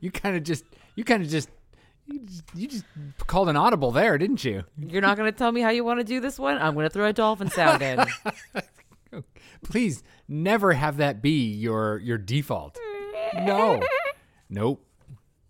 You 0.01 0.11
kind 0.11 0.37
of 0.37 0.43
just 0.43 0.65
you 0.95 1.05
kind 1.05 1.23
of 1.23 1.29
just 1.29 1.49
you, 2.07 2.21
just 2.21 2.43
you 2.55 2.69
just 2.69 2.85
called 3.27 3.49
an 3.49 3.57
audible 3.57 3.91
there, 3.91 4.17
didn't 4.19 4.45
you? 4.45 4.65
You're 4.79 5.03
not 5.03 5.17
going 5.17 5.31
to 5.31 5.37
tell 5.37 5.53
me 5.53 5.61
how 5.61 5.71
you 5.71 5.85
want 5.85 6.01
to 6.01 6.05
do 6.05 6.21
this 6.21 6.39
one? 6.39 6.59
I'm 6.59 6.75
going 6.75 6.85
to 6.85 6.91
throw 6.91 7.07
a 7.07 7.13
dolphin 7.13 7.51
sound 7.51 7.83
in. 7.83 8.05
Please 9.65 10.03
never 10.29 10.73
have 10.73 10.99
that 10.99 11.23
be 11.23 11.53
your 11.53 11.99
your 11.99 12.19
default. 12.19 12.79
No. 13.35 13.83
Nope. 14.49 14.85